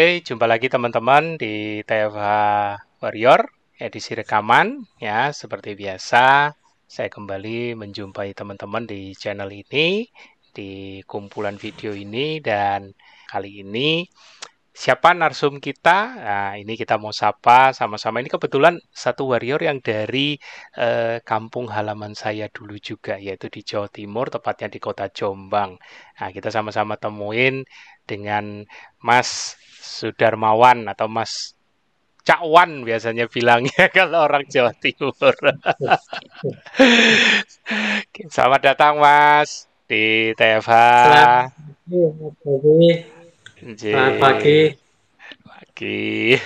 Oke, 0.00 0.24
jumpa 0.24 0.48
lagi 0.48 0.72
teman-teman 0.72 1.36
di 1.36 1.84
TFH 1.84 2.24
Warrior 3.04 3.44
edisi 3.76 4.16
rekaman 4.16 4.80
ya. 4.96 5.28
Seperti 5.28 5.76
biasa, 5.76 6.56
saya 6.88 7.08
kembali 7.12 7.76
menjumpai 7.76 8.32
teman-teman 8.32 8.88
di 8.88 9.12
channel 9.12 9.52
ini 9.52 10.08
di 10.56 11.04
kumpulan 11.04 11.60
video 11.60 11.92
ini 11.92 12.40
dan 12.40 12.96
kali 13.28 13.60
ini 13.60 14.08
siapa 14.72 15.12
narsum 15.12 15.60
kita? 15.60 15.98
Nah, 16.16 16.52
ini 16.56 16.80
kita 16.80 16.96
mau 16.96 17.12
sapa 17.12 17.76
sama-sama. 17.76 18.24
Ini 18.24 18.32
kebetulan 18.32 18.80
satu 18.88 19.36
warrior 19.36 19.60
yang 19.60 19.84
dari 19.84 20.40
eh, 20.80 21.20
kampung 21.20 21.68
halaman 21.68 22.16
saya 22.16 22.48
dulu 22.48 22.80
juga, 22.80 23.20
yaitu 23.20 23.52
di 23.52 23.60
Jawa 23.60 23.92
Timur, 23.92 24.32
tepatnya 24.32 24.72
di 24.72 24.80
kota 24.80 25.12
Jombang. 25.12 25.76
Nah, 26.16 26.28
kita 26.32 26.48
sama-sama 26.48 26.96
temuin 26.96 27.68
dengan 28.08 28.64
Mas 29.04 29.60
Sudarmawan 29.80 30.84
atau 30.92 31.08
Mas 31.08 31.56
Cakwan 32.20 32.84
biasanya 32.84 33.26
bilangnya 33.32 33.88
kalau 33.96 34.28
orang 34.28 34.44
Jawa 34.44 34.76
Timur. 34.76 35.32
Selamat 38.34 38.60
datang 38.60 39.00
Mas 39.00 39.64
di 39.88 40.36
TFH. 40.36 40.72
Selamat 41.88 42.34
pagi. 42.44 42.84
Selamat 43.74 44.14
pagi. 44.20 44.60
Pagi. 45.42 46.36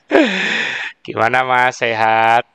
Gimana 1.04 1.44
Mas 1.44 1.76
sehat? 1.78 2.48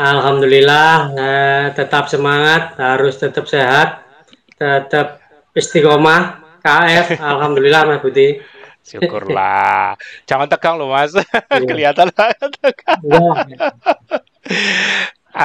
Alhamdulillah 0.00 1.12
eh, 1.12 1.66
tetap 1.76 2.08
semangat, 2.08 2.76
harus 2.80 3.20
tetap 3.20 3.44
sehat, 3.44 4.00
tetap 4.56 5.20
istiqomah, 5.52 6.39
KF. 6.60 7.18
Alhamdulillah 7.18 7.82
Mas 7.88 8.00
Budi. 8.04 8.38
Syukurlah. 8.84 9.96
Jangan 10.28 10.48
tegang 10.48 10.76
loh 10.76 10.92
Mas. 10.92 11.12
Iya. 11.16 11.64
Kelihatan 11.70 12.08
tegang. 12.12 13.00
Ya. 13.48 13.72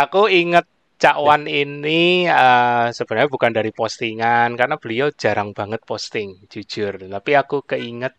Aku 0.05 0.27
ingat 0.27 0.65
Cak 0.95 1.19
Wan 1.19 1.43
ini 1.45 2.23
uh, 2.25 2.87
sebenarnya 2.89 3.27
bukan 3.27 3.51
dari 3.51 3.75
postingan 3.75 4.55
karena 4.55 4.79
beliau 4.79 5.11
jarang 5.11 5.51
banget 5.51 5.83
posting, 5.83 6.47
jujur. 6.47 6.95
Tapi 6.95 7.31
aku 7.35 7.67
keinget 7.67 8.15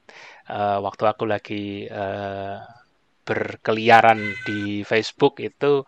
uh, 0.52 0.78
waktu 0.84 1.04
aku 1.08 1.24
lagi 1.24 1.88
uh, 1.88 2.60
berkeliaran 3.26 4.20
di 4.46 4.86
Facebook 4.86 5.42
itu 5.42 5.82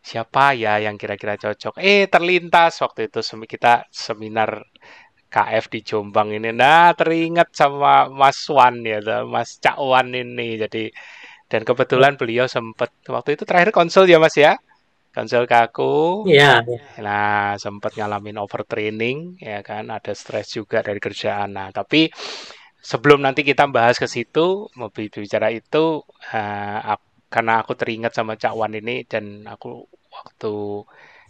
siapa 0.00 0.56
ya 0.56 0.80
yang 0.80 0.96
kira-kira 0.96 1.36
cocok. 1.36 1.76
Eh 1.82 2.08
terlintas 2.08 2.80
waktu 2.80 3.12
itu 3.12 3.20
kita 3.44 3.90
seminar 3.92 4.64
KF 5.28 5.64
di 5.68 5.80
Jombang 5.84 6.32
ini. 6.32 6.50
Nah, 6.50 6.96
teringat 6.96 7.52
sama 7.52 8.08
Mas 8.08 8.40
Wan 8.48 8.80
ya, 8.80 9.00
Mas 9.28 9.60
Cak 9.60 9.76
Wan 9.76 10.12
ini. 10.16 10.56
Jadi 10.56 10.88
dan 11.48 11.64
kebetulan 11.64 12.16
beliau 12.20 12.44
sempat 12.44 12.92
waktu 13.08 13.36
itu 13.36 13.44
terakhir 13.48 13.72
konsul 13.72 14.08
ya 14.08 14.20
Mas 14.20 14.36
ya. 14.36 14.56
Konsul 15.12 15.48
ke 15.48 15.56
aku. 15.56 16.24
Iya. 16.28 16.64
Nah, 17.00 17.56
sempat 17.56 17.96
ngalamin 17.96 18.36
overtraining 18.40 19.40
ya 19.40 19.64
kan, 19.64 19.88
ada 19.88 20.12
stres 20.12 20.52
juga 20.52 20.84
dari 20.84 21.00
kerjaan. 21.00 21.56
Nah, 21.56 21.68
tapi 21.72 22.12
sebelum 22.80 23.24
nanti 23.24 23.42
kita 23.44 23.68
bahas 23.68 23.96
ke 23.96 24.06
situ, 24.08 24.68
mau 24.76 24.88
bicara 24.92 25.48
itu 25.52 26.04
uh, 26.32 26.96
karena 27.28 27.60
aku 27.60 27.76
teringat 27.76 28.16
sama 28.16 28.40
Cak 28.40 28.56
Wan 28.56 28.72
ini 28.72 29.04
dan 29.04 29.44
aku 29.44 29.84
waktu 30.08 30.54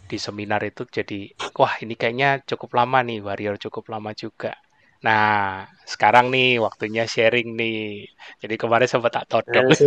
di 0.09 0.17
seminar 0.17 0.65
itu 0.65 0.89
jadi 0.89 1.29
wah 1.53 1.77
ini 1.85 1.93
kayaknya 1.93 2.41
cukup 2.49 2.81
lama 2.81 3.05
nih 3.05 3.21
warrior 3.21 3.61
cukup 3.61 3.93
lama 3.93 4.09
juga. 4.17 4.57
Nah 5.05 5.63
sekarang 5.85 6.33
nih 6.33 6.57
waktunya 6.57 7.05
sharing 7.05 7.53
nih. 7.53 8.09
Jadi 8.41 8.55
kemarin 8.57 8.89
sempat 8.89 9.21
tak 9.21 9.25
todok 9.29 9.69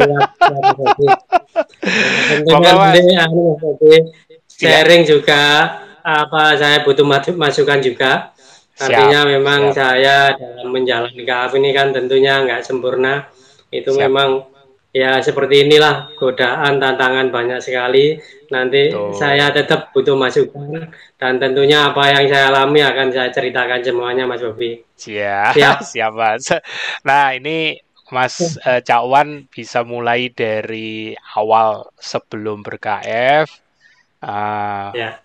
ya, 3.10 3.26
sharing 4.46 5.02
juga 5.02 5.42
apa 6.06 6.54
saya 6.54 6.86
butuh 6.86 7.04
masukan 7.34 7.82
juga. 7.82 8.30
Artinya 8.78 9.28
memang 9.28 9.70
siap. 9.70 9.76
saya 9.76 10.32
dalam 10.38 10.72
menjalani 10.72 11.22
KAF 11.22 11.52
ini 11.60 11.70
kan 11.76 11.92
tentunya 11.92 12.40
nggak 12.40 12.64
sempurna. 12.64 13.28
Itu 13.68 13.92
siap. 13.92 14.08
memang 14.08 14.51
ya 14.92 15.24
seperti 15.24 15.64
inilah 15.64 16.12
godaan 16.20 16.76
tantangan 16.76 17.32
banyak 17.32 17.58
sekali. 17.64 18.20
Nanti 18.52 18.92
Tuh. 18.92 19.16
saya 19.16 19.48
tetap 19.48 19.90
butuh 19.96 20.12
masukan 20.12 20.92
dan 21.16 21.40
tentunya 21.40 21.88
apa 21.88 22.12
yang 22.12 22.28
saya 22.28 22.52
alami 22.52 22.84
akan 22.84 23.08
saya 23.08 23.32
ceritakan 23.32 23.80
semuanya 23.80 24.28
Mas 24.28 24.44
Bobi. 24.44 24.84
Siap. 25.00 25.56
Siap, 25.56 25.78
siap 25.96 26.12
Mas. 26.12 26.52
Nah 27.08 27.32
ini 27.32 27.80
Mas 28.12 28.60
uh, 28.68 28.84
Cakwan 28.84 29.48
bisa 29.48 29.80
mulai 29.88 30.28
dari 30.28 31.16
awal 31.34 31.88
sebelum 31.96 32.60
ber-KF. 32.60 33.48
Uh, 34.22 34.94
ya. 34.94 35.18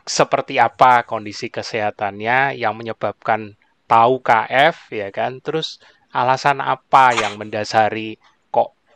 seperti 0.00 0.56
apa 0.56 1.04
kondisi 1.04 1.52
kesehatannya 1.52 2.56
yang 2.56 2.72
menyebabkan 2.72 3.58
tahu 3.90 4.22
KF 4.22 4.94
ya 4.94 5.10
kan? 5.10 5.42
Terus 5.42 5.82
alasan 6.14 6.62
apa 6.62 7.10
yang 7.18 7.34
mendasari 7.34 8.16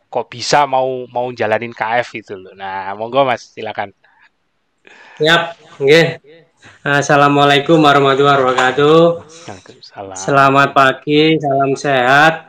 kok 0.09 0.27
bisa 0.33 0.65
mau 0.65 1.05
mau 1.13 1.29
jalanin 1.37 1.73
KF 1.73 2.09
itu 2.17 2.35
loh. 2.35 2.57
Nah, 2.57 2.97
monggo 2.97 3.29
Mas, 3.29 3.53
silakan. 3.53 3.93
Siap, 5.21 5.43
oke. 5.77 5.85
Okay. 5.85 6.05
Assalamualaikum 6.83 7.77
warahmatullahi 7.77 8.41
wabarakatuh. 8.41 8.99
Selamat 10.17 10.73
pagi, 10.73 11.37
salam 11.37 11.77
sehat, 11.77 12.49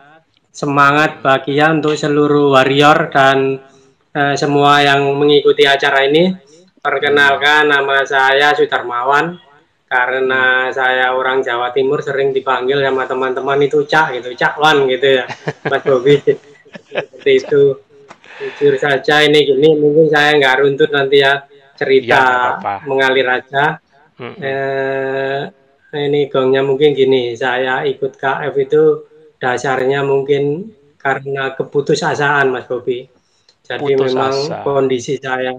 semangat 0.55 1.19
bahagia 1.19 1.75
untuk 1.75 1.99
seluruh 1.99 2.55
warrior 2.55 3.11
dan 3.11 3.59
uh, 4.15 4.35
semua 4.39 4.79
yang 4.79 5.03
mengikuti 5.19 5.67
acara 5.67 6.07
ini. 6.07 6.31
Perkenalkan 6.79 7.67
nama 7.67 8.07
saya 8.07 8.55
Sudarmawan 8.55 9.35
karena 9.91 10.71
hmm. 10.71 10.73
saya 10.73 11.11
orang 11.11 11.43
Jawa 11.43 11.75
Timur 11.75 11.99
sering 11.99 12.31
dipanggil 12.31 12.79
sama 12.79 13.03
teman-teman 13.03 13.59
itu 13.59 13.83
Cak 13.83 14.15
gitu, 14.15 14.31
Cakwan 14.31 14.87
gitu 14.87 15.19
ya, 15.19 15.25
Mas 15.71 15.83
Bobi 15.83 16.15
seperti 16.89 17.31
itu 17.43 17.63
jujur 18.39 18.73
saja 18.79 19.25
ini 19.27 19.43
gini 19.43 19.75
mungkin 19.75 20.07
saya 20.07 20.39
nggak 20.39 20.57
runtut 20.63 20.89
nanti 20.95 21.19
ya 21.19 21.43
cerita 21.75 22.23
ya, 22.59 22.83
mengalir 22.87 23.27
aja 23.27 23.79
hmm. 24.19 24.35
eh, 24.39 25.41
ini 25.99 26.31
gongnya 26.31 26.63
mungkin 26.63 26.95
gini 26.95 27.35
saya 27.35 27.83
ikut 27.83 28.15
KF 28.15 28.53
itu 28.59 28.83
dasarnya 29.39 30.03
mungkin 30.03 30.71
karena 30.99 31.55
keputusasaan 31.55 32.51
Mas 32.51 32.67
Bobi 32.67 33.07
jadi 33.63 33.85
Putus 33.95 34.11
memang 34.11 34.33
asa. 34.33 34.57
kondisi 34.63 35.15
saya 35.19 35.55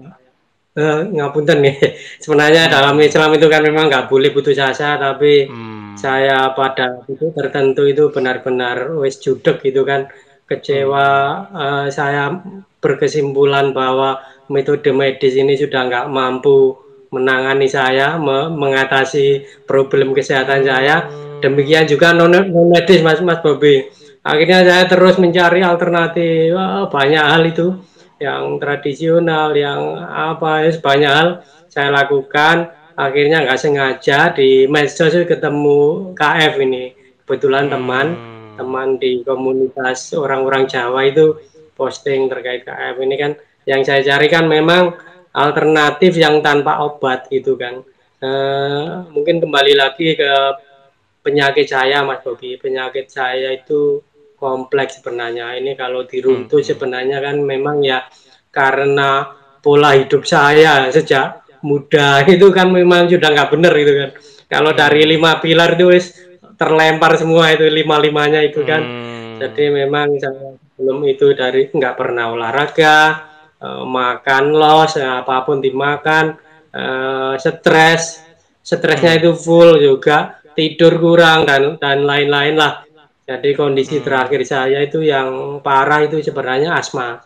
eh, 0.77 1.01
ngapunten 1.09 1.57
nih 1.61 1.77
sebenarnya 2.23 2.65
hmm. 2.69 2.73
dalam 2.73 2.95
Islam 2.97 3.29
itu 3.37 3.47
kan 3.49 3.61
memang 3.61 3.85
nggak 3.89 4.07
boleh 4.09 4.29
putus 4.33 4.57
asa 4.57 4.97
tapi 4.97 5.49
hmm. 5.49 5.97
saya 5.97 6.53
pada 6.57 7.01
itu 7.09 7.29
tertentu 7.33 7.85
itu 7.85 8.09
benar-benar 8.09 8.93
wes 9.01 9.21
judek 9.21 9.61
gitu 9.65 9.85
kan 9.85 10.09
kecewa 10.51 11.07
uh, 11.55 11.87
saya 11.87 12.35
berkesimpulan 12.83 13.71
bahwa 13.71 14.19
metode 14.51 14.91
medis 14.91 15.39
ini 15.39 15.55
sudah 15.55 15.87
nggak 15.87 16.05
mampu 16.11 16.75
menangani 17.11 17.67
saya, 17.67 18.15
me 18.15 18.47
mengatasi 18.51 19.43
problem 19.67 20.15
kesehatan 20.15 20.63
saya. 20.63 21.07
Demikian 21.43 21.87
juga 21.87 22.15
non, 22.15 22.31
non 22.31 22.67
medis, 22.71 23.03
Mas 23.03 23.19
Mas 23.19 23.39
Bobi. 23.43 23.87
Akhirnya 24.21 24.61
saya 24.61 24.83
terus 24.85 25.17
mencari 25.17 25.65
alternatif 25.65 26.53
oh, 26.53 26.87
banyak 26.93 27.25
hal 27.25 27.41
itu 27.41 27.73
yang 28.21 28.61
tradisional, 28.61 29.49
yang 29.57 29.97
apa 30.05 30.69
ya 30.69 30.71
banyak 30.77 31.11
hal 31.11 31.29
saya 31.67 31.89
lakukan. 31.89 32.69
Akhirnya 32.95 33.41
nggak 33.41 33.59
sengaja 33.59 34.29
di 34.35 34.69
medsos 34.69 35.15
ketemu 35.25 36.13
KF 36.13 36.53
ini, 36.61 36.93
kebetulan 37.25 37.65
teman 37.71 38.30
teman 38.61 39.01
di 39.01 39.25
komunitas 39.25 40.13
orang-orang 40.13 40.69
Jawa 40.69 41.09
itu 41.09 41.33
posting 41.73 42.29
terkait 42.29 42.61
KF 42.61 43.01
ini 43.01 43.15
kan 43.17 43.33
yang 43.65 43.81
saya 43.81 44.05
cari 44.05 44.29
kan 44.29 44.45
memang 44.45 44.93
alternatif 45.33 46.13
yang 46.13 46.45
tanpa 46.45 46.83
obat 46.85 47.25
gitu 47.33 47.57
kan. 47.57 47.81
E, 48.21 48.29
mungkin 49.09 49.41
kembali 49.41 49.73
lagi 49.73 50.13
ke 50.13 50.31
penyakit 51.25 51.65
saya 51.65 52.03
Mas 52.05 52.21
Bobi. 52.21 52.59
Penyakit 52.59 53.09
saya 53.09 53.55
itu 53.55 54.01
kompleks 54.37 54.99
sebenarnya. 54.99 55.57
Ini 55.57 55.73
kalau 55.77 56.05
diruntuh 56.05 56.61
hmm. 56.61 56.69
sebenarnya 56.69 57.17
kan 57.21 57.41
memang 57.41 57.81
ya 57.81 58.05
karena 58.51 59.31
pola 59.61 59.95
hidup 59.95 60.25
saya 60.27 60.89
sejak 60.89 61.45
muda 61.61 62.21
itu 62.33 62.49
kan 62.49 62.67
memang 62.73 63.07
sudah 63.07 63.29
nggak 63.31 63.49
benar 63.53 63.73
gitu 63.77 63.93
kan. 63.95 64.11
Kalau 64.51 64.71
dari 64.75 65.07
hmm. 65.07 65.11
lima 65.17 65.31
pilar 65.39 65.79
itu 65.79 65.87
terlempar 66.61 67.17
semua 67.17 67.49
itu 67.49 67.65
lima 67.65 67.97
limanya 67.97 68.45
itu 68.45 68.61
kan 68.61 68.85
hmm. 68.85 69.41
jadi 69.41 69.63
memang 69.73 70.21
saya 70.21 70.53
belum 70.77 71.01
itu 71.09 71.33
dari 71.33 71.73
nggak 71.73 71.97
pernah 71.97 72.29
olahraga 72.29 72.97
uh, 73.57 73.81
makan 73.81 74.53
los 74.53 74.93
uh, 75.01 75.25
apa 75.25 75.41
pun 75.41 75.57
dimakan 75.57 76.37
uh, 76.69 77.33
stres 77.41 78.21
stresnya 78.61 79.17
hmm. 79.17 79.19
itu 79.25 79.31
full 79.33 79.81
juga 79.81 80.37
tidur 80.53 81.01
kurang 81.01 81.49
dan 81.49 81.81
dan 81.81 82.05
lain-lain 82.05 82.55
lah 82.57 82.85
Jadi 83.21 83.55
kondisi 83.55 84.01
Hmm. 84.01 84.05
terakhir 84.11 84.41
saya 84.43 84.83
itu 84.83 84.99
yang 85.07 85.61
parah 85.63 86.03
itu 86.03 86.19
sebenarnya 86.19 86.75
asma. 86.75 87.21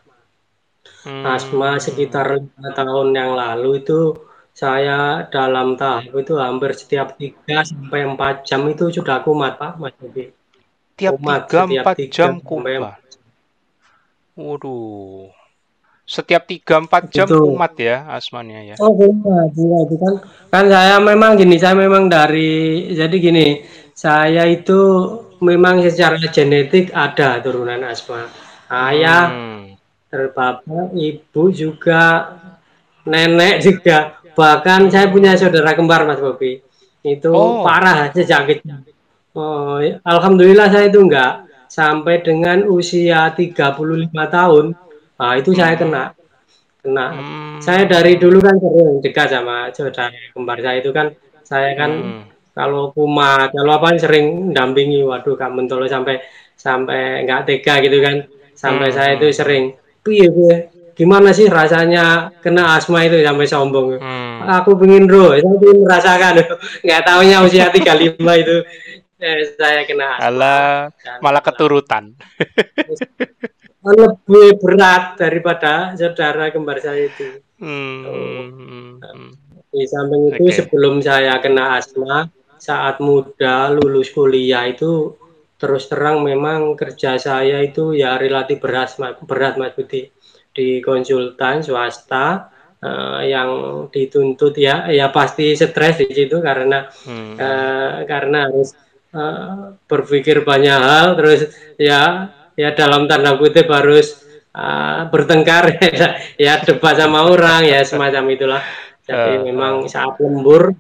Asma 1.06 1.82
sekitar 1.82 2.30
Hmm. 2.30 2.46
5 2.46 2.78
tahun 2.78 3.08
yang 3.16 3.32
lalu 3.34 3.82
itu 3.82 4.14
saya 4.56 5.28
dalam 5.28 5.76
tahap 5.76 6.16
itu 6.16 6.40
hampir 6.40 6.72
setiap 6.72 7.20
3 7.20 7.60
sampai 7.68 8.08
4 8.08 8.48
jam 8.48 8.64
itu 8.72 8.88
sudah 8.88 9.20
kumat, 9.20 9.60
Pak, 9.60 9.76
Mas 9.76 9.92
Bobi. 10.00 10.32
Tiap 10.96 11.20
Kumat 11.20 11.52
3, 11.52 11.68
setiap 11.68 11.84
4 11.92 12.00
3 12.00 12.08
jam 12.08 12.32
sampai 12.40 12.40
4 12.40 12.48
kumat? 12.48 12.96
Waduh. 14.40 15.28
Setiap 16.08 16.44
3, 16.48 16.88
4 16.88 17.04
jam 17.12 17.28
Itu. 17.28 17.52
kumat 17.52 17.74
ya 17.76 18.08
asmanya 18.16 18.64
ya? 18.64 18.76
Oh, 18.80 18.96
kumat, 18.96 19.52
iya 19.60 19.78
itu 19.84 19.96
kan 20.00 20.14
kan 20.48 20.66
saya 20.72 20.96
memang 21.04 21.36
gini, 21.36 21.60
saya 21.60 21.76
memang 21.76 22.08
dari 22.08 22.88
jadi 22.96 23.16
gini, 23.20 23.60
saya 23.92 24.48
itu 24.48 24.80
memang 25.44 25.84
secara 25.84 26.16
genetik 26.32 26.96
ada 26.96 27.44
turunan 27.44 27.84
asma. 27.84 28.32
Ayah, 28.72 29.24
Hmm. 29.36 29.76
terus 30.08 30.32
bapak, 30.32 30.96
ibu 30.96 31.44
juga, 31.52 32.32
nenek 33.04 33.60
juga, 33.60 34.24
bahkan 34.36 34.92
saya 34.92 35.08
punya 35.10 35.34
saudara 35.40 35.74
kembar, 35.74 36.06
Mas 36.06 36.20
Bobi. 36.22 36.60
Itu 37.02 37.32
Oh. 37.32 37.64
parah 37.64 38.12
sejak 38.12 38.46
kecil. 38.50 38.84
Oh, 39.36 39.84
alhamdulillah 40.04 40.72
saya 40.72 40.88
itu 40.88 41.00
enggak, 41.04 41.44
sampai 41.68 42.24
dengan 42.24 42.64
usia 42.72 43.36
35 43.36 44.32
tahun, 44.32 44.72
nah 45.20 45.36
itu 45.36 45.52
saya 45.52 45.76
Mhm. 45.76 45.82
kena 45.84 46.04
kena. 46.80 47.06
Hmm. 47.12 47.60
Saya 47.60 47.84
dari 47.84 48.16
dulu 48.16 48.40
kan 48.40 48.56
sering 48.62 49.04
dekat 49.04 49.28
sama 49.34 49.74
saudara 49.76 50.08
kembar 50.32 50.58
saya 50.64 50.78
itu 50.80 50.92
kan, 50.96 51.12
saya 51.44 51.76
kan 51.76 51.92
Hmm. 51.92 52.22
kalau 52.56 52.96
kumat, 52.96 53.52
kalau 53.52 53.76
apa 53.76 53.98
sering 54.00 54.56
dampingi, 54.56 55.04
waduh 55.04 55.36
Kak 55.36 55.52
Mentolo 55.52 55.84
sampai 55.90 56.22
sampai 56.56 57.28
nggak 57.28 57.42
tega 57.44 57.84
gitu 57.84 58.00
kan, 58.00 58.24
sampai 58.56 58.88
Hmm, 58.88 58.96
saya 58.96 59.10
itu 59.20 59.28
hmm, 59.28 59.36
sering, 59.36 59.64
"Piye 60.00 60.28
piye, 60.32 60.56
gimana 60.96 61.36
sih 61.36 61.46
rasanya 61.52 62.32
kena 62.42 62.80
asma 62.80 63.06
itu?" 63.06 63.20
Sampai 63.22 63.46
sombong. 63.46 64.00
Hmm. 64.00 64.48
"Aku 64.64 64.80
pengen 64.80 65.06
roh, 65.06 65.36
saya 65.36 65.56
pengen 65.62 65.80
merasakan." 65.84 66.34
Nggak 66.86 67.02
taunya 67.06 67.38
usia 67.44 67.68
35 67.76 68.34
itu, 68.40 68.58
eh, 69.20 69.40
saya 69.60 69.84
kena 69.86 70.18
asma. 70.18 70.26
Alah, 70.26 70.72
Dan 71.04 71.20
malah 71.22 71.44
keturutan. 71.44 72.16
lebih 73.86 74.58
berat 74.58 75.14
daripada 75.22 75.94
saudara 75.94 76.50
kembar 76.50 76.82
saya 76.82 77.06
itu. 77.06 77.38
Hmm, 77.62 78.02
hmm, 78.02 78.98
hmm. 78.98 79.30
Di 79.70 79.86
samping 79.86 80.34
itu 80.34 80.44
Oke. 80.50 80.56
sebelum 80.58 81.06
saya 81.06 81.38
kena 81.38 81.78
asma, 81.78 82.26
saat 82.58 82.98
muda 82.98 83.70
lulus 83.70 84.10
kuliah 84.10 84.66
itu 84.66 85.14
terus 85.56 85.88
terang 85.88 86.26
memang 86.26 86.76
kerja 86.76 87.16
saya 87.16 87.64
itu 87.64 87.96
ya 87.96 88.18
relatif 88.20 88.60
berat, 88.60 88.98
berat 89.24 89.56
Mas 89.56 89.78
Budi. 89.78 90.10
Di 90.56 90.80
konsultan 90.80 91.60
swasta 91.60 92.48
eh, 92.80 93.22
yang 93.28 93.50
dituntut 93.92 94.56
ya 94.56 94.88
ya 94.88 95.12
pasti 95.12 95.52
stres 95.52 96.00
di 96.00 96.08
situ 96.16 96.40
karena 96.40 96.88
Hmm. 97.04 97.36
eh, 97.36 98.08
karena 98.08 98.48
harus 98.48 98.72
eh, 99.12 99.76
berpikir 99.84 100.48
banyak 100.48 100.80
hal 100.80 101.08
terus 101.20 101.52
ya 101.76 102.32
ya 102.56 102.72
dalam 102.72 103.04
tanda 103.12 103.36
kutip 103.36 103.68
harus 103.68 104.24
eh, 104.56 105.02
bertengkar 105.12 105.76
ya 106.46 106.64
debat 106.64 106.96
sama 106.96 107.28
orang 107.28 107.68
ya 107.68 107.84
semacam 107.84 108.24
itulah. 108.32 108.64
Jadi 109.06 109.32
Eh, 109.38 109.54
memang 109.54 109.86
saat 109.86 110.18
lembur 110.18 110.74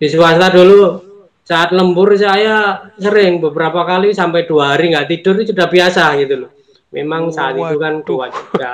di 0.00 0.06
swasta 0.08 0.48
dulu 0.48 1.04
saat 1.44 1.70
lembur 1.76 2.16
saya 2.16 2.88
sering 2.96 3.38
beberapa 3.38 3.84
kali 3.84 4.10
sampai 4.10 4.48
dua 4.48 4.74
hari 4.74 4.90
nggak 4.90 5.06
tidur 5.06 5.36
itu 5.38 5.52
sudah 5.52 5.68
biasa 5.68 6.16
gitu 6.18 6.34
loh. 6.40 6.50
Memang 6.94 7.34
saat 7.34 7.58
itu 7.58 7.76
kan 7.76 8.00
Waduh. 8.00 8.06
kuat 8.06 8.30
juga. 8.32 8.70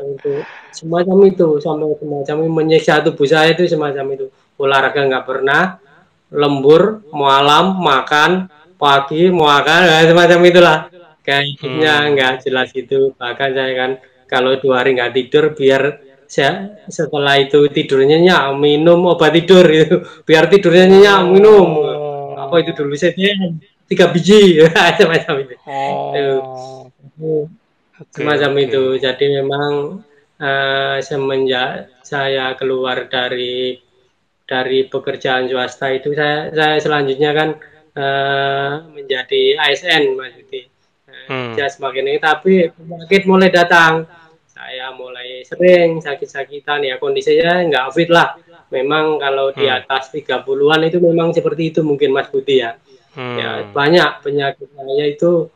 Eh, 0.00 0.16
itu 0.18 0.32
semacam 0.74 1.16
itu 1.30 1.48
sampai 1.62 1.94
semacam 1.96 2.36
itu 2.42 2.50
menyiksa 2.50 2.94
tubuh 3.06 3.26
saya 3.28 3.54
itu 3.54 3.64
semacam 3.70 4.04
itu. 4.18 4.26
Olahraga 4.60 5.06
nggak 5.06 5.24
pernah, 5.24 5.78
lembur, 6.28 7.06
malam, 7.14 7.78
makan, 7.80 8.50
pagi, 8.76 9.30
makan, 9.32 9.80
ya, 9.88 9.98
semacam 10.10 10.38
itulah. 10.44 10.78
Kayak 11.20 11.42
hidupnya 11.54 11.92
Hmm. 11.96 12.08
nggak 12.16 12.32
jelas 12.44 12.68
gitu. 12.74 13.12
Bahkan 13.16 13.48
saya 13.54 13.72
kan 13.76 13.90
kalau 14.26 14.56
dua 14.58 14.82
hari 14.84 14.96
nggak 14.98 15.12
tidur 15.14 15.44
biar 15.54 15.82
saya 16.30 16.78
setelah 16.86 17.38
itu 17.38 17.66
tidurnya 17.70 18.18
nyenyak, 18.18 18.42
minum 18.58 19.00
obat 19.06 19.34
tidur 19.34 19.64
gitu. 19.70 20.02
Biar 20.26 20.50
tidurnya 20.50 20.86
nyenyak, 20.86 21.20
minum. 21.30 21.68
Apa 22.36 22.62
itu 22.62 22.74
dulu 22.74 22.94
saya 22.98 23.14
tiga 23.86 24.06
biji 24.10 24.62
semacam 24.98 25.34
itu. 25.46 25.54
Oh. 25.66 26.89
Semacam 28.10 28.52
oke. 28.56 28.62
itu. 28.64 28.82
Jadi 28.96 29.24
memang 29.40 30.00
eh, 30.40 30.98
semenjak 31.04 32.00
saya 32.00 32.56
keluar 32.56 33.06
dari 33.06 33.76
dari 34.42 34.82
pekerjaan 34.88 35.46
swasta 35.46 35.92
itu 35.92 36.10
saya 36.16 36.50
saya 36.50 36.76
selanjutnya 36.80 37.30
kan 37.30 37.48
eh, 37.94 38.72
menjadi 38.90 39.60
ASN 39.60 40.16
Mas 40.16 40.32
Budi. 40.34 40.64
Eh, 40.64 40.68
Hmm. 41.30 41.54
kerja 41.54 41.70
semakin 41.70 42.04
ini 42.08 42.18
tapi 42.18 42.72
penyakit 42.72 43.22
mulai 43.28 43.50
datang. 43.52 44.08
Saya 44.50 44.92
mulai 44.92 45.40
sering 45.42 46.00
sakit-sakitan 46.00 46.84
ya 46.84 46.96
kondisinya 46.96 47.64
nggak 47.68 47.86
fit 47.92 48.08
lah. 48.08 48.34
Memang 48.70 49.18
kalau 49.18 49.50
di 49.50 49.66
Hmm. 49.66 49.82
atas 49.82 50.08
30-an 50.08 50.86
itu 50.86 50.98
memang 50.98 51.34
seperti 51.34 51.74
itu 51.74 51.80
mungkin 51.82 52.10
Mas 52.10 52.30
Budi 52.30 52.62
ya. 52.62 52.74
Ya 53.14 53.66
Hmm. 53.66 53.74
banyak 53.74 54.22
penyakit 54.22 54.70
saya 54.70 55.04
itu 55.04 55.50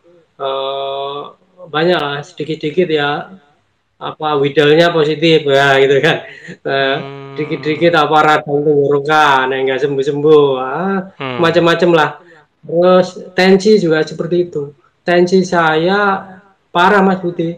banyak 1.69 1.99
lah 1.99 2.19
sedikit-sedikit 2.21 2.89
ya 2.89 3.11
apa 3.95 4.29
widalnya 4.37 4.91
positif 4.91 5.47
ya 5.47 5.79
gitu 5.81 5.97
kan. 6.03 6.17
Eh, 6.61 6.97
Hmm. 7.35 7.97
apa 7.97 8.17
radang 8.23 8.63
tenggorokan 8.63 9.51
yang 9.51 9.63
nggak 9.67 9.81
sembuh-sembuh 9.83 10.47
ah, 10.61 10.99
Hmm. 11.19 11.39
macam-macam 11.43 11.91
lah. 11.95 12.11
Terus 12.65 13.09
tensi 13.35 13.77
juga 13.77 14.01
seperti 14.03 14.37
itu. 14.51 14.71
Tensi 15.05 15.45
saya 15.45 16.25
parah 16.71 17.03
Mas 17.05 17.21
Budi, 17.21 17.53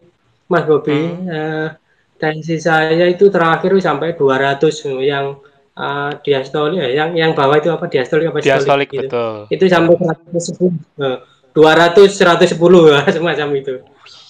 Mas 0.49 0.65
Bobi. 0.67 0.97
Hmm. 0.97 1.29
Eh, 1.29 1.69
tensi 2.17 2.57
saya 2.57 3.05
itu 3.07 3.29
terakhir 3.29 3.77
sampai 3.79 4.17
200 4.17 4.81
yang 5.03 5.37
eh, 5.77 6.11
diastolik 6.25 6.81
ya, 6.81 6.89
yang 6.89 7.11
yang 7.13 7.31
bawah 7.37 7.61
itu 7.61 7.69
apa 7.69 7.85
diastolik 7.85 8.33
apa 8.33 8.41
Diastolik 8.41 8.89
gitu. 8.89 9.13
betul. 9.13 9.35
Itu 9.53 9.65
sampai 9.69 9.95
110. 10.01 10.73
Eh, 10.97 11.19
200 11.53 12.17
110 12.17 12.89
ya 12.89 13.05
semacam 13.13 13.49
itu. 13.57 13.75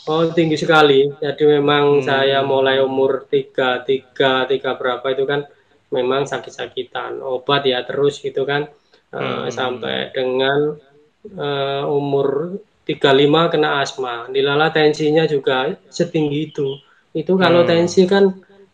Oh 0.07 0.23
tinggi 0.31 0.55
sekali. 0.55 1.11
Jadi 1.19 1.43
memang 1.59 1.99
Hmm. 1.99 2.05
saya 2.07 2.39
mulai 2.47 2.79
umur 2.79 3.27
3 3.27 3.83
3 3.83 4.47
3 4.47 4.79
berapa 4.79 5.03
itu 5.11 5.27
kan 5.27 5.43
memang 5.91 6.27
sakit-sakitan. 6.31 7.19
Obat 7.23 7.67
ya 7.67 7.83
terus 7.83 8.23
gitu 8.23 8.47
kan 8.47 8.71
eh, 9.15 9.19
Hmm. 9.19 9.51
sampai 9.51 10.15
dengan 10.15 10.79
eh, 11.27 11.85
umur 11.91 12.55
35 12.87 13.51
kena 13.51 13.83
asma. 13.83 14.31
Dilala 14.31 14.71
tensinya 14.71 15.27
juga 15.27 15.75
setinggi 15.91 16.39
itu. 16.55 16.79
Itu 17.11 17.35
kalau 17.35 17.67
Hmm. 17.67 17.71
tensi 17.71 18.07
kan 18.07 18.25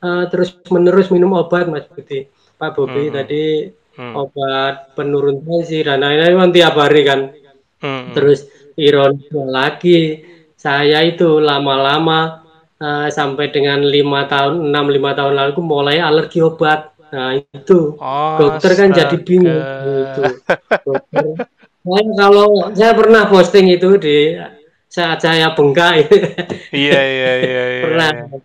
eh, 0.03 0.25
terus 0.29 0.59
menerus 0.69 1.09
minum 1.09 1.33
obat 1.33 1.65
Mas 1.71 1.89
Budi. 1.89 2.29
Pak 2.61 2.71
Bobi 2.77 3.09
Hmm. 3.09 3.15
tadi 3.17 3.45
Hmm. 3.97 4.15
obat 4.21 4.93
penurun 4.97 5.41
tensi 5.41 5.81
dan 5.81 6.05
lain-lain 6.05 6.53
tiap 6.53 6.77
hari 6.77 7.03
kan. 7.09 7.21
Hmm. 7.81 8.13
Terus 8.13 8.45
ironisnya 8.77 9.45
lagi 9.49 9.99
saya 10.63 10.99
itu 11.03 11.43
lama-lama 11.43 12.19
eh, 12.79 13.09
sampai 13.11 13.51
dengan 13.51 13.83
lima 13.83 14.31
tahun, 14.31 14.71
enam 14.71 14.87
lima 14.95 15.11
tahun 15.19 15.33
lalu 15.39 15.51
aku 15.59 15.63
mulai 15.65 15.99
alergi 15.99 16.39
obat. 16.39 16.81
Nah 17.13 17.35
itu 17.37 17.79
dokter 18.39 18.71
kan 18.79 18.89
jadi 18.95 19.17
bingung 19.27 19.63
gitu. 19.91 20.23
Dokter, 20.87 21.25
saya 21.83 22.03
kalau 22.15 22.49
saya 22.79 22.93
pernah 22.95 23.23
posting 23.27 23.67
itu 23.75 23.99
di 23.99 24.39
saat 24.87 25.19
saya 25.19 25.51
bengkak 25.57 25.93
itu 26.07 26.17
Iya, 26.73 27.01
iya, 27.01 27.33
iya, 27.43 27.65
iya. 27.75 27.83
pernah 27.85 28.11
iya. 28.13 28.39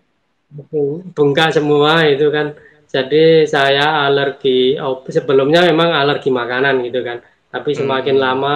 bengkak 1.15 1.49
semua 1.53 2.07
itu 2.07 2.27
kan. 2.33 2.57
Jadi 2.87 3.43
saya 3.45 4.07
alergi 4.07 4.79
oh, 4.79 5.03
sebelumnya 5.11 5.59
memang 5.67 5.91
alergi 5.91 6.31
makanan 6.31 6.81
gitu 6.87 7.03
kan. 7.03 7.19
Tapi 7.51 7.75
semakin 7.75 8.15
Hmm. 8.15 8.23
lama 8.25 8.55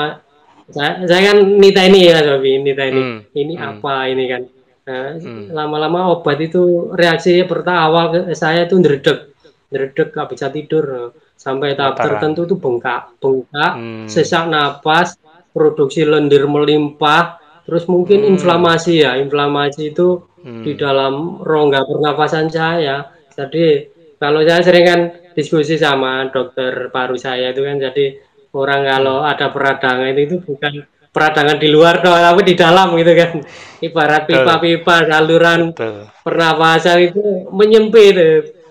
saya, 0.71 0.93
saya 1.05 1.21
kan 1.31 1.37
nita 1.59 1.81
ini 1.85 2.07
ya 2.07 2.19
Sobi, 2.23 2.59
nita 2.59 2.83
ini. 2.87 3.01
Hmm. 3.01 3.19
Ini 3.31 3.53
Hmm. 3.55 3.67
apa 3.77 3.95
ini 4.07 4.25
kan. 4.25 4.41
Nah, 4.81 5.07
Hmm. 5.19 5.45
lama-lama 5.53 6.15
obat 6.17 6.41
itu 6.41 6.89
reaksi 6.91 7.43
pertama 7.45 7.79
awal 7.85 8.05
saya 8.33 8.65
itu 8.65 8.75
ndredeg. 8.79 9.31
Ndredeg 9.69 10.07
nggak 10.11 10.29
bisa 10.31 10.47
tidur. 10.49 11.15
Sampai 11.37 11.73
tahap 11.73 11.97
Getaran. 11.97 12.09
tertentu 12.21 12.41
tuh 12.45 12.57
bengkak, 12.61 13.17
bengkak, 13.17 13.73
Hmm. 13.73 14.05
sesak 14.05 14.45
napas, 14.45 15.17
produksi 15.49 16.05
lendir 16.05 16.45
melimpah, 16.45 17.41
terus 17.65 17.89
mungkin 17.89 18.21
Hmm. 18.21 18.37
inflamasi 18.37 19.01
ya. 19.01 19.17
Inflamasi 19.17 19.89
itu 19.89 20.21
Hmm. 20.45 20.61
di 20.61 20.77
dalam 20.77 21.41
rongga 21.41 21.81
pernafasan 21.81 22.45
saya. 22.53 23.09
Jadi 23.33 23.89
kalau 24.21 24.45
saya 24.45 24.61
sering 24.61 24.85
kan 24.85 25.01
diskusi 25.33 25.81
sama 25.81 26.29
dokter 26.29 26.93
paru 26.93 27.17
saya 27.17 27.49
itu 27.49 27.65
kan 27.65 27.81
jadi 27.81 28.21
orang 28.51 28.81
kalau 28.83 29.23
ada 29.23 29.47
peradangan 29.51 30.15
itu 30.15 30.43
bukan 30.43 30.83
peradangan 31.11 31.59
di 31.59 31.67
luar 31.67 31.99
tapi 31.99 32.41
di 32.47 32.55
dalam 32.55 32.95
gitu 32.95 33.11
kan 33.15 33.31
ibarat 33.83 34.23
pipa-pipa 34.27 34.95
saluran 35.03 35.75
pernapasan 36.23 37.11
itu 37.11 37.51
menyempit 37.51 38.15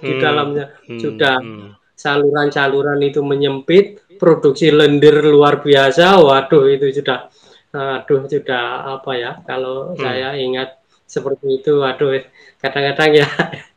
di 0.01 0.13
hmm. 0.17 0.21
dalamnya 0.21 0.73
hmm. 0.89 1.01
sudah 1.01 1.37
hmm. 1.37 1.69
saluran-saluran 1.93 2.97
itu 3.05 3.21
menyempit 3.21 4.01
produksi 4.17 4.73
lendir 4.73 5.21
luar 5.21 5.61
biasa 5.61 6.17
waduh 6.17 6.65
itu 6.69 6.89
sudah 6.97 7.29
aduh 7.71 8.27
sudah 8.27 8.99
apa 8.99 9.13
ya 9.15 9.31
kalau 9.45 9.93
hmm. 9.93 10.01
saya 10.01 10.33
ingat 10.41 10.81
seperti 11.05 11.61
itu 11.61 11.77
waduh 11.85 12.17
kadang-kadang 12.59 13.21
ya 13.21 13.29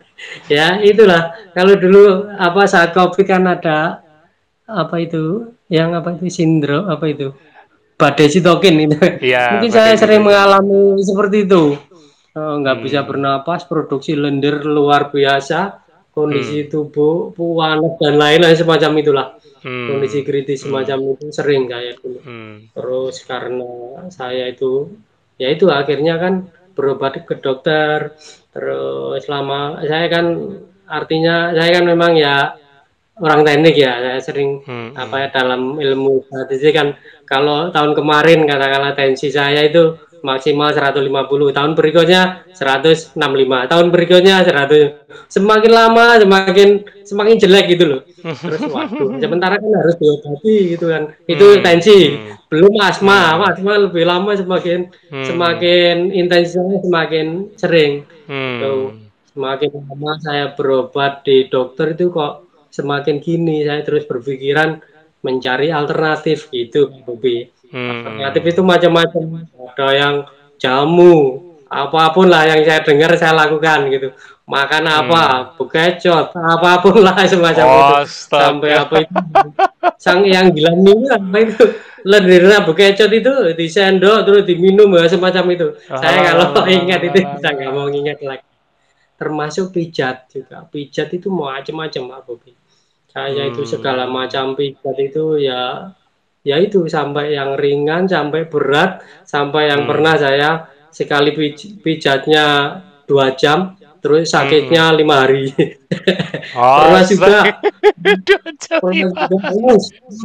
ya 0.55 0.67
itulah 0.79 1.35
kalau 1.51 1.75
dulu 1.75 2.31
apa 2.39 2.63
saat 2.63 2.95
covid 2.95 3.27
kan 3.27 3.43
ada 3.43 3.99
apa 4.63 4.95
itu 5.03 5.51
yang 5.71 5.95
apa 5.95 6.15
itu 6.19 6.27
sindrom 6.31 6.89
apa 6.89 7.05
itu 7.07 7.31
badai 7.95 8.27
sitokin 8.27 8.75
itu 8.89 8.97
ya, 9.23 9.55
mungkin 9.57 9.71
saya 9.71 9.95
sering 9.95 10.25
mengalami 10.25 10.99
seperti 10.99 11.47
itu 11.47 11.77
oh, 12.35 12.53
nggak 12.59 12.75
hmm. 12.81 12.85
bisa 12.85 12.99
bernapas 13.05 13.63
produksi 13.69 14.17
lendir 14.17 14.59
luar 14.65 15.13
biasa 15.13 15.83
kondisi 16.13 16.65
hmm. 16.65 16.69
tubuh 16.69 17.33
panas 17.33 17.93
dan 17.97 18.19
lain-lain 18.19 18.57
semacam 18.57 18.91
itulah 19.01 19.27
hmm. 19.63 19.87
kondisi 19.89 20.19
kritis 20.21 20.61
hmm. 20.61 20.65
semacam 20.69 20.97
hmm. 20.99 21.11
itu 21.15 21.25
sering 21.33 21.63
kayak 21.65 21.95
dulu 22.01 22.19
hmm. 22.21 22.55
terus 22.75 23.15
karena 23.25 23.71
saya 24.13 24.51
itu 24.51 24.93
ya 25.39 25.49
itu 25.49 25.65
akhirnya 25.71 26.21
kan 26.21 26.33
berobat 26.73 27.25
ke 27.25 27.37
dokter 27.41 28.13
terus 28.53 29.21
selama 29.25 29.81
saya 29.85 30.05
kan 30.09 30.25
artinya 30.85 31.53
saya 31.53 31.69
kan 31.81 31.85
memang 31.85 32.13
ya 32.17 32.57
orang 33.21 33.45
teknik 33.45 33.77
ya 33.77 34.01
saya 34.01 34.19
sering 34.21 34.65
hmm, 34.65 34.97
apa 34.97 35.15
ya 35.21 35.27
dalam 35.29 35.77
ilmu 35.77 36.25
statistik 36.25 36.73
kan 36.73 36.97
kalau 37.29 37.69
tahun 37.69 37.93
kemarin 37.93 38.49
katakanlah 38.49 38.97
tensi 38.97 39.29
saya 39.29 39.69
itu 39.69 39.97
maksimal 40.23 40.71
150 40.71 41.03
tahun 41.51 41.71
berikutnya 41.75 42.47
165 42.55 43.11
tahun 43.43 43.85
berikutnya 43.91 44.35
100 44.47 45.27
semakin 45.27 45.71
lama 45.75 46.15
semakin 46.15 46.69
semakin 47.03 47.35
jelek 47.37 47.75
gitu 47.75 47.83
loh 47.91 48.01
terus 48.23 48.63
waduh 48.73 49.19
sementara 49.19 49.59
kan 49.59 49.67
harus 49.67 49.99
diobati 49.99 50.55
gitu 50.73 50.89
kan 50.89 51.11
itu 51.27 51.43
hmm, 51.43 51.61
tensi 51.61 51.99
hmm. 52.15 52.47
belum 52.47 52.73
asma 52.79 53.35
hmm. 53.35 53.49
asma 53.51 53.73
lebih 53.83 54.07
lama 54.07 54.31
semakin 54.31 54.87
hmm. 55.11 55.27
semakin 55.27 55.95
intensitasnya 56.15 56.79
semakin 56.81 57.27
sering 57.59 57.91
hmm. 58.31 58.57
Tuh, 58.63 58.89
semakin 59.35 59.69
lama 59.75 60.11
saya 60.23 60.45
berobat 60.55 61.27
di 61.27 61.51
dokter 61.51 61.99
itu 61.99 62.07
kok 62.15 62.42
semakin 62.73 63.21
gini 63.21 63.61
saya 63.61 63.85
terus 63.85 64.09
berpikiran 64.09 64.81
mencari 65.21 65.69
alternatif 65.69 66.49
gitu 66.49 66.89
Bobi 67.05 67.53
Hmm. 67.73 68.05
Alternatif 68.05 68.43
itu 68.53 68.61
macam-macam. 68.61 69.49
Ada 69.73 69.87
yang 69.97 70.15
jamu, 70.61 71.41
apa 71.65 72.13
pun 72.13 72.29
lah 72.29 72.45
yang 72.45 72.61
saya 72.61 72.85
dengar 72.85 73.17
saya 73.17 73.33
lakukan 73.33 73.89
gitu. 73.89 74.13
Makan 74.45 74.83
apa, 74.85 75.23
hmm. 75.25 75.45
bekecot, 75.57 76.37
apa 76.37 76.71
pun 76.85 77.01
lah 77.01 77.17
semacam 77.31 77.65
oh, 77.65 77.73
itu. 77.73 77.93
Sampai 78.29 78.71
apa 78.77 78.95
itu. 79.01 79.15
Sang 79.97 80.21
yang 80.21 80.53
gila 80.53 80.69
ini 80.77 81.09
apa 81.09 81.37
itu 81.41 81.65
lendirnya 82.05 82.61
bekecot 82.67 83.09
itu 83.09 83.33
di 83.57 83.65
sendok 83.65 84.27
terus 84.27 84.43
diminum 84.45 84.93
ya 84.93 85.09
semacam 85.09 85.43
itu. 85.49 85.67
Oh, 85.89 85.97
saya 85.97 86.29
kalau 86.29 86.53
oh, 86.53 86.65
ingat 86.69 87.01
itu 87.09 87.25
bisa 87.25 87.49
nggak 87.49 87.71
mau 87.73 87.89
ingat 87.89 88.21
lagi. 88.21 88.45
Termasuk 89.17 89.73
pijat 89.73 90.29
juga. 90.29 90.61
Pijat 90.69 91.09
itu 91.09 91.33
macam-macam 91.33 92.01
Pak 92.05 92.21
Bobi. 92.29 92.53
Saya 93.13 93.45
hmm. 93.45 93.51
itu 93.53 93.61
segala 93.69 94.09
macam 94.09 94.57
pijat 94.57 94.97
itu 94.97 95.37
ya 95.37 95.93
ya 96.43 96.59
itu 96.59 96.91
sampai 96.91 97.37
yang 97.37 97.55
ringan 97.55 98.09
sampai 98.09 98.51
berat 98.51 98.99
sampai 99.23 99.71
yang 99.71 99.87
hmm. 99.87 99.89
pernah 99.89 100.15
saya 100.19 100.49
sekali 100.91 101.31
pij 101.31 101.79
pijatnya 101.79 102.45
dua 103.07 103.31
jam 103.33 103.79
terus 104.03 104.35
sakitnya 104.35 104.91
hmm. 104.91 104.97
lima 104.99 105.15
hari 105.23 105.55
oh, 106.59 106.75
pernah 106.83 107.03
juga 107.07 107.39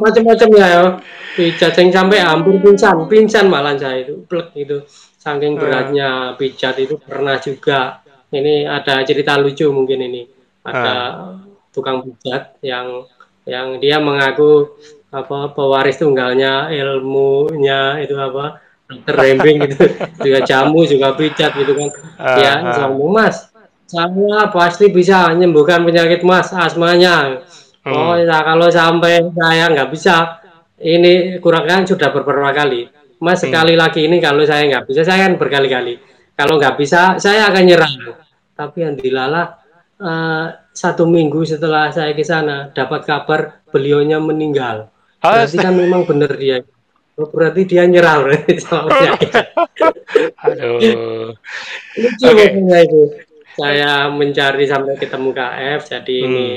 macam-macam 0.02 0.48
ya 0.58 0.98
pijat 1.38 1.72
yang 1.78 1.88
sampai 1.94 2.18
hampir 2.18 2.58
pingsan 2.58 3.06
pingsan 3.06 3.46
malah 3.46 3.78
saya 3.78 4.02
itu 4.02 4.26
plek 4.26 4.50
itu 4.58 4.82
saking 5.22 5.54
hmm. 5.54 5.62
beratnya 5.62 6.10
pijat 6.34 6.74
itu 6.82 6.98
pernah 6.98 7.38
juga 7.38 8.02
ini 8.34 8.66
ada 8.66 9.06
cerita 9.06 9.38
lucu 9.38 9.70
mungkin 9.70 10.02
ini 10.02 10.26
ada 10.66 10.94
hmm. 11.14 11.47
Tukang 11.78 12.02
pijat 12.02 12.58
yang 12.66 13.06
yang 13.46 13.78
dia 13.78 14.02
mengaku 14.02 14.74
apa 15.08 15.54
pewaris 15.56 15.96
tunggalnya 15.96 16.68
ilmunya 16.68 18.02
itu 18.04 18.12
apa 18.18 18.60
terrembing 19.08 19.68
gitu 19.70 19.84
juga 20.26 20.38
jamu 20.44 20.84
juga 20.84 21.16
pijat 21.16 21.56
gitu 21.56 21.72
kan 21.72 21.88
uh, 22.20 22.36
ya 22.36 22.54
uh. 22.84 23.08
mas 23.08 23.48
saya 23.88 24.52
pasti 24.52 24.92
bisa 24.92 25.32
menyembuhkan 25.32 25.80
penyakit 25.80 26.20
mas 26.26 26.52
asmanya 26.52 27.40
hmm. 27.86 27.92
oh 27.92 28.20
ya 28.20 28.44
kalau 28.44 28.68
sampai 28.68 29.24
saya 29.32 29.64
nggak 29.72 29.88
bisa 29.88 30.44
ini 30.84 31.40
kurang 31.40 31.64
kan 31.64 31.88
sudah 31.88 32.12
beberapa 32.12 32.52
kali 32.52 32.92
mas 33.16 33.40
hmm. 33.40 33.44
sekali 33.48 33.74
lagi 33.80 34.04
ini 34.04 34.20
kalau 34.20 34.44
saya 34.44 34.68
nggak 34.68 34.84
bisa 34.84 35.08
saya 35.08 35.24
kan 35.24 35.40
berkali-kali 35.40 35.96
kalau 36.36 36.60
nggak 36.60 36.76
bisa 36.76 37.16
saya 37.16 37.48
akan 37.48 37.64
nyerah 37.64 37.92
tapi 38.52 38.84
yang 38.84 38.98
dilalah 38.98 39.56
uh, 40.00 40.46
satu 40.72 41.04
minggu 41.06 41.42
setelah 41.44 41.90
saya 41.90 42.14
ke 42.14 42.22
sana 42.22 42.70
dapat 42.70 43.06
kabar 43.06 43.62
beliaunya 43.70 44.22
meninggal 44.22 44.90
Berarti 45.18 45.56
kan 45.58 45.74
memang 45.74 46.06
benar 46.06 46.32
dia. 46.38 46.62
Oh, 47.18 47.26
berarti 47.34 47.66
dia 47.66 47.82
nyerah 47.82 48.22
Aduh. 50.46 51.34
Lucu 51.98 52.26
okay. 52.30 52.54
itu. 52.54 53.02
Saya 53.58 54.06
mencari 54.14 54.70
sampai 54.70 54.94
ketemu 54.94 55.34
KF, 55.34 55.80
jadi 55.90 56.14
hmm. 56.22 56.26
ini 56.30 56.48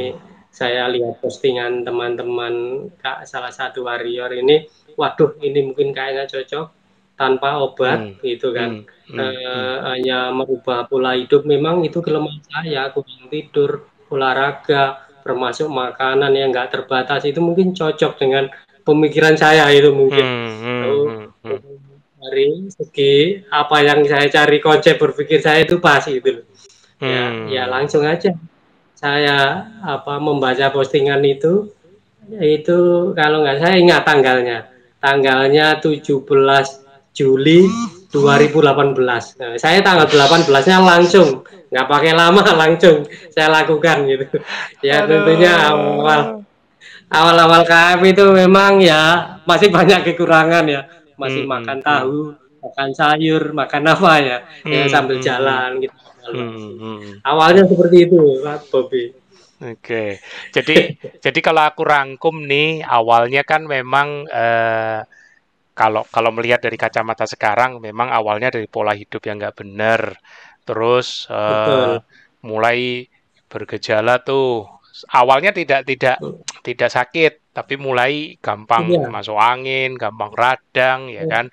saya 0.54 0.86
lihat 0.94 1.18
postingan 1.18 1.82
teman-teman 1.82 2.86
Kak 3.02 3.26
salah 3.26 3.50
satu 3.50 3.90
warrior 3.90 4.30
ini, 4.38 4.70
waduh 4.94 5.34
ini 5.42 5.66
mungkin 5.66 5.98
kayaknya 5.98 6.30
cocok 6.30 6.81
tanpa 7.22 7.62
obat 7.62 8.18
hmm. 8.18 8.26
gitu 8.26 8.50
kan. 8.50 8.82
Hmm. 8.82 9.14
Hmm. 9.14 9.20
Uh, 9.22 9.76
hanya 9.94 10.34
merubah 10.34 10.90
pola 10.90 11.14
hidup 11.14 11.46
memang 11.46 11.86
itu 11.86 12.02
kelemahan 12.02 12.42
saya, 12.50 12.90
kurang 12.90 13.30
tidur, 13.30 13.86
olahraga, 14.10 15.12
termasuk 15.22 15.70
makanan 15.70 16.34
yang 16.34 16.50
nggak 16.50 16.74
terbatas 16.74 17.24
itu 17.30 17.38
mungkin 17.40 17.78
cocok 17.78 18.18
dengan 18.18 18.50
pemikiran 18.82 19.38
saya 19.38 19.70
itu 19.70 19.94
mungkin 19.94 20.26
hmm, 20.26 20.52
hmm, 20.58 20.82
hmm, 21.46 21.60
hmm. 21.62 21.78
dari 22.18 22.48
segi 22.74 23.46
apa 23.54 23.78
yang 23.86 24.02
saya 24.10 24.26
cari 24.28 24.58
konsep 24.58 24.98
berpikir 24.98 25.40
saya 25.40 25.62
itu 25.62 25.78
pas 25.78 26.02
gitu 26.02 26.42
ya, 26.98 27.30
hmm. 27.30 27.54
ya 27.54 27.62
ya 27.62 27.64
langsung 27.70 28.02
aja 28.04 28.34
saya 28.98 29.70
apa 29.82 30.18
membaca 30.18 30.70
postingan 30.74 31.22
itu 31.26 31.70
itu 32.42 33.12
kalau 33.18 33.46
nggak 33.46 33.62
saya 33.62 33.76
ingat 33.78 34.02
tanggalnya 34.06 34.70
tanggalnya 35.02 35.82
17 35.82 36.02
Juli 37.12 37.68
2018 38.12 39.40
nah, 39.40 39.56
saya 39.60 39.80
tanggal 39.84 40.08
18 40.08 40.48
nya 40.48 40.78
langsung. 40.80 41.44
Nggak 41.72 41.88
pakai 41.88 42.12
lama 42.12 42.44
langsung 42.68 43.08
saya 43.32 43.48
lakukan 43.52 44.08
gitu. 44.08 44.26
Ya 44.84 45.04
Aduh. 45.04 45.24
tentunya 45.24 45.54
awal 45.72 46.44
awal-awal 47.12 47.64
KM 47.68 48.02
itu 48.08 48.24
memang 48.32 48.80
ya 48.80 49.36
masih 49.44 49.72
banyak 49.72 50.08
kekurangan 50.12 50.68
ya. 50.68 50.88
Masih 51.20 51.44
hmm, 51.44 51.52
makan 51.52 51.78
hmm. 51.80 51.88
tahu 51.88 52.20
makan 52.62 52.90
sayur 52.94 53.44
makan 53.58 53.84
apa 53.90 54.12
ya, 54.22 54.28
ya 54.30 54.38
hmm, 54.70 54.72
ya 54.72 54.84
sambil 54.88 55.18
hmm, 55.18 55.26
jalan 55.26 55.70
gitu. 55.82 55.96
Hmm, 56.22 56.54
hmm. 56.78 57.26
awalnya 57.26 57.66
seperti 57.66 58.08
itu 58.08 58.20
Pak 58.46 58.70
Bobi. 58.70 59.04
Oke, 59.62 60.18
jadi 60.50 60.98
jadi 61.22 61.40
kalau 61.42 61.70
aku 61.70 61.86
rangkum 61.86 62.50
nih 62.50 62.82
awalnya 62.82 63.46
kan 63.46 63.66
memang 63.66 64.26
eh, 64.26 65.06
kalau 65.82 66.06
kalau 66.14 66.30
melihat 66.30 66.62
dari 66.62 66.78
kacamata 66.78 67.26
sekarang 67.26 67.82
memang 67.82 68.14
awalnya 68.14 68.54
dari 68.54 68.70
pola 68.70 68.94
hidup 68.94 69.26
yang 69.26 69.42
nggak 69.42 69.58
benar. 69.58 70.14
Terus 70.62 71.26
uh, 71.34 71.98
mulai 72.46 73.10
bergejala 73.50 74.22
tuh. 74.22 74.70
Awalnya 75.10 75.50
tidak 75.58 75.90
tidak 75.90 76.22
tidak 76.62 76.90
sakit 76.94 77.34
tapi 77.52 77.76
mulai 77.76 78.38
gampang 78.38 78.88
iya. 78.88 79.10
masuk 79.10 79.36
angin 79.36 79.98
gampang 79.98 80.32
radang 80.32 81.12
ya 81.12 81.28
kan? 81.28 81.52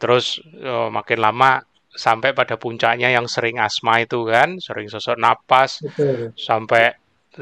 terus 0.00 0.42
uh, 0.62 0.90
makin 0.90 1.22
lama 1.22 1.62
sampai 1.94 2.30
pada 2.34 2.58
puncaknya 2.58 3.10
yang 3.10 3.26
sering 3.26 3.58
asma 3.58 4.02
itu 4.02 4.22
kan 4.26 4.62
sering 4.62 4.86
sesak 4.86 5.18
napas 5.18 5.82
Betul. 5.82 6.30
sampai 6.38 6.94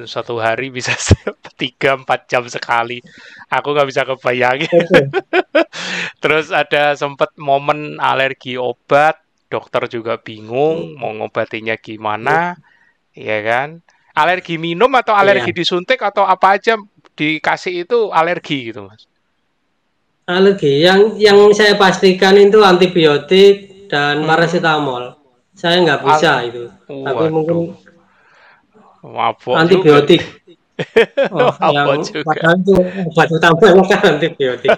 satu 0.05 0.37
hari 0.37 0.69
bisa 0.69 0.93
tiga 1.61 1.97
empat 1.97 2.29
jam 2.29 2.45
sekali 2.45 3.01
aku 3.49 3.73
nggak 3.73 3.89
bisa 3.89 4.05
kebayangin 4.05 4.85
terus 6.23 6.53
ada 6.53 6.93
sempat 6.93 7.33
momen 7.41 7.97
alergi 7.97 8.61
obat 8.61 9.17
dokter 9.47 9.87
juga 9.87 10.19
bingung 10.19 10.95
hmm. 10.95 10.99
mau 10.99 11.15
ngobatinya 11.15 11.79
gimana, 11.79 12.59
ya 13.15 13.39
kan? 13.47 13.81
Alergi 14.17 14.57
minum 14.57 14.91
atau 14.97 15.13
alergi 15.13 15.53
yeah. 15.53 15.59
disuntik 15.61 16.01
atau 16.01 16.25
apa 16.25 16.57
aja 16.57 16.81
dikasih 17.17 17.87
itu 17.87 18.11
alergi 18.13 18.73
gitu, 18.73 18.87
Mas? 18.87 19.07
alergi 20.27 20.83
yang 20.83 21.15
yang 21.23 21.39
saya 21.55 21.79
pastikan 21.79 22.35
itu 22.35 22.59
antibiotik 22.59 23.87
dan 23.87 24.23
hmm. 24.23 24.27
paracetamol. 24.27 25.15
Saya 25.55 25.87
nggak 25.87 26.03
bisa 26.03 26.31
Al 26.43 26.51
itu. 26.51 26.65
Waduh. 26.91 27.07
Tapi 27.07 27.25
mungkin 27.31 27.57
Mabok 29.07 29.55
antibiotik. 29.55 30.23
Oh, 31.33 31.49
yang 31.73 32.05
juga. 32.05 32.21
padahal 32.29 32.61
itu 32.61 32.75
obat 33.09 33.29
utama 33.33 33.81
kan 33.89 34.21
antibiotik. 34.21 34.69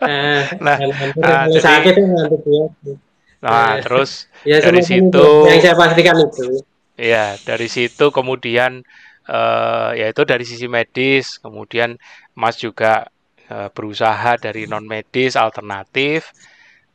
eh, 0.00 0.42
nah, 0.56 0.76
nah 1.20 1.44
jadi, 1.52 1.60
sakit 1.60 1.92
itu 2.00 2.16
antibiotik. 2.16 2.96
Nah, 3.44 3.76
eh, 3.76 3.84
terus 3.84 4.24
ya, 4.48 4.64
dari 4.64 4.80
situ 4.80 5.26
yang 5.44 5.60
saya 5.60 5.76
pastikan 5.76 6.16
itu. 6.16 6.64
Iya, 6.96 7.36
dari 7.44 7.68
situ 7.68 8.08
kemudian 8.08 8.86
uh, 9.28 9.92
yaitu 9.92 10.24
dari 10.24 10.48
sisi 10.48 10.64
medis, 10.64 11.36
kemudian 11.42 12.00
Mas 12.32 12.56
juga 12.56 13.12
uh, 13.52 13.68
berusaha 13.68 14.40
dari 14.40 14.64
non 14.64 14.88
medis 14.88 15.36
alternatif 15.36 16.32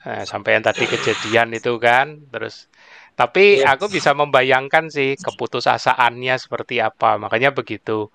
uh, 0.10 0.26
sampai 0.26 0.58
yang 0.58 0.66
tadi 0.66 0.90
kejadian 0.90 1.54
itu 1.54 1.78
kan, 1.78 2.18
terus 2.34 2.66
tapi 3.20 3.60
yes. 3.60 3.68
aku 3.68 3.92
bisa 3.92 4.16
membayangkan 4.16 4.88
sih 4.88 5.20
keputusasaannya 5.20 6.40
seperti 6.40 6.80
apa. 6.80 7.20
Makanya 7.20 7.52
begitu 7.52 8.08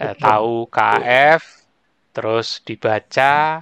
eh, 0.00 0.16
tahu 0.16 0.72
KF 0.72 1.44
terus 2.16 2.64
dibaca, 2.64 3.60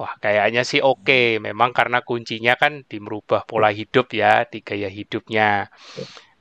wah 0.00 0.12
kayaknya 0.16 0.64
sih 0.64 0.80
oke. 0.80 1.04
Okay. 1.04 1.36
Memang 1.36 1.76
karena 1.76 2.00
kuncinya 2.00 2.56
kan 2.56 2.88
di 2.88 2.96
merubah 3.04 3.44
pola 3.44 3.68
hidup 3.68 4.16
ya, 4.16 4.48
di 4.48 4.64
gaya 4.64 4.88
hidupnya. 4.88 5.68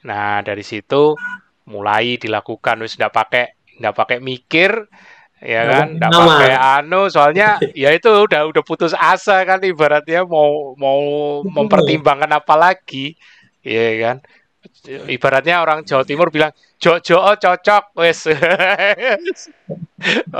Nah 0.08 0.40
dari 0.48 0.64
situ 0.64 1.20
mulai 1.68 2.16
dilakukan, 2.16 2.80
wis 2.80 2.96
nggak 2.96 3.12
pakai 3.12 3.46
nggak 3.84 3.96
pakai 4.00 4.18
mikir, 4.24 4.72
ya 5.44 5.68
kan 5.68 6.00
nggak 6.00 6.12
pakai 6.12 6.56
anu 6.56 7.12
soalnya 7.12 7.60
ya 7.84 7.92
itu 7.92 8.08
udah 8.08 8.48
udah 8.48 8.64
putus 8.64 8.96
asa 8.96 9.44
kan 9.44 9.60
ibaratnya 9.60 10.24
mau 10.24 10.76
mau 10.80 11.00
mempertimbangkan 11.44 12.32
apa 12.32 12.56
lagi 12.56 13.20
Iya 13.70 13.90
kan? 14.02 14.18
Ibaratnya 14.90 15.64
orang 15.64 15.88
Jawa 15.88 16.04
Timur 16.04 16.34
bilang 16.34 16.52
jojo 16.82 17.38
cocok 17.40 17.96
wes. 17.96 18.28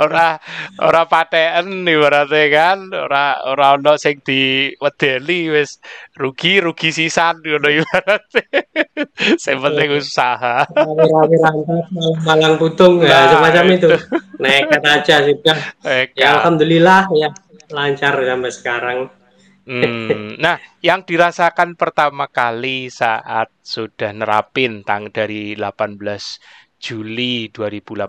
ora 0.04 0.36
ora 0.80 1.02
paten 1.08 1.88
ibaratnya 1.88 2.44
kan, 2.52 2.78
ora 2.92 3.40
ora 3.48 3.80
ono 3.80 3.96
sing 3.96 4.20
di 4.20 4.68
wedeli 4.76 5.48
wes 5.48 5.80
rugi 6.20 6.60
rugi 6.60 6.92
sisan 6.92 7.40
ngono 7.40 7.68
ibaratnya. 7.70 8.44
Sing 9.40 9.56
penting 9.56 9.88
usaha. 9.96 10.68
Malang 12.24 12.54
putung 12.60 13.00
ya 13.00 13.08
nah, 13.08 13.24
semacam 13.32 13.64
itu. 13.72 13.88
Nekat 14.36 14.82
aja 14.84 15.16
sudah. 15.24 15.56
Ya 16.12 16.28
alhamdulillah 16.40 17.08
ya 17.16 17.32
lancar 17.72 18.20
sampai 18.20 18.52
sekarang. 18.52 18.98
Hmm, 19.68 20.40
nah, 20.40 20.56
yang 20.80 21.04
dirasakan 21.04 21.76
pertama 21.76 22.26
kali 22.26 22.88
saat 22.88 23.52
sudah 23.60 24.10
nerapin 24.16 24.82
tang 24.82 25.12
dari 25.12 25.52
18 25.54 26.00
Juli 26.80 27.52
2018 27.52 28.08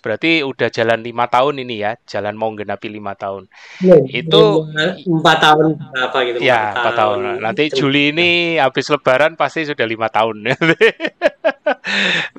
berarti 0.00 0.40
udah 0.40 0.72
jalan 0.72 1.04
lima 1.04 1.28
tahun 1.28 1.60
ini 1.60 1.84
ya? 1.84 2.00
Jalan 2.08 2.32
mau 2.32 2.48
genapi 2.56 2.88
lima 2.88 3.12
tahun. 3.12 3.44
Ya, 3.84 4.00
itu 4.08 4.64
empat 5.04 5.36
tahun 5.36 5.76
apa 5.92 6.18
gitu 6.24 6.40
ya 6.40 6.72
empat 6.72 6.94
tahun. 6.96 7.18
tahun. 7.20 7.44
Nanti 7.44 7.64
Juli 7.76 8.16
ini 8.16 8.56
habis 8.56 8.88
Lebaran 8.88 9.36
pasti 9.36 9.68
sudah 9.68 9.84
lima 9.84 10.08
tahun. 10.08 10.36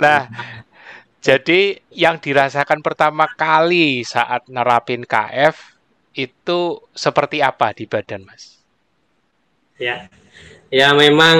Nah 0.04 0.28
jadi 1.24 1.80
yang 1.92 2.20
dirasakan 2.20 2.84
pertama 2.84 3.24
kali 3.32 4.04
saat 4.04 4.44
nerapin 4.52 5.08
KF 5.08 5.77
itu 6.18 6.82
seperti 6.98 7.46
apa 7.46 7.78
di 7.78 7.86
badan 7.86 8.26
mas 8.26 8.58
ya 9.78 10.10
ya 10.68 10.92
memang 10.98 11.38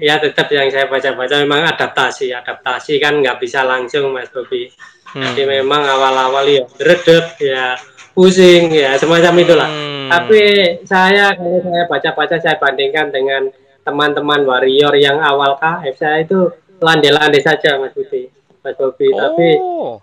ya 0.00 0.16
tetap 0.22 0.48
yang 0.48 0.70
saya 0.72 0.88
baca-baca 0.88 1.42
memang 1.42 1.68
adaptasi 1.68 2.32
adaptasi 2.32 2.96
kan 3.02 3.20
nggak 3.20 3.42
bisa 3.42 3.66
langsung 3.66 4.14
mas 4.14 4.30
Bobi 4.32 4.72
hmm. 5.12 5.20
jadi 5.20 5.42
memang 5.60 5.82
awal-awal 5.84 6.46
ya 6.48 6.64
redep 6.80 7.36
ya 7.42 7.76
pusing 8.14 8.72
ya 8.72 8.96
semacam 8.96 9.34
itulah 9.42 9.68
hmm. 9.68 10.08
tapi 10.08 10.42
saya 10.86 11.34
kalau 11.34 11.60
saya 11.60 11.84
baca-baca 11.90 12.36
saya 12.40 12.56
bandingkan 12.56 13.10
dengan 13.12 13.50
teman-teman 13.84 14.48
warrior 14.48 14.94
yang 14.96 15.20
awal 15.20 15.60
KF 15.60 15.94
saya 15.98 16.24
itu 16.24 16.48
landai-landai 16.80 17.42
saja 17.44 17.76
mas 17.76 17.92
Bobi 17.92 18.32
mas 18.64 18.74
Bobi 18.80 19.12
oh. 19.12 19.18
tapi 19.18 19.48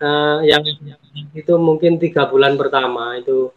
uh, 0.05 0.37
yang 0.45 0.61
itu 1.33 1.53
mungkin 1.57 1.97
tiga 1.97 2.29
bulan 2.29 2.59
pertama 2.61 3.17
itu 3.17 3.49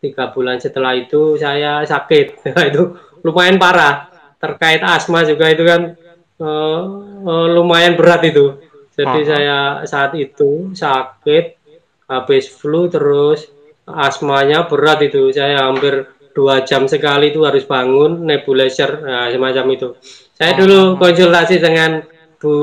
tiga 0.00 0.32
bulan 0.32 0.58
setelah 0.58 0.96
itu 0.96 1.36
saya 1.36 1.84
sakit. 1.84 2.42
Itu 2.72 2.96
lumayan 3.22 3.60
parah. 3.60 4.08
Terkait 4.40 4.80
asma 4.80 5.20
juga 5.28 5.52
itu 5.52 5.68
kan 5.68 5.92
uh, 6.40 6.80
uh, 7.28 7.46
lumayan 7.52 7.92
berat 7.92 8.24
itu. 8.24 8.56
Jadi 8.96 9.20
-huh. 9.20 9.28
saya 9.28 9.58
saat 9.84 10.16
itu 10.16 10.72
sakit 10.72 11.60
habis 12.08 12.48
flu 12.48 12.88
terus 12.88 13.52
asmanya 13.84 14.64
berat 14.64 15.04
itu. 15.04 15.28
Saya 15.36 15.68
hampir 15.68 16.08
dua 16.32 16.64
jam 16.64 16.88
sekali 16.88 17.36
itu 17.36 17.44
harus 17.44 17.68
bangun 17.68 18.24
nebulizer 18.24 19.04
nah, 19.04 19.28
semacam 19.28 19.66
itu. 19.76 19.88
Saya 20.32 20.56
dulu 20.56 20.96
konsultasi 20.96 21.60
dengan 21.60 22.00
Bu 22.40 22.56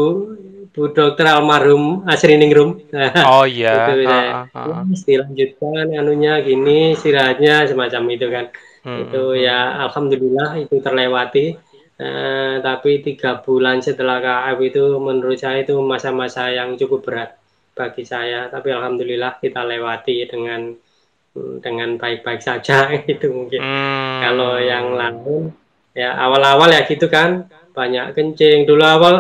Bu 0.78 0.94
Dokter 0.94 1.26
almarhum 1.26 2.06
Asriningrum. 2.06 2.86
Oh 3.26 3.50
iya. 3.50 3.90
itu 3.90 4.06
saya, 4.06 4.46
uh, 4.54 4.62
uh, 4.62 4.86
uh. 4.86 5.02
dilanjutkan 5.10 5.86
anunya 5.90 6.38
gini 6.46 6.94
istirahatnya 6.94 7.66
semacam 7.66 8.04
itu 8.14 8.28
kan 8.30 8.46
hmm. 8.88 9.00
itu 9.10 9.24
hmm, 9.34 9.42
ya 9.42 9.60
hmm. 9.60 9.84
alhamdulillah 9.90 10.50
itu 10.62 10.76
terlewati 10.80 11.46
eh, 12.00 12.56
tapi 12.64 12.92
tiga 13.04 13.44
bulan 13.44 13.84
setelah 13.84 14.24
KF 14.24 14.58
itu 14.64 14.84
menurut 15.02 15.36
saya 15.42 15.66
itu 15.66 15.76
masa-masa 15.84 16.48
yang 16.54 16.80
cukup 16.80 17.04
berat 17.04 17.36
bagi 17.76 18.08
saya 18.08 18.48
tapi 18.48 18.70
alhamdulillah 18.70 19.38
kita 19.44 19.62
lewati 19.62 20.26
dengan 20.26 20.74
dengan 21.62 22.02
baik-baik 22.02 22.42
saja 22.42 22.90
itu 23.12 23.30
mungkin 23.30 23.62
hmm. 23.62 24.18
kalau 24.24 24.58
yang 24.58 24.94
lain 24.94 25.54
ya 25.98 26.14
awal-awal 26.18 26.70
ya 26.70 26.86
gitu 26.86 27.10
kan 27.10 27.50
banyak 27.74 28.14
kencing 28.18 28.66
dulu 28.66 28.82
awal 28.82 29.16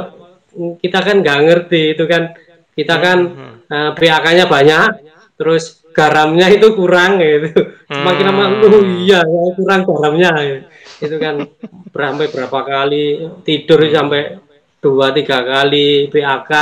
kita 0.81 0.99
kan 1.05 1.15
nggak 1.21 1.39
ngerti 1.45 1.81
itu 1.93 2.03
kan 2.09 2.33
kita 2.73 2.95
kan 2.97 3.17
hmm. 3.29 3.55
uh, 3.69 3.91
hmm. 3.93 4.01
eh, 4.01 4.33
nya 4.37 4.45
banyak 4.45 4.89
terus 5.37 5.85
garamnya 5.93 6.49
itu 6.53 6.77
kurang 6.77 7.17
gitu. 7.17 7.73
Semakin 7.89 8.25
lama 8.29 8.43
hmm. 8.53 8.65
oh 8.69 8.83
iya 9.01 9.21
kurang 9.57 9.81
garamnya 9.85 10.31
itu 11.01 11.15
kan 11.21 11.45
berapa 11.93 12.25
berapa 12.29 12.59
kali 12.65 13.05
tidur 13.45 13.85
sampai 13.89 14.37
dua 14.81 15.13
tiga 15.13 15.41
kali 15.41 16.09
BAK 16.09 16.53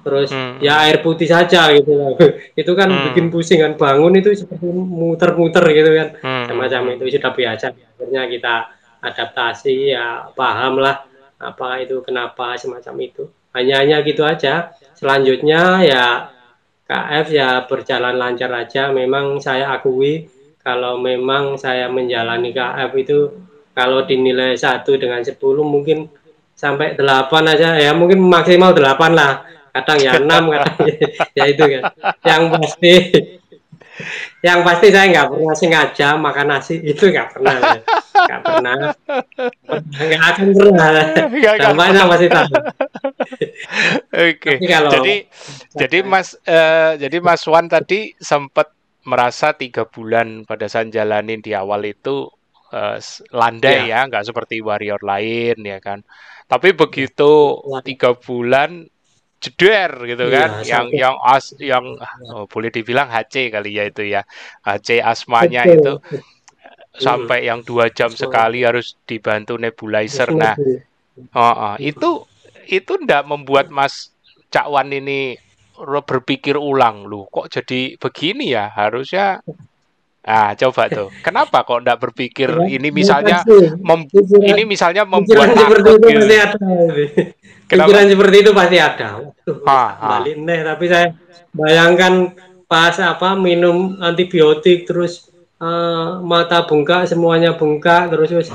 terus 0.00 0.32
hmm. 0.32 0.64
ya 0.64 0.88
air 0.88 1.04
putih 1.04 1.28
saja 1.28 1.68
gitu 1.76 2.16
itu 2.60 2.72
kan 2.72 2.88
hmm. 2.88 3.12
bikin 3.12 3.26
pusing 3.28 3.60
kan 3.60 3.76
bangun 3.76 4.16
itu 4.16 4.32
seperti 4.32 4.64
muter-muter 4.72 5.64
gitu 5.76 5.90
kan 5.92 6.08
hmm. 6.16 6.44
semacam 6.48 6.82
itu 6.96 7.04
sudah 7.20 7.32
biasa 7.36 7.66
akhirnya 7.76 8.22
kita 8.32 8.54
adaptasi 9.00 9.92
ya 9.92 10.32
paham 10.32 10.80
lah 10.80 11.04
apa 11.40 11.80
itu 11.80 12.04
kenapa 12.04 12.54
semacam 12.60 12.94
itu 13.00 13.24
hanya 13.56 13.80
hanya 13.80 13.96
gitu 14.04 14.22
aja 14.22 14.76
selanjutnya 14.94 15.80
ya 15.82 16.04
KF 16.90 17.26
ya 17.30 17.70
berjalan 17.70 18.18
lancar 18.18 18.50
aja. 18.50 18.90
Memang 18.90 19.38
saya 19.38 19.70
akui 19.70 20.26
kalau 20.58 20.98
memang 20.98 21.54
saya 21.54 21.86
menjalani 21.86 22.50
KF 22.50 22.90
itu 22.98 23.18
kalau 23.70 24.02
dinilai 24.02 24.58
satu 24.58 24.98
dengan 24.98 25.22
10 25.22 25.38
mungkin 25.62 26.10
sampai 26.58 26.98
8 26.98 27.30
aja 27.46 27.78
ya 27.78 27.94
mungkin 27.94 28.18
maksimal 28.26 28.74
8 28.74 29.14
lah. 29.14 29.46
Kadang 29.70 29.98
ya 30.02 30.18
6 30.18 30.26
kadang 30.26 30.76
ya, 30.82 31.06
ya 31.38 31.44
itu 31.46 31.62
kan. 31.62 31.82
Yang 32.26 32.42
pasti 32.58 32.94
yang 34.42 34.58
pasti 34.66 34.86
saya 34.90 35.06
nggak 35.14 35.28
pernah 35.30 35.54
sengaja 35.54 36.08
makan 36.18 36.46
nasi 36.50 36.74
itu 36.82 37.06
nggak 37.06 37.38
pernah 37.38 37.54
nggak 38.28 38.40
pernah. 38.42 38.74
Nggak 39.96 40.22
akan 40.24 40.46
pernah. 40.56 40.88
Dampaknya 41.60 42.02
masih 42.04 42.28
tahu 42.28 42.48
oke. 44.10 44.52
Kalau, 44.64 44.90
jadi 44.90 45.14
jadi 45.76 45.98
mas 46.04 46.36
uh, 46.46 46.96
jadi 46.98 47.16
mas 47.22 47.42
Wan 47.46 47.66
tadi 47.70 48.14
sempat 48.18 48.72
merasa 49.06 49.56
tiga 49.56 49.88
bulan 49.88 50.44
pada 50.44 50.68
saat 50.68 50.92
jalanin 50.92 51.40
di 51.40 51.56
awal 51.56 51.88
itu 51.88 52.28
uh, 52.72 52.96
landai 53.32 53.88
ya 53.88 54.04
nggak 54.06 54.28
seperti 54.28 54.60
warrior 54.60 55.00
lain 55.02 55.56
ya 55.64 55.78
kan. 55.80 56.04
Tapi 56.50 56.74
begitu 56.74 57.62
tiga 57.86 58.18
bulan 58.18 58.90
jeder 59.40 60.04
gitu 60.04 60.28
iya, 60.28 60.36
kan 60.36 60.50
yang 60.68 60.86
sampai. 60.92 61.00
yang 61.00 61.16
as 61.24 61.46
yang 61.56 61.84
oh, 62.28 62.44
boleh 62.44 62.68
dibilang 62.68 63.08
HC 63.08 63.48
kali 63.48 63.80
ya 63.80 63.84
itu 63.88 64.02
ya. 64.04 64.22
HC 64.66 65.00
asmanya 65.00 65.64
Betul. 65.64 65.78
itu 65.78 65.92
sampai 67.00 67.48
yang 67.48 67.64
dua 67.64 67.88
jam 67.88 68.12
sekali 68.12 68.62
harus 68.62 68.94
dibantu 69.08 69.56
nebulizer 69.56 70.30
nah 70.36 70.54
oh, 71.34 71.40
oh, 71.40 71.74
itu 71.80 72.24
itu 72.68 72.92
ndak 73.02 73.26
membuat 73.26 73.72
Mas 73.72 74.12
Cakwan 74.52 74.92
ini 74.92 75.34
berpikir 75.80 76.60
ulang 76.60 77.08
lu 77.08 77.24
kok 77.32 77.48
jadi 77.48 77.96
begini 77.96 78.52
ya 78.52 78.68
harusnya 78.68 79.40
Ah, 80.20 80.52
coba 80.52 80.84
tuh. 80.92 81.08
Kenapa 81.24 81.64
kok 81.64 81.80
enggak 81.80 81.96
berpikir 81.96 82.52
Ya, 82.52 82.76
ini 82.76 82.92
ya 82.92 82.94
misalnya 82.94 83.36
mem 83.80 84.04
Pikiran, 84.04 84.52
ini 84.52 84.62
misalnya 84.68 85.02
pikiran 85.08 85.16
membuat 85.16 85.48
seperti 85.48 85.56
takut 85.64 85.80
itu 85.80 85.92
gitu? 85.96 86.12
pasti 86.20 86.36
ada. 86.36 86.58
Kenapa? 87.64 87.86
Pikiran 87.88 88.04
seperti 88.12 88.36
itu 88.36 88.50
pasti 88.52 88.76
ada. 88.76 89.08
Balik 89.96 90.36
nih. 90.44 90.60
Tapi 90.60 90.84
saya 90.92 91.06
bayangkan 91.56 92.12
pas 92.68 92.94
apa 93.00 93.32
minum 93.32 93.96
antibiotik 93.96 94.84
terus 94.84 95.29
eh, 95.60 96.08
mata 96.24 96.64
bengkak 96.64 97.04
semuanya 97.04 97.54
bengkak 97.54 98.08
terus 98.08 98.30
wis 98.32 98.48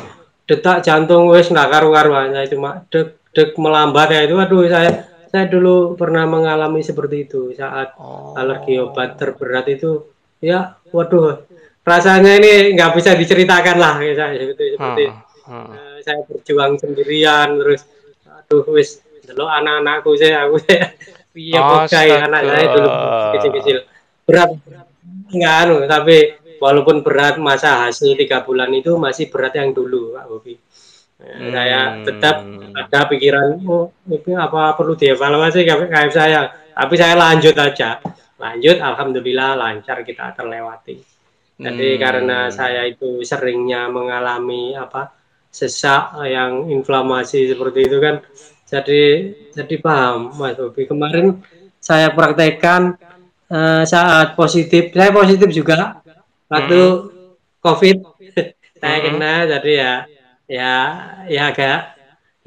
detak 0.45 0.81
jantung 0.81 1.29
wis 1.29 1.49
nggak 1.49 1.69
karu-karuan 1.69 2.33
saya 2.33 2.45
cuma 2.49 2.81
deg 2.89 3.17
deg 3.33 3.53
melambat 3.57 4.09
ya 4.13 4.21
itu. 4.25 4.35
Aduh 4.37 4.65
saya 4.65 4.91
saya 5.29 5.45
dulu 5.51 5.99
pernah 5.99 6.23
mengalami 6.25 6.79
seperti 6.79 7.25
itu. 7.27 7.51
Saat 7.53 7.93
alergi 8.33 8.79
obat 8.79 9.15
Oh. 9.15 9.17
terberat 9.19 9.65
itu 9.67 9.91
ya 10.39 10.77
waduh 10.91 11.41
rasanya 11.81 12.37
ini 12.37 12.73
nggak 12.73 12.91
bisa 12.97 13.13
diceritakan 13.13 13.77
lah 13.77 13.93
kayak 14.01 14.15
saya 14.17 14.35
seperti 14.41 14.65
heeh. 14.77 15.09
eh, 15.49 15.97
saya 16.01 16.19
berjuang 16.25 16.77
sendirian 16.81 17.61
terus 17.61 17.85
aduh 18.25 18.65
wis 18.73 19.01
delok 19.25 19.49
anak-anakku 19.49 20.13
saya 20.13 20.45
aku 20.45 20.57
saya 20.61 20.93
piye 21.33 21.57
pokai 21.57 22.09
anak 22.15 22.41
saya 22.45 22.65
dulu 22.69 22.89
kecil-kecil. 23.37 23.77
Berat 24.25 24.49
enggak 25.33 25.55
anu 25.65 25.75
tapi 25.85 26.17
walaupun 26.59 27.03
berat 27.05 27.35
masa 27.37 27.85
hasil 27.87 28.15
tiga 28.15 28.41
bulan 28.43 28.71
itu 28.73 28.95
masih 28.95 29.29
berat 29.29 29.55
yang 29.55 29.71
dulu 29.71 30.15
Pak 30.15 30.25
Bobi. 30.27 30.55
Eh, 31.15 31.47
saya 31.47 32.03
tetap 32.03 32.43
Hmm. 32.43 32.75
ada 32.75 33.07
pikiran 33.07 33.63
oh 33.63 33.87
ini 34.03 34.35
apa 34.35 34.75
perlu 34.75 34.99
dievaluasi 34.99 35.63
KF 35.63 36.11
saya? 36.11 36.51
Tapi 36.75 36.93
saya 36.99 37.15
lanjut 37.15 37.55
aja. 37.55 38.03
Lanjut 38.35 38.77
alhamdulillah 38.83 39.55
lancar 39.55 40.03
kita 40.03 40.35
terlewati. 40.35 40.99
Jadi 41.55 41.95
karena 41.95 42.51
Hmm. 42.51 42.53
saya 42.53 42.83
itu 42.83 43.23
seringnya 43.23 43.87
mengalami 43.87 44.75
apa 44.75 45.15
sesak 45.47 46.19
yang 46.27 46.67
inflamasi 46.67 47.47
seperti 47.47 47.87
itu 47.87 48.03
kan 48.03 48.19
jadi 48.67 49.31
jadi 49.55 49.75
paham 49.79 50.35
Mas 50.35 50.59
Bobi. 50.59 50.83
Kemarin 50.83 51.39
saya 51.79 52.11
praktekkan 52.11 52.99
eh, 53.47 53.83
saat 53.87 54.35
positif 54.35 54.91
saya 54.91 55.15
positif 55.15 55.47
juga 55.47 56.03
waktu 56.55 56.75
Mm-mm. 56.75 57.35
COVID 57.65 57.97
saya 58.81 58.97
Mm-mm. 58.97 59.05
kena 59.05 59.31
jadi 59.51 59.71
ya 59.83 59.91
ya 60.57 60.71
ya 61.35 61.41
agak 61.51 61.75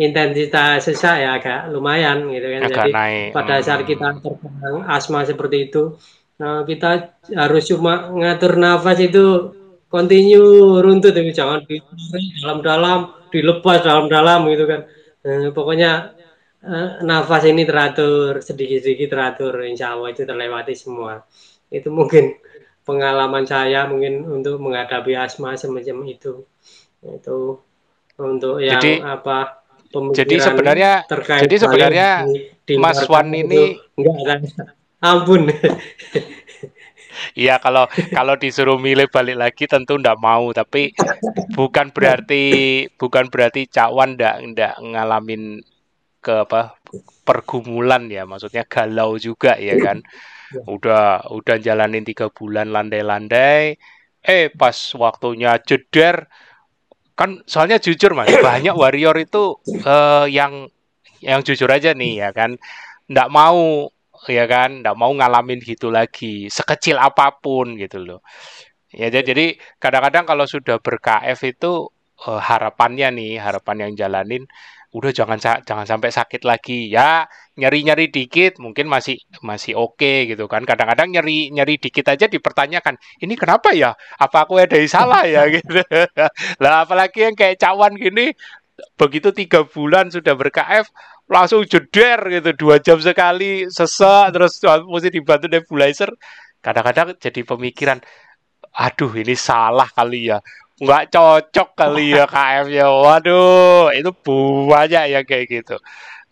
intensitas 0.05 0.87
sesak 0.87 1.15
ya 1.25 1.29
agak 1.39 1.59
lumayan 1.75 2.19
gitu 2.35 2.47
kan 2.55 2.63
Agak 2.63 2.75
jadi 2.75 2.91
naik. 2.95 3.33
pada 3.35 3.55
saat 3.67 3.81
Hmm. 3.83 3.89
kita 3.91 4.07
terkena 4.25 4.69
asma 4.97 5.21
seperti 5.31 5.57
itu 5.71 5.79
nah, 6.41 6.63
kita 6.71 6.87
harus 7.43 7.63
cuma 7.71 7.93
ngatur 8.19 8.53
nafas 8.63 8.99
itu 9.09 9.25
continue 9.93 10.79
runtut 10.85 11.15
itu 11.21 11.33
jangan 11.41 11.61
ditarik 11.71 12.27
dalam-dalam 12.43 12.99
dilepas 13.33 13.79
dalam-dalam 13.87 14.41
gitu 14.55 14.67
kan 14.73 14.83
Eh, 15.29 15.51
pokoknya 15.51 15.89
eh, 16.63 16.89
nafas 17.09 17.43
ini 17.51 17.63
teratur 17.69 18.39
sedikit-sedikit 18.49 19.09
teratur 19.13 19.55
insya 19.67 19.87
Allah 19.95 20.09
itu 20.15 20.23
terlewati 20.31 20.75
semua 20.79 21.13
itu 21.77 21.89
mungkin 21.99 22.25
pengalaman 22.89 23.45
saya 23.45 23.85
mungkin 23.85 24.25
untuk 24.25 24.57
menghadapi 24.65 25.13
asma 25.13 25.53
semacam 25.53 26.09
itu. 26.09 26.49
Itu 27.05 27.61
untuk 28.17 28.65
yang 28.65 28.81
Jadi 28.81 29.05
apa 29.05 29.61
jadi 29.93 30.37
pemikiran 30.37 30.47
sebenarnya 30.49 30.93
terkait 31.09 31.43
jadi 31.49 31.57
sebenarnya 31.65 32.09
di, 32.29 32.41
di 32.65 32.75
Mas 32.81 33.05
Wan 33.09 33.29
ini 33.33 33.77
enggak. 33.97 34.49
Ampun. 34.99 35.47
Iya 37.35 37.59
kalau 37.59 37.91
kalau 38.15 38.39
disuruh 38.39 38.79
milih 38.79 39.11
balik 39.11 39.35
lagi 39.35 39.65
tentu 39.67 39.99
ndak 39.99 40.23
mau 40.23 40.55
tapi 40.55 40.95
bukan 41.51 41.91
berarti 41.91 42.87
bukan 42.95 43.27
berarti 43.27 43.67
Cak 43.67 43.91
Wan 43.91 44.15
ndak 44.15 44.39
ndak 44.55 44.75
ngalamin 44.79 45.59
ke 46.23 46.47
apa 46.47 46.79
pergumulan 47.27 48.07
ya 48.07 48.23
maksudnya 48.23 48.63
galau 48.67 49.19
juga 49.19 49.59
ya 49.59 49.75
kan 49.83 49.99
udah 50.67 51.29
udah 51.33 51.57
jalanin 51.61 52.05
tiga 52.07 52.33
bulan 52.33 52.73
landai-landai. 52.73 53.77
Eh 54.23 54.51
pas 54.53 54.77
waktunya 54.99 55.57
jeder 55.63 56.27
kan 57.19 57.43
soalnya 57.51 57.83
jujur 57.83 58.15
mas 58.15 58.31
banyak 58.47 58.75
warrior 58.75 59.17
itu 59.19 59.59
eh, 59.67 60.27
yang 60.31 60.71
yang 61.25 61.41
jujur 61.43 61.69
aja 61.71 61.93
nih 61.93 62.29
ya 62.29 62.31
kan. 62.33 62.57
Ndak 63.09 63.29
mau 63.33 63.89
ya 64.27 64.45
kan 64.51 64.83
ndak 64.83 64.97
mau 64.99 65.13
ngalamin 65.15 65.63
gitu 65.63 65.89
lagi 65.95 66.51
sekecil 66.51 66.97
apa 66.99 67.39
pun 67.39 67.79
gitu 67.79 68.03
loh. 68.03 68.21
Ya 68.93 69.13
jadi 69.13 69.25
jadi 69.33 69.47
kadang-kadang 69.83 70.25
kalau 70.25 70.47
sudah 70.49 70.81
ber-KF 70.81 71.41
itu 71.45 71.93
eh, 72.27 72.41
harapannya 72.41 73.09
nih 73.15 73.33
harapan 73.41 73.77
yang 73.89 73.93
jalanin 74.01 74.45
udah 74.99 75.15
jangan 75.15 75.39
jangan 75.39 75.87
sampai 75.87 76.11
sakit 76.11 76.43
lagi. 76.43 76.91
Ya 76.91 77.31
nyeri-nyeri 77.55 78.11
dikit 78.11 78.59
mungkin 78.59 78.91
masih 78.91 79.23
masih 79.47 79.79
oke 79.79 80.27
gitu 80.27 80.51
kan. 80.51 80.67
Kadang-kadang 80.67 81.15
nyeri 81.15 81.55
nyeri 81.55 81.79
dikit 81.79 82.11
aja 82.11 82.27
dipertanyakan 82.27 82.99
ini 83.23 83.35
kenapa 83.39 83.71
ya? 83.71 83.95
Apa 84.19 84.45
aku 84.47 84.59
ada 84.59 84.75
yang 84.75 84.91
salah 84.91 85.23
ya? 85.23 85.47
Gitu. 85.55 85.71
Lah 86.63 86.83
apalagi 86.83 87.31
yang 87.31 87.35
kayak 87.39 87.63
cawan 87.63 87.95
gini 87.95 88.35
begitu 88.99 89.35
tiga 89.35 89.67
bulan 89.67 90.11
sudah 90.11 90.35
ber-KF 90.39 90.87
langsung 91.27 91.67
jeder 91.67 92.19
gitu 92.31 92.51
dua 92.55 92.79
jam 92.79 92.99
sekali 93.03 93.67
sesak 93.71 94.35
terus 94.35 94.59
mesti 94.63 95.09
dibantu 95.15 95.47
nebulizer. 95.47 96.11
Kadang-kadang 96.59 97.15
jadi 97.23 97.41
pemikiran 97.47 98.03
aduh 98.75 99.11
ini 99.15 99.35
salah 99.39 99.87
kali 99.91 100.31
ya 100.31 100.39
nggak 100.79 101.05
cocok 101.15 101.69
kali 101.75 102.15
ya 102.15 102.25
KF-nya 102.33 102.87
waduh 102.87 103.91
itu 103.91 104.11
banyak 104.71 105.05
ya 105.15 105.21
kayak 105.27 105.47
gitu. 105.51 105.77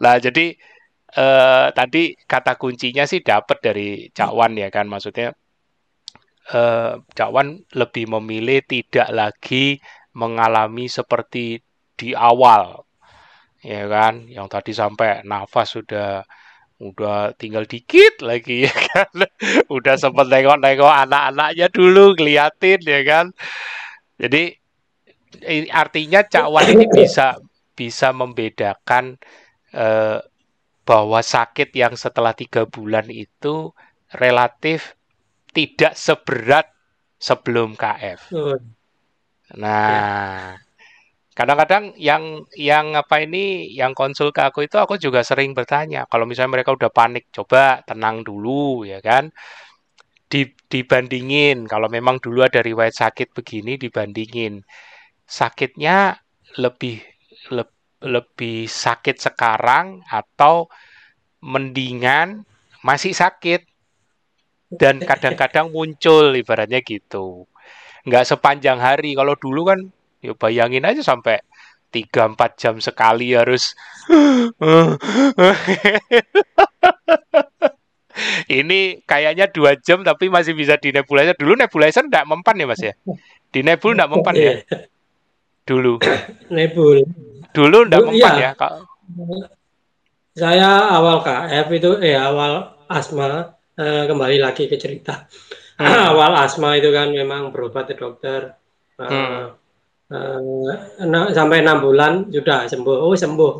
Lah 0.02 0.16
jadi 0.22 0.54
eh, 1.16 1.66
tadi 1.74 2.14
kata 2.32 2.52
kuncinya 2.60 3.04
sih 3.10 3.20
dapat 3.24 3.58
dari 3.62 3.88
Cak 4.16 4.30
Wan 4.36 4.54
ya 4.54 4.68
kan 4.70 4.86
maksudnya 4.86 5.34
eh, 6.54 6.92
Cak 7.16 7.30
Wan 7.34 7.58
lebih 7.74 8.04
memilih 8.18 8.60
tidak 8.66 9.08
lagi 9.10 9.78
mengalami 10.14 10.86
seperti 10.86 11.60
di 11.98 12.10
awal 12.14 12.86
ya 13.66 13.84
kan? 13.90 14.30
Yang 14.30 14.46
tadi 14.54 14.72
sampai 14.76 15.08
nafas 15.26 15.74
sudah 15.76 16.22
udah 16.76 17.32
tinggal 17.40 17.64
dikit 17.66 18.22
lagi 18.22 18.62
ya 18.68 18.74
kan? 18.94 19.10
Udah 19.66 19.94
sempet 19.98 20.26
nengok-nengok 20.30 20.92
anak-anaknya 21.08 21.66
dulu 21.72 22.14
ngeliatin 22.14 22.80
ya 22.84 23.02
kan 23.02 23.26
jadi 24.16 24.56
artinya 25.68 26.24
Cak 26.24 26.46
Wan 26.48 26.64
ini 26.72 26.88
bisa 26.88 27.36
bisa 27.76 28.08
membedakan 28.16 29.20
eh, 29.76 30.18
bahwa 30.86 31.20
sakit 31.20 31.74
yang 31.76 31.98
setelah 31.98 32.32
tiga 32.32 32.64
bulan 32.64 33.10
itu 33.12 33.74
relatif 34.16 34.96
tidak 35.52 35.98
seberat 35.98 36.70
sebelum 37.18 37.74
KF. 37.76 38.32
Nah, 39.56 40.56
kadang-kadang 41.36 41.92
yang 42.00 42.46
yang 42.56 42.96
apa 42.96 43.20
ini 43.20 43.72
yang 43.74 43.92
konsul 43.92 44.32
ke 44.32 44.40
aku 44.40 44.64
itu 44.64 44.78
aku 44.80 44.96
juga 44.96 45.20
sering 45.20 45.52
bertanya. 45.52 46.08
Kalau 46.08 46.24
misalnya 46.24 46.60
mereka 46.60 46.72
udah 46.72 46.88
panik 46.88 47.28
coba 47.34 47.82
tenang 47.84 48.24
dulu 48.24 48.86
ya 48.88 49.02
kan 49.04 49.28
dibandingin. 50.28 51.70
Kalau 51.70 51.86
memang 51.86 52.18
dulu 52.18 52.42
ada 52.42 52.62
riwayat 52.62 52.98
sakit 52.98 53.30
begini 53.32 53.78
dibandingin. 53.78 54.62
Sakitnya 55.26 56.18
lebih 56.58 57.02
leb- 57.50 57.74
lebih 58.02 58.66
sakit 58.66 59.16
sekarang 59.18 60.02
atau 60.10 60.66
mendingan 61.42 62.42
masih 62.82 63.14
sakit. 63.14 63.62
Dan 64.66 64.98
kadang-kadang 64.98 65.70
muncul 65.70 66.34
ibaratnya 66.34 66.82
gitu. 66.82 67.46
Nggak 68.02 68.26
sepanjang 68.26 68.82
hari. 68.82 69.14
Kalau 69.14 69.38
dulu 69.38 69.70
kan 69.70 69.78
ya 70.18 70.34
bayangin 70.34 70.82
aja 70.82 71.06
sampai 71.06 71.38
3-4 71.94 72.58
jam 72.58 72.74
sekali 72.82 73.38
harus 73.38 73.78
ini 78.48 79.02
kayaknya 79.02 79.50
dua 79.50 79.74
jam 79.78 80.00
tapi 80.00 80.30
masih 80.30 80.54
bisa 80.54 80.78
di 80.78 80.90
nebulizer 80.90 81.34
dulu 81.34 81.54
nebulizer 81.54 82.06
nggak 82.06 82.26
mempan 82.26 82.56
ya 82.56 82.66
mas 82.66 82.80
ya 82.80 82.92
di 83.50 83.60
nebul 83.60 83.92
nggak 83.92 84.10
mempan 84.10 84.34
ya 84.34 84.52
dulu 85.66 85.98
nebul. 86.54 87.02
dulu 87.50 87.78
Dulu, 87.84 88.06
mempan 88.12 88.34
iya. 88.36 88.50
ya 88.50 88.50
Kak? 88.54 88.72
Saya 90.36 90.92
awal 90.92 91.24
KF 91.24 91.66
itu 91.72 91.90
eh 91.98 92.12
awal 92.12 92.76
asma 92.86 93.56
eh, 93.74 94.04
kembali 94.04 94.36
lagi 94.36 94.68
ke 94.68 94.76
cerita. 94.76 95.24
Hmm. 95.80 95.88
awal 96.12 96.36
asma 96.36 96.76
itu 96.76 96.92
kan 96.92 97.08
memang 97.08 97.48
berobat 97.50 97.88
ke 97.88 97.96
dokter. 97.96 98.52
Eh, 99.00 99.48
Hmm. 100.06 100.70
ena- 101.02 101.32
sampai 101.32 101.64
enam 101.66 101.82
bulan 101.82 102.28
sudah 102.30 102.68
sembuh. 102.68 102.96
Oh 103.02 103.16
sembuh. 103.16 103.52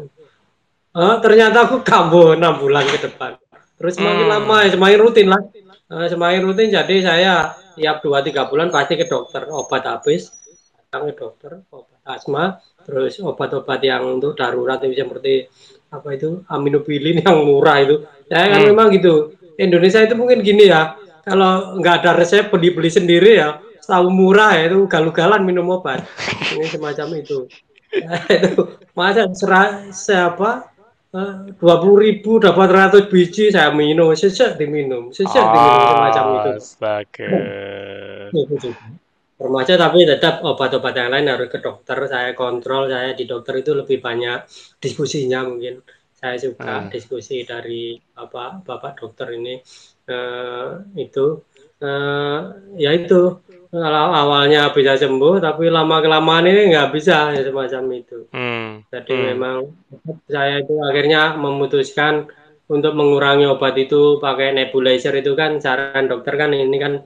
Eh, 0.94 1.16
ternyata 1.24 1.66
aku 1.66 1.80
kambuh 1.82 2.36
enam 2.36 2.60
bulan 2.60 2.84
ke 2.84 3.02
depan. 3.02 3.34
Terus 3.76 3.92
semakin 4.00 4.26
Hmm. 4.26 4.34
lama, 4.40 4.56
semakin 4.68 4.98
rutin 5.00 5.26
lah. 5.28 5.42
Eh, 5.86 6.06
semakin 6.10 6.40
rutin 6.42 6.68
jadi 6.74 6.96
saya 6.98 7.34
tiap 7.78 8.02
dua 8.02 8.24
tiga 8.24 8.50
bulan 8.50 8.74
pasti 8.74 8.98
ke 8.98 9.06
dokter 9.06 9.46
obat 9.52 9.86
habis 9.86 10.34
datang 10.74 11.12
ke 11.12 11.14
dokter 11.14 11.62
obat 11.70 12.00
asma 12.02 12.58
terus 12.82 13.20
obat-obat 13.22 13.78
yang 13.86 14.18
untuk 14.18 14.34
darurat 14.34 14.82
itu 14.82 14.98
seperti 14.98 15.46
apa 15.94 16.18
itu 16.18 16.42
aminobilin 16.50 17.22
yang 17.22 17.38
murah 17.46 17.78
itu 17.84 18.02
ya 18.26 18.50
kan 18.50 18.66
hmm. 18.66 18.68
memang 18.74 18.86
gitu 18.98 19.36
Indonesia 19.62 20.02
itu 20.02 20.18
mungkin 20.18 20.42
gini 20.42 20.66
ya 20.66 20.98
kalau 21.22 21.78
nggak 21.78 22.02
ada 22.02 22.10
resep 22.18 22.50
beli-beli 22.50 22.90
sendiri 22.90 23.38
ya 23.38 23.62
tahu 23.86 24.10
murah 24.10 24.58
ya 24.58 24.72
itu 24.72 24.90
galugalan 24.90 25.46
minum 25.46 25.70
obat 25.70 26.02
ini 26.50 26.66
semacam 26.66 27.22
itu 27.22 27.46
ya, 27.94 28.10
itu 28.42 28.74
masa 28.98 29.30
serah 29.30 29.86
siapa 29.94 30.66
dua 31.56 31.74
puluh 31.80 31.98
ribu 32.04 32.38
dapat 32.38 32.68
ratus 32.68 33.04
biji 33.12 33.52
saya 33.54 33.70
minum. 33.72 34.12
Sejak 34.16 34.56
diminum 34.60 35.10
sejak 35.14 35.44
oh, 35.44 35.52
diminum 35.52 35.86
semacam 35.92 36.24
itu. 36.26 36.50
astaga 36.60 37.28
remaja 39.36 39.76
tapi 39.76 40.08
tetap 40.08 40.40
obat-obat 40.40 40.96
yang 40.96 41.12
lain 41.12 41.28
harus 41.28 41.52
ke 41.52 41.60
dokter. 41.60 42.08
Saya 42.08 42.32
kontrol 42.32 42.88
saya 42.88 43.12
di 43.12 43.28
dokter 43.28 43.60
itu 43.60 43.76
lebih 43.76 44.00
banyak 44.00 44.48
diskusinya 44.80 45.44
mungkin. 45.44 45.84
Saya 46.16 46.40
suka 46.40 46.88
hmm. 46.88 46.90
diskusi 46.90 47.44
dari 47.44 48.00
apa 48.16 48.64
bapak 48.64 49.04
dokter 49.04 49.36
ini. 49.36 49.60
Uh, 50.06 50.86
itu 50.94 51.42
uh, 51.82 52.40
ya 52.78 52.94
itu 52.94 53.42
kalau 53.76 54.08
awalnya 54.12 54.72
bisa 54.72 54.96
sembuh 54.96 55.38
tapi 55.38 55.68
lama 55.68 56.00
kelamaan 56.00 56.48
ini 56.48 56.72
nggak 56.72 56.90
bisa 56.96 57.36
ya 57.36 57.44
semacam 57.44 57.82
itu 57.92 58.18
hmm. 58.32 58.88
jadi 58.88 59.12
hmm. 59.12 59.24
memang 59.36 59.56
saya 60.26 60.64
itu 60.64 60.74
akhirnya 60.80 61.36
memutuskan 61.36 62.26
untuk 62.66 62.92
mengurangi 62.98 63.46
obat 63.46 63.78
itu 63.78 64.18
pakai 64.18 64.56
nebulizer 64.56 65.14
itu 65.14 65.36
kan 65.38 65.62
saran 65.62 66.10
dokter 66.10 66.34
kan 66.34 66.50
ini 66.50 66.76
kan 66.80 67.04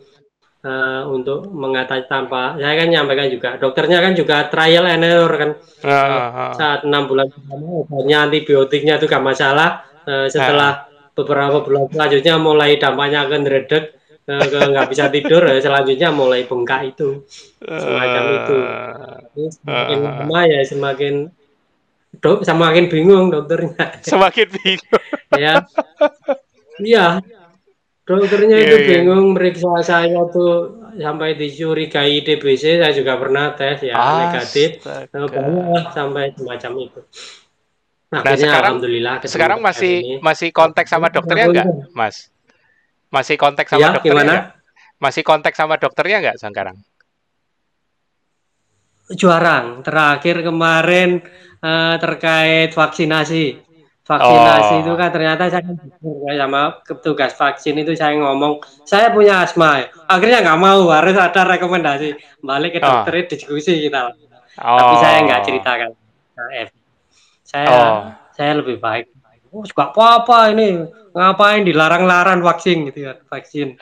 uh, 0.65 1.03
untuk 1.11 1.49
mengatasi 1.53 2.09
tanpa 2.09 2.57
saya 2.57 2.75
kan 2.81 2.89
nyampaikan 2.89 3.29
juga 3.29 3.51
dokternya 3.61 3.99
kan 4.01 4.13
juga 4.17 4.49
trial 4.49 4.89
and 4.89 5.05
error 5.05 5.33
kan 5.37 5.51
uh, 5.85 5.93
uh, 5.93 6.53
saat 6.57 6.89
enam 6.89 7.05
bulan 7.05 7.29
pertama 7.29 7.85
obatnya 7.85 8.25
antibiotiknya 8.25 8.97
itu 8.97 9.05
gak 9.05 9.25
masalah 9.25 9.85
uh, 10.09 10.27
setelah 10.33 10.89
uh. 10.89 11.13
beberapa 11.13 11.61
bulan 11.61 11.93
selanjutnya 11.93 12.35
mulai 12.41 12.81
dampaknya 12.81 13.29
akan 13.29 13.43
redek 13.45 14.00
nggak 14.39 14.89
bisa 14.93 15.11
tidur 15.11 15.43
ya. 15.43 15.59
Selanjutnya 15.59 16.09
mulai 16.15 16.47
bengkak 16.47 16.95
itu. 16.95 17.27
Semacam 17.65 18.23
itu. 18.37 18.57
Ini 19.35 19.49
semakin 19.59 19.99
uh, 19.99 20.05
lama 20.07 20.41
ya 20.47 20.61
semakin 20.63 21.15
dok 22.21 22.47
semakin 22.47 22.85
bingung 22.87 23.33
dokternya. 23.35 23.99
Semakin 24.11 24.47
bingung. 24.55 25.03
Ya. 25.35 25.55
Iya. 26.79 27.07
Dokternya 28.07 28.59
yeah, 28.59 28.67
itu 28.67 28.77
yeah. 28.83 28.89
bingung 28.91 29.39
meriksa 29.39 29.71
saya 29.87 30.27
tuh 30.35 30.83
sampai 30.99 31.39
dicurigai 31.39 32.27
DBC 32.27 32.83
saya 32.83 32.91
juga 32.91 33.15
pernah 33.15 33.55
tes 33.55 33.87
ya 33.87 33.95
Astaga. 33.95 34.19
negatif 34.27 34.71
banyak 34.83 35.85
sampai 35.95 36.25
semacam 36.35 36.73
itu. 36.91 37.01
Nah, 38.11 38.27
nah 38.27 38.35
sekarang 38.35 38.75
alhamdulillah 38.75 39.15
sekarang 39.23 39.59
masih 39.63 40.19
masih 40.19 40.51
kontak 40.51 40.91
sama 40.91 41.15
dokternya 41.15 41.47
enggak 41.47 41.67
mas 41.95 42.27
masih 43.11 43.37
kontak 43.37 43.67
sama 43.67 43.83
ya, 43.83 43.89
dokternya 43.99 44.15
gimana? 44.15 44.35
Masih 45.03 45.23
kontak 45.27 45.53
sama 45.59 45.75
dokternya 45.77 46.17
nggak 46.23 46.39
sekarang? 46.39 46.77
Jarang. 49.11 49.83
Terakhir 49.83 50.47
kemarin 50.47 51.21
uh, 51.61 51.99
terkait 51.99 52.71
vaksinasi. 52.71 53.67
Vaksinasi 54.07 54.75
oh. 54.75 54.83
itu 54.83 54.93
kan 54.99 55.11
ternyata 55.15 55.47
saya 55.51 55.71
sama 56.35 56.83
petugas 56.83 57.31
vaksin 57.39 57.79
itu 57.79 57.95
saya 57.95 58.19
ngomong 58.19 58.59
saya 58.83 59.15
punya 59.15 59.47
asma. 59.47 59.87
Akhirnya 60.11 60.43
nggak 60.43 60.61
mau 60.63 60.91
harus 60.91 61.15
ada 61.15 61.47
rekomendasi 61.47 62.43
balik 62.43 62.79
ke 62.79 62.81
dokter 62.83 63.15
oh. 63.15 63.27
diskusi 63.31 63.73
kita. 63.87 64.11
Oh. 64.63 64.79
Tapi 64.79 64.95
saya 64.99 65.19
nggak 65.27 65.43
ceritakan. 65.47 65.91
Saya 67.47 67.71
oh. 67.71 67.99
saya 68.35 68.53
lebih 68.63 68.79
baik 68.79 69.20
oh 69.51 69.63
gak 69.67 69.91
apa-apa 69.95 70.55
ini. 70.55 70.87
Ngapain 71.11 71.67
dilarang-larang 71.67 72.41
vaksin 72.41 72.89
gitu 72.91 73.11
ya 73.11 73.19
vaksin. 73.27 73.75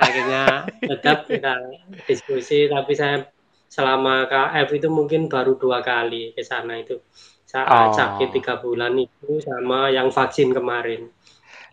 Akhirnya 0.00 0.66
tetap 0.80 1.28
kita 1.28 1.62
diskusi 2.08 2.66
tapi 2.66 2.96
saya 2.96 3.28
selama 3.68 4.28
KF 4.28 4.68
itu 4.76 4.88
mungkin 4.92 5.28
baru 5.28 5.56
dua 5.56 5.84
kali 5.84 6.32
ke 6.36 6.42
sana 6.42 6.80
itu. 6.80 7.00
Saat 7.44 7.68
oh. 7.68 7.92
sakit 7.92 8.32
tiga 8.32 8.56
bulan 8.56 8.96
itu 8.96 9.40
sama 9.44 9.92
yang 9.92 10.08
vaksin 10.08 10.56
kemarin. 10.56 11.12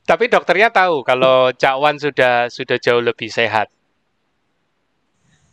Tapi 0.03 0.25
dokternya 0.27 0.73
tahu 0.73 1.05
kalau 1.05 1.53
Cak 1.55 1.75
Wan 1.79 1.95
sudah 1.95 2.49
sudah 2.51 2.75
jauh 2.81 2.99
lebih 2.99 3.29
sehat? 3.31 3.71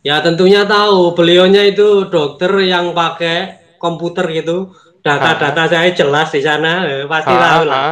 Ya 0.01 0.19
tentunya 0.19 0.65
tahu. 0.67 1.13
Beliaunya 1.13 1.67
itu 1.67 2.07
dokter 2.09 2.49
yang 2.63 2.91
pakai 2.91 3.59
komputer 3.77 4.25
gitu 4.33 4.73
data-data 5.07 5.63
saya 5.71 5.89
jelas 5.95 6.27
di 6.35 6.41
sana 6.43 6.83
eh, 6.83 7.03
pasti 7.07 7.31
ha, 7.31 7.39
tahu 7.39 7.63
lah. 7.63 7.91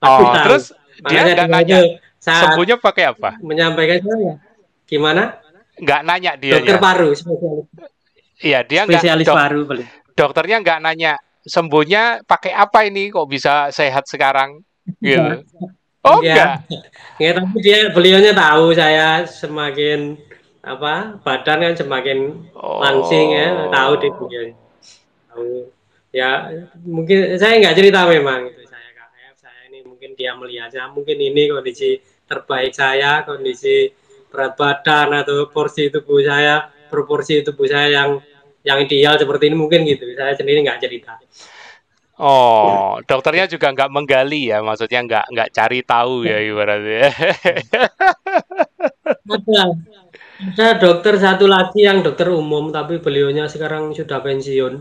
Pasti 0.00 0.22
oh, 0.24 0.30
tahu. 0.32 0.44
terus 0.48 0.64
dia 1.04 1.20
nggak 1.28 1.48
nanya 1.52 1.78
sembuhnya 2.16 2.76
pakai 2.80 3.04
apa? 3.12 3.30
Menyampaikan 3.44 4.00
saya 4.00 4.32
gimana? 4.88 5.22
Nggak 5.76 6.00
nanya 6.08 6.32
dia. 6.40 6.56
Dokter 6.56 6.80
paru 6.80 7.12
spesialis. 7.12 7.66
Iya 8.40 8.58
dia 8.64 8.80
nggak. 8.88 9.00
Spesialis 9.04 9.26
dok, 9.28 9.36
paru 9.36 9.60
boleh. 9.68 9.86
Dokternya 10.16 10.56
nggak 10.64 10.80
nanya 10.80 11.12
sembuhnya 11.44 12.24
pakai 12.24 12.52
apa 12.56 12.88
ini 12.88 13.12
kok 13.12 13.28
bisa 13.28 13.68
sehat 13.68 14.08
sekarang? 14.08 14.64
Gitu. 15.04 15.44
Oh 16.06 16.22
ya. 16.22 16.30
enggak. 16.30 16.50
Ya, 17.18 17.30
tapi 17.34 17.56
dia 17.58 17.78
beliaunya 17.90 18.30
tahu 18.30 18.70
saya 18.70 19.26
semakin 19.26 20.14
apa 20.66 21.22
badan 21.22 21.62
kan 21.62 21.74
semakin 21.78 22.50
oh. 22.58 22.82
langsing 22.82 23.38
ya 23.38 23.70
tahu 23.70 23.92
di 24.02 24.08
beliau 24.10 24.50
tahu 25.30 25.70
ya 26.16 26.48
mungkin 26.80 27.36
saya 27.36 27.60
nggak 27.60 27.76
cerita 27.76 28.08
memang 28.08 28.48
itu 28.48 28.64
saya 28.64 28.88
KF 28.96 29.36
saya 29.36 29.60
ini 29.68 29.84
mungkin 29.84 30.16
dia 30.16 30.32
melihatnya 30.32 30.88
mungkin 30.88 31.20
ini 31.20 31.52
kondisi 31.52 32.00
terbaik 32.24 32.72
saya 32.72 33.20
kondisi 33.28 33.92
berat 34.32 34.56
badan 34.56 35.12
atau 35.20 35.52
porsi 35.52 35.92
tubuh 35.92 36.24
saya 36.24 36.72
proporsi 36.88 37.44
tubuh 37.44 37.68
saya 37.68 37.92
yang 37.92 38.10
yang 38.64 38.80
ideal 38.80 39.20
seperti 39.20 39.52
ini 39.52 39.56
mungkin 39.60 39.84
gitu 39.84 40.08
saya 40.16 40.32
sendiri 40.32 40.64
nggak 40.64 40.80
cerita 40.80 41.20
Oh, 42.16 42.96
dokternya 43.04 43.44
juga 43.44 43.76
nggak 43.76 43.92
menggali 43.92 44.48
ya, 44.48 44.64
maksudnya 44.64 45.04
nggak 45.04 45.24
nggak 45.36 45.52
cari 45.52 45.84
tahu 45.84 46.24
ya 46.24 46.40
ibaratnya. 46.40 47.12
Ada, 49.28 49.62
ada 50.48 50.66
dokter 50.80 51.20
satu 51.20 51.44
lagi 51.44 51.84
yang 51.84 52.00
dokter 52.00 52.32
umum, 52.32 52.72
tapi 52.72 53.04
beliaunya 53.04 53.52
sekarang 53.52 53.92
sudah 53.92 54.24
pensiun. 54.24 54.80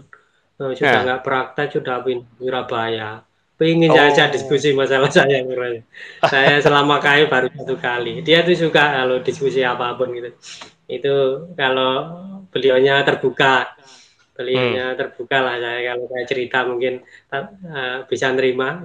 Oh, 0.55 0.71
sudah 0.71 1.03
nggak 1.03 1.23
praktek, 1.23 1.67
sudah 1.75 1.99
pindah 1.99 2.31
Surabaya. 2.39 3.19
Pengen 3.55 3.91
oh. 3.91 3.95
saja 3.95 4.31
diskusi 4.31 4.75
masalah 4.75 5.07
saya, 5.11 5.43
saya 6.27 6.59
selama 6.59 6.99
kaya 6.99 7.27
baru 7.27 7.47
satu 7.51 7.75
kali. 7.79 8.19
Dia 8.23 8.43
tuh 8.43 8.55
suka 8.55 9.03
kalau 9.03 9.19
diskusi 9.23 9.63
apa 9.63 9.95
pun 9.95 10.11
gitu. 10.15 10.31
Itu 10.87 11.15
kalau 11.55 11.91
beliaunya 12.51 13.03
terbuka, 13.03 13.75
beliaunya 14.35 14.91
hmm. 14.91 14.99
terbuka 14.99 15.37
lah 15.39 15.55
saya 15.59 15.79
kalau 15.91 16.05
saya 16.07 16.23
cerita 16.27 16.57
mungkin 16.67 16.93
uh, 17.31 18.03
bisa 18.07 18.31
nerima. 18.31 18.83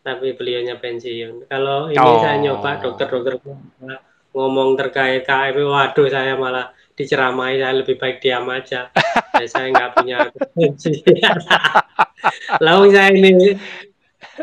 Tapi 0.00 0.32
beliaunya 0.32 0.80
pensiun. 0.80 1.44
Kalau 1.48 1.92
ini 1.92 2.00
oh. 2.00 2.20
saya 2.24 2.40
nyoba 2.40 2.80
dokter-dokter 2.80 3.36
ngomong 4.32 4.76
terkait 4.76 5.28
KFW, 5.28 5.68
waduh 5.68 6.08
saya 6.08 6.36
malah 6.40 6.72
diceramai 7.00 7.56
saya 7.56 7.72
lebih 7.72 7.96
baik 7.96 8.20
diam 8.20 8.44
aja. 8.52 8.92
Ya, 9.40 9.48
saya 9.48 9.72
nggak 9.72 9.96
punya 9.96 10.28
lalu 12.60 12.86
saya 12.94 13.08
ini 13.08 13.56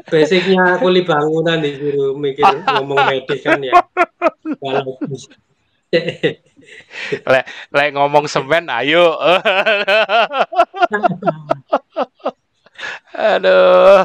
basicnya 0.10 0.82
kuli 0.82 1.06
bangunan 1.06 1.62
disuruh 1.62 2.18
mikir 2.18 2.46
ngomong 2.66 2.98
medis 3.06 3.46
kan 3.46 3.62
ya. 3.62 3.78
Kalau 4.58 4.98
le, 7.30 7.42
le 7.48 7.84
ngomong 7.94 8.26
semen 8.28 8.68
ayo. 8.68 9.16
Aduh. 13.16 14.04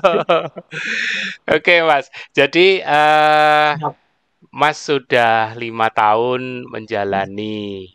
Oke 1.50 1.74
mas. 1.82 2.06
Jadi 2.30 2.80
uh, 2.86 3.74
mas 4.54 4.78
sudah 4.78 5.58
lima 5.58 5.90
tahun 5.90 6.70
menjalani 6.70 7.90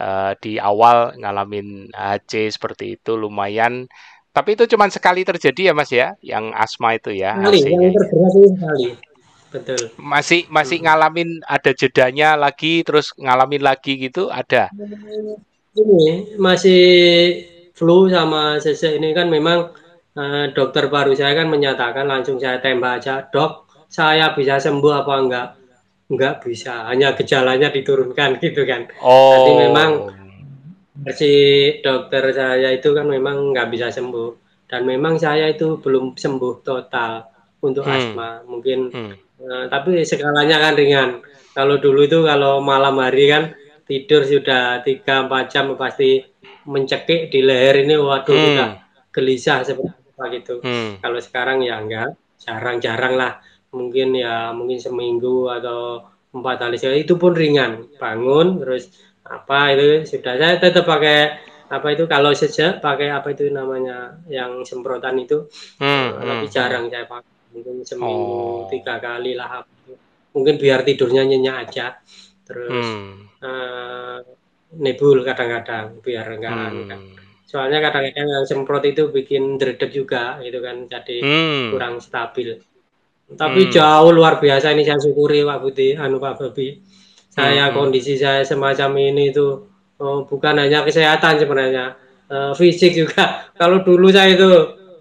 uh, 0.00 0.32
di 0.38 0.56
awal 0.56 1.14
ngalamin 1.18 1.92
HC 1.92 2.54
seperti 2.54 2.96
itu 2.98 3.18
lumayan. 3.18 3.86
Tapi 4.32 4.54
itu 4.54 4.70
cuma 4.70 4.86
sekali 4.88 5.26
terjadi 5.26 5.70
ya 5.70 5.74
Mas 5.74 5.90
ya 5.90 6.14
yang 6.22 6.54
asma 6.54 6.94
itu 6.94 7.10
ya 7.10 7.34
sekali 7.38 7.58
yang 7.66 7.94
sekali. 8.54 8.86
Betul. 9.48 9.80
Masih 9.96 10.44
masih 10.52 10.78
ngalamin 10.84 11.40
ada 11.48 11.72
jedanya 11.72 12.36
lagi 12.36 12.84
terus 12.84 13.16
ngalamin 13.16 13.64
lagi 13.64 13.96
gitu 13.96 14.28
ada? 14.28 14.68
Ini 15.72 16.36
masih 16.36 16.84
flu 17.72 18.10
sama 18.12 18.60
sese 18.60 18.98
ini 18.98 19.14
kan 19.14 19.30
memang 19.30 19.72
uh, 20.18 20.44
dokter 20.52 20.90
baru 20.90 21.14
saya 21.14 21.38
kan 21.38 21.46
menyatakan 21.46 22.10
langsung 22.10 22.36
saya 22.42 22.58
tembak 22.58 22.98
aja 22.98 23.22
dok 23.30 23.70
saya 23.86 24.34
bisa 24.34 24.58
sembuh 24.58 24.92
apa 24.98 25.14
enggak 25.14 25.46
nggak 26.08 26.44
bisa, 26.44 26.88
hanya 26.88 27.12
gejalanya 27.12 27.68
diturunkan 27.68 28.40
gitu 28.40 28.64
kan. 28.64 28.88
Oh. 29.04 29.32
Jadi 29.36 29.52
memang 29.68 29.90
versi 30.98 31.34
dokter 31.78 32.34
saya 32.34 32.74
itu 32.74 32.90
kan 32.90 33.06
memang 33.06 33.54
nggak 33.54 33.68
bisa 33.70 33.88
sembuh 33.94 34.48
dan 34.68 34.84
memang 34.84 35.16
saya 35.16 35.48
itu 35.48 35.78
belum 35.78 36.18
sembuh 36.18 36.54
total 36.60 37.24
untuk 37.62 37.86
hmm. 37.86 37.94
asma 37.94 38.30
mungkin 38.44 38.90
hmm. 38.90 39.12
uh, 39.40 39.64
tapi 39.70 40.02
skalanya 40.02 40.58
kan 40.58 40.74
ringan 40.74 41.10
kalau 41.54 41.78
dulu 41.78 42.04
itu 42.04 42.22
kalau 42.26 42.60
malam 42.60 42.98
hari 42.98 43.30
kan 43.30 43.54
tidur 43.88 44.26
sudah 44.26 44.84
tiga 44.84 45.24
empat 45.26 45.44
jam 45.48 45.72
pasti 45.78 46.20
mencekik 46.68 47.32
di 47.32 47.40
leher 47.40 47.86
ini 47.86 47.96
waduh 47.96 48.34
hmm. 48.34 48.48
udah 48.54 48.70
gelisah 49.14 49.64
seperti 49.64 49.96
apa 50.14 50.24
gitu 50.34 50.54
hmm. 50.60 51.00
kalau 51.00 51.18
sekarang 51.22 51.64
ya 51.64 51.80
enggak 51.80 52.18
jarang-jarang 52.38 53.14
lah 53.16 53.32
mungkin 53.72 54.16
ya 54.16 54.50
mungkin 54.56 54.80
seminggu 54.80 55.52
atau 55.52 56.08
empat 56.32 56.68
kali 56.68 57.04
itu 57.04 57.14
pun 57.16 57.32
ringan. 57.32 57.88
Bangun 57.96 58.60
terus 58.60 58.92
apa 59.24 59.76
itu 59.76 60.08
sudah. 60.08 60.34
Saya 60.36 60.56
tetap 60.60 60.84
pakai 60.88 61.36
apa 61.68 61.86
itu 61.92 62.08
kalau 62.08 62.32
sejak 62.32 62.80
pakai 62.80 63.12
apa 63.12 63.36
itu 63.36 63.48
namanya 63.52 64.16
yang 64.28 64.64
semprotan 64.64 65.20
itu. 65.20 65.48
Hmm, 65.80 65.86
uh, 65.86 66.20
hmm, 66.20 66.24
lebih 66.24 66.48
jarang 66.52 66.84
saya 66.88 67.04
pakai. 67.04 67.36
Mungkin 67.48 67.74
seminggu 67.84 68.36
oh. 68.36 68.68
tiga 68.68 69.00
kali 69.00 69.32
lah. 69.32 69.64
Mungkin 70.36 70.60
biar 70.60 70.84
tidurnya 70.84 71.24
nyenyak 71.24 71.56
aja. 71.68 71.96
Terus 72.44 72.86
hmm. 72.88 73.12
uh, 73.44 74.18
nebul 74.76 75.24
kadang-kadang 75.24 76.00
biar 76.04 76.26
enggak 76.28 76.52
hmm. 76.52 76.66
Anu 76.68 76.82
kan. 76.88 77.00
Soalnya 77.48 77.80
kadang-kadang 77.80 78.28
yang 78.28 78.44
semprot 78.44 78.84
itu 78.84 79.08
bikin 79.08 79.56
dredeg 79.56 79.88
juga 79.88 80.36
gitu 80.44 80.60
kan 80.60 80.84
jadi 80.84 81.16
hmm. 81.24 81.72
kurang 81.72 81.96
stabil 82.04 82.60
tapi 83.36 83.68
hmm. 83.68 83.72
jauh 83.74 84.10
luar 84.14 84.40
biasa 84.40 84.72
ini 84.72 84.88
saya 84.88 84.96
syukuri 85.02 85.44
Pak 85.44 85.58
Budi 85.60 85.92
anu 85.92 86.16
Pak 86.16 86.40
Babi 86.40 86.80
saya 87.28 87.68
hmm. 87.68 87.74
kondisi 87.76 88.16
saya 88.16 88.42
semacam 88.42 88.96
ini 88.98 89.30
itu 89.30 89.68
oh, 90.00 90.24
bukan 90.24 90.58
hanya 90.58 90.82
kesehatan 90.82 91.38
sebenarnya 91.38 91.94
uh, 92.30 92.52
fisik 92.54 92.94
juga. 92.94 93.44
Kalau 93.60 93.82
dulu 93.82 94.10
saya 94.10 94.34
itu 94.34 94.50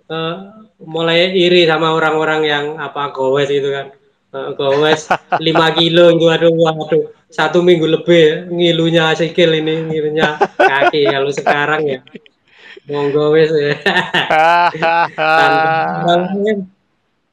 uh, 0.10 0.36
mulai 0.84 1.34
iri 1.34 1.66
sama 1.66 1.94
orang-orang 1.94 2.42
yang 2.46 2.66
apa 2.78 3.10
gowes 3.14 3.50
itu 3.50 3.70
kan. 3.72 3.94
Uh, 4.36 4.52
gowes 4.54 5.08
5 5.40 5.80
kilo 5.80 6.12
itu 6.12 6.28
aduh 6.28 6.52
waduh 6.52 7.16
satu 7.32 7.64
minggu 7.64 7.88
lebih 7.88 8.52
ngilunya 8.52 9.16
sikil 9.16 9.56
ini 9.56 9.88
ngilunya 9.88 10.36
kaki. 10.56 11.08
Kalau 11.08 11.32
sekarang 11.32 11.82
ya 11.88 12.00
monggo 12.88 13.36
wes 13.36 13.52
ya 13.52 13.76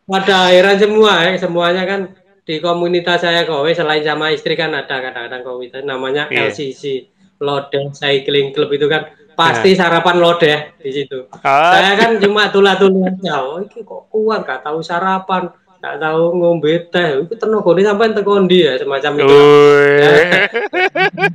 pada 0.04 0.52
akhirnya 0.52 0.76
semua 0.76 1.12
ya 1.24 1.32
semuanya 1.40 1.82
kan 1.88 2.00
di 2.44 2.60
komunitas 2.60 3.24
saya 3.24 3.48
kowe 3.48 3.68
selain 3.72 4.04
sama 4.04 4.28
istri 4.28 4.52
kan 4.52 4.76
ada 4.76 5.00
kadang-kadang 5.00 5.42
komunitas 5.42 5.80
namanya 5.80 6.28
yeah. 6.28 6.52
LCC 6.52 7.08
Lodeh 7.40 7.88
Cycling 7.96 8.52
Club 8.52 8.68
itu 8.76 8.84
kan 8.84 9.08
pasti 9.34 9.74
yeah. 9.74 9.80
sarapan 9.80 10.20
lodeh 10.20 10.76
di 10.78 10.90
situ. 10.92 11.26
Ah. 11.42 11.74
Saya 11.74 11.92
kan 11.98 12.10
cuma 12.22 12.52
tulah-tulah 12.54 13.18
jauh, 13.18 13.66
ini 13.66 13.82
kok 13.82 14.02
kuat 14.12 14.46
gak 14.46 14.62
tahu 14.62 14.78
sarapan, 14.78 15.50
gak 15.82 15.98
tahu 15.98 16.38
ngombe 16.38 16.86
teh, 16.92 17.26
itu 17.26 17.34
tenaga 17.34 17.70
ini 17.74 17.82
sampai 17.82 18.14
tekondi 18.14 18.58
ya 18.62 18.78
semacam 18.78 19.12
itu. 19.18 19.34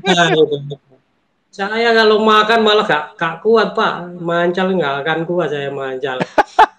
nah, 0.07 0.25
gitu. 0.31 0.79
Saya 1.59 1.91
kalau 1.91 2.23
makan 2.23 2.63
malah 2.63 2.87
gak, 2.87 3.19
gak 3.19 3.35
kuat 3.43 3.75
pak, 3.75 4.15
mancal 4.23 4.71
nggak 4.79 5.03
akan 5.03 5.19
kuat 5.27 5.51
saya 5.51 5.67
mancal. 5.67 6.15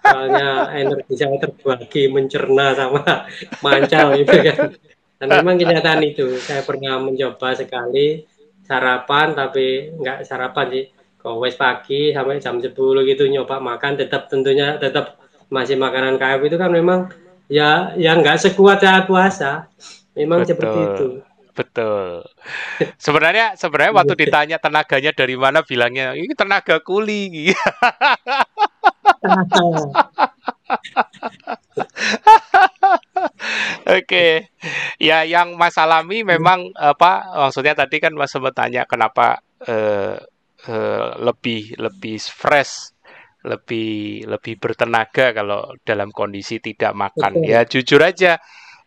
Soalnya 0.01 0.73
energi 0.73 1.13
saya 1.13 1.37
terbagi 1.37 2.09
mencerna 2.09 2.73
sama 2.73 3.29
mancal 3.61 4.17
gitu 4.17 4.41
kan. 4.41 4.73
Dan 5.21 5.27
memang 5.37 5.61
kenyataan 5.61 6.01
itu. 6.01 6.33
Saya 6.41 6.65
pernah 6.65 6.97
mencoba 6.97 7.53
sekali 7.53 8.25
sarapan 8.65 9.37
tapi 9.37 9.93
nggak 10.01 10.25
sarapan 10.25 10.65
sih. 10.73 10.85
Kowes 11.21 11.53
pagi 11.53 12.09
sampai 12.09 12.41
jam 12.41 12.57
10 12.57 12.73
gitu 13.05 13.23
nyoba 13.29 13.61
makan 13.61 14.01
tetap 14.01 14.33
tentunya 14.33 14.81
tetap 14.81 15.21
masih 15.53 15.77
makanan 15.77 16.17
KF 16.17 16.41
itu 16.49 16.57
kan 16.57 16.73
memang 16.73 17.13
ya 17.45 17.93
yang 18.01 18.25
nggak 18.25 18.49
sekuat 18.49 18.81
saat 18.81 19.05
puasa. 19.05 19.69
Memang 20.17 20.41
Betul. 20.41 20.49
seperti 20.49 20.79
itu 20.81 21.07
Betul. 21.51 22.23
Sebenarnya 22.95 23.59
sebenarnya 23.59 23.93
waktu 23.93 24.13
ditanya 24.15 24.57
tenaganya 24.57 25.11
dari 25.11 25.35
mana 25.35 25.59
bilangnya 25.61 26.15
ini 26.15 26.31
tenaga 26.31 26.79
kuli. 26.79 27.51
Oke, 33.85 34.49
ya 34.97 35.27
yang 35.27 35.59
Mas 35.59 35.75
alami 35.75 36.23
memang 36.23 36.71
apa 36.79 37.27
maksudnya 37.47 37.75
tadi 37.75 37.99
kan 37.99 38.15
Mas 38.15 38.31
sempat 38.31 38.55
tanya 38.55 38.87
kenapa 38.87 39.43
uh, 39.67 40.15
uh, 40.71 41.09
lebih 41.19 41.75
lebih 41.75 42.17
fresh, 42.23 42.95
lebih 43.43 44.23
lebih 44.25 44.55
bertenaga 44.57 45.35
kalau 45.35 45.75
dalam 45.83 46.09
kondisi 46.15 46.63
tidak 46.63 46.95
makan. 46.95 47.43
Ya 47.43 47.67
jujur 47.67 47.99
aja 47.99 48.39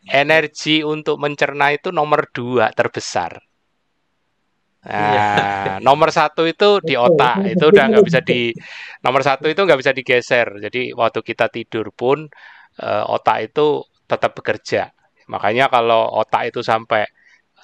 energi 0.09 0.85
untuk 0.85 1.17
mencerna 1.17 1.73
itu 1.73 1.89
nomor 1.89 2.29
dua 2.33 2.69
terbesar. 2.73 3.41
Nah, 4.85 5.81
nomor 5.81 6.13
satu 6.13 6.45
itu 6.45 6.77
di 6.85 6.93
otak 6.93 7.41
itu 7.57 7.73
udah 7.73 7.85
nggak 7.89 8.05
bisa 8.05 8.21
di 8.21 8.53
nomor 9.01 9.25
satu 9.25 9.49
itu 9.49 9.65
nggak 9.65 9.81
bisa 9.81 9.97
digeser. 9.97 10.61
Jadi 10.61 10.93
waktu 10.93 11.25
kita 11.25 11.49
tidur 11.49 11.89
pun 11.89 12.29
uh, 12.85 13.05
otak 13.09 13.49
itu 13.49 13.81
tetap 14.05 14.37
bekerja. 14.37 14.93
Makanya 15.33 15.73
kalau 15.73 16.13
otak 16.21 16.53
itu 16.53 16.61
sampai 16.61 17.09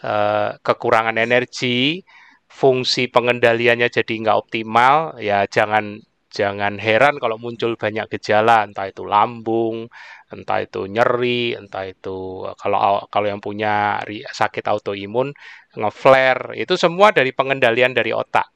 uh, 0.01 0.57
kekurangan 0.65 1.21
energi, 1.21 2.01
fungsi 2.49 3.13
pengendaliannya 3.13 3.93
jadi 3.93 4.15
nggak 4.25 4.39
optimal, 4.41 5.21
ya 5.21 5.45
jangan 5.45 6.01
jangan 6.31 6.79
heran 6.79 7.19
kalau 7.19 7.37
muncul 7.37 7.75
banyak 7.75 8.07
gejala, 8.17 8.63
entah 8.65 8.87
itu 8.87 9.03
lambung, 9.03 9.91
entah 10.31 10.63
itu 10.63 10.87
nyeri, 10.87 11.59
entah 11.59 11.85
itu 11.91 12.47
kalau 12.55 13.05
kalau 13.11 13.27
yang 13.27 13.43
punya 13.43 13.99
sakit 14.31 14.65
autoimun 14.71 15.35
ngeflare, 15.75 16.55
itu 16.55 16.79
semua 16.79 17.11
dari 17.11 17.35
pengendalian 17.35 17.93
dari 17.93 18.15
otak. 18.15 18.47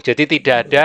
Jadi 0.00 0.24
tidak 0.38 0.56
ada 0.70 0.84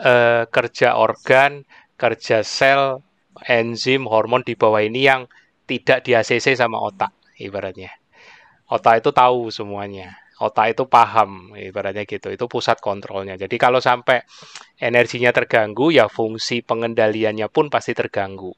uh, 0.00 0.42
kerja 0.46 1.00
organ, 1.00 1.64
kerja 1.96 2.44
sel, 2.44 3.00
enzim, 3.48 4.04
hormon 4.04 4.44
di 4.44 4.52
bawah 4.52 4.84
ini 4.84 5.08
yang 5.08 5.24
tidak 5.64 6.04
di 6.04 6.12
ACC 6.12 6.58
sama 6.58 6.76
otak 6.76 7.14
ibaratnya. 7.40 7.94
Otak 8.70 9.02
itu 9.02 9.10
tahu 9.10 9.50
semuanya 9.50 10.29
otak 10.40 10.72
itu 10.72 10.88
paham 10.88 11.52
ibaratnya 11.52 12.08
gitu. 12.08 12.32
Itu 12.32 12.48
pusat 12.48 12.80
kontrolnya. 12.80 13.36
Jadi 13.36 13.60
kalau 13.60 13.78
sampai 13.78 14.24
energinya 14.80 15.30
terganggu 15.36 15.92
ya 15.92 16.08
fungsi 16.08 16.64
pengendaliannya 16.64 17.46
pun 17.52 17.68
pasti 17.68 17.92
terganggu. 17.92 18.56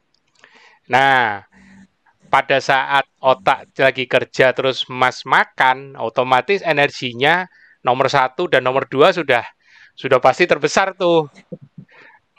Nah 0.95 1.43
pada 2.33 2.59
saat 2.63 3.05
otak 3.21 3.77
lagi 3.77 4.09
kerja 4.09 4.57
terus 4.57 4.89
mas 4.89 5.27
makan 5.29 6.01
otomatis 6.01 6.65
energinya 6.65 7.45
nomor 7.85 8.09
satu 8.09 8.49
dan 8.49 8.65
nomor 8.65 8.89
dua 8.89 9.13
sudah 9.13 9.45
sudah 9.99 10.23
pasti 10.23 10.47
terbesar 10.47 10.95
tuh. 10.95 11.29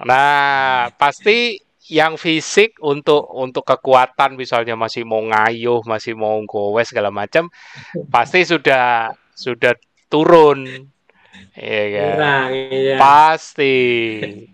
Nah 0.07 0.89
pasti 0.95 1.59
yang 1.91 2.15
fisik 2.15 2.79
untuk 2.79 3.27
untuk 3.35 3.67
kekuatan 3.67 4.39
misalnya 4.39 4.79
masih 4.79 5.03
mau 5.03 5.19
ngayuh 5.19 5.83
masih 5.83 6.15
mau 6.15 6.39
gowes 6.47 6.87
segala 6.87 7.11
macam 7.11 7.51
pasti 8.07 8.47
sudah 8.47 9.11
sudah 9.33 9.73
turun. 10.07 10.89
Ya 11.57 11.83
kan? 11.89 12.49
Iya. 12.53 12.95
pasti. 12.97 13.77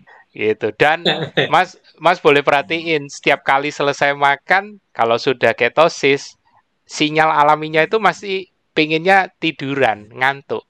Gitu. 0.30 0.70
Dan 0.78 1.02
mas 1.50 1.74
mas 1.98 2.22
boleh 2.22 2.46
perhatiin 2.46 3.10
setiap 3.10 3.42
kali 3.42 3.74
selesai 3.74 4.14
makan 4.14 4.78
kalau 4.94 5.18
sudah 5.18 5.58
ketosis 5.58 6.38
sinyal 6.86 7.34
alaminya 7.34 7.82
itu 7.82 7.98
masih 7.98 8.46
pinginnya 8.70 9.26
tiduran 9.42 10.06
ngantuk. 10.14 10.62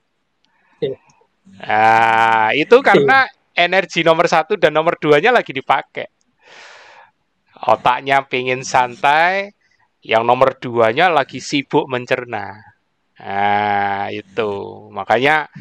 Nah 1.60 2.56
itu 2.56 2.76
karena 2.80 3.28
energi 3.52 4.00
nomor 4.00 4.32
satu 4.32 4.56
dan 4.56 4.72
nomor 4.72 4.96
duanya 4.96 5.28
lagi 5.28 5.52
dipakai. 5.52 6.08
Otaknya 7.68 8.24
pingin 8.24 8.64
santai 8.64 9.52
yang 10.00 10.24
nomor 10.24 10.56
duanya 10.56 11.12
lagi 11.12 11.44
sibuk 11.44 11.84
mencerna 11.84 12.69
Nah, 13.20 14.08
itu. 14.08 14.52
Makanya 14.88 15.52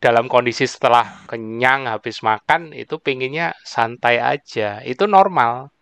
dalam 0.00 0.28
kondisi 0.28 0.68
setelah 0.68 1.24
kenyang 1.24 1.88
habis 1.88 2.20
makan 2.20 2.76
itu 2.76 3.00
pinginnya 3.00 3.56
santai 3.64 4.20
aja. 4.20 4.84
Itu 4.84 5.08
normal. 5.08 5.72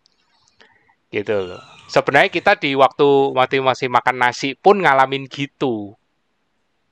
Gitu 1.11 1.35
loh. 1.35 1.63
Sebenarnya 1.91 2.31
kita 2.31 2.55
di 2.61 2.77
waktu 2.79 3.35
waktu 3.35 3.65
masih 3.65 3.89
makan 3.91 4.17
nasi 4.23 4.55
pun 4.55 4.79
ngalamin 4.79 5.27
gitu. 5.27 5.97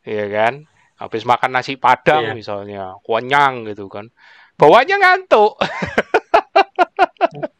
Iya 0.02 0.26
kan? 0.32 0.54
Habis 0.96 1.28
makan 1.28 1.52
nasi 1.52 1.76
padang 1.76 2.32
iya. 2.32 2.34
misalnya, 2.34 2.96
kenyang 3.04 3.68
gitu 3.68 3.92
kan. 3.92 4.08
Bawanya 4.56 4.96
ngantuk. 4.96 5.60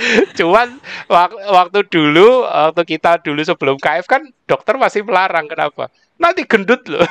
Cuman 0.38 0.80
wak 1.06 1.30
waktu 1.50 1.80
dulu, 1.88 2.44
waktu 2.46 2.82
kita 2.84 3.20
dulu 3.20 3.40
sebelum 3.44 3.76
KF 3.76 4.06
kan 4.08 4.22
dokter 4.48 4.74
masih 4.80 5.04
melarang. 5.04 5.46
Kenapa? 5.46 5.92
Nanti 6.20 6.44
gendut 6.44 6.84
loh. 6.88 7.04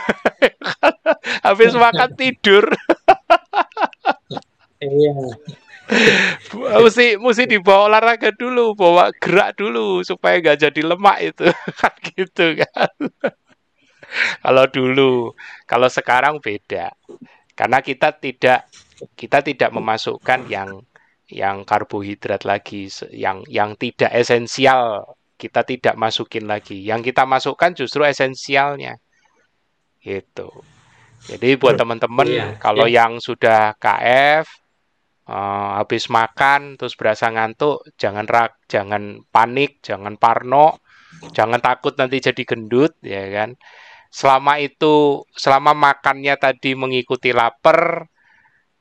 Habis 1.46 1.74
makan 1.76 2.10
tidur. 2.18 2.66
Iya. 4.80 5.12
mesti 6.80 7.20
mesti 7.20 7.44
dibawa 7.44 7.92
olahraga 7.92 8.32
dulu, 8.32 8.80
bawa 8.80 9.12
gerak 9.12 9.60
dulu 9.60 10.00
supaya 10.08 10.40
nggak 10.40 10.56
jadi 10.56 10.82
lemak 10.88 11.18
itu 11.20 11.52
kan 11.76 11.92
gitu 12.16 12.56
kan. 12.64 12.96
kalau 14.40 14.72
dulu, 14.72 15.36
kalau 15.68 15.92
sekarang 15.92 16.40
beda. 16.40 16.96
Karena 17.60 17.84
kita 17.84 18.16
tidak 18.16 18.72
kita 19.20 19.44
tidak 19.44 19.76
memasukkan 19.76 20.48
yang 20.48 20.80
yang 21.30 21.64
karbohidrat 21.64 22.44
lagi, 22.44 22.90
yang 23.14 23.46
yang 23.46 23.78
tidak 23.78 24.10
esensial 24.14 25.16
kita 25.40 25.64
tidak 25.64 25.96
masukin 25.96 26.46
lagi. 26.52 26.84
Yang 26.84 27.16
kita 27.16 27.24
masukkan 27.24 27.72
justru 27.72 28.04
esensialnya. 28.04 29.00
Gitu. 30.04 30.52
Jadi 31.32 31.56
buat 31.56 31.76
teman-teman 31.80 32.28
iya, 32.28 32.48
kalau 32.60 32.88
iya. 32.88 33.04
yang 33.04 33.20
sudah 33.20 33.76
KF 33.76 34.48
uh, 35.28 35.84
habis 35.84 36.08
makan 36.08 36.80
terus 36.80 36.96
berasa 36.96 37.28
ngantuk, 37.28 37.84
jangan 38.00 38.24
rak, 38.24 38.64
jangan 38.72 39.24
panik, 39.28 39.84
jangan 39.84 40.16
parno, 40.16 40.80
jangan 41.36 41.60
takut 41.60 41.96
nanti 42.00 42.24
jadi 42.24 42.44
gendut, 42.48 42.96
ya 43.04 43.28
kan. 43.32 43.60
Selama 44.10 44.58
itu, 44.64 45.28
selama 45.36 45.76
makannya 45.76 46.40
tadi 46.40 46.74
mengikuti 46.74 47.36
lapar, 47.36 48.08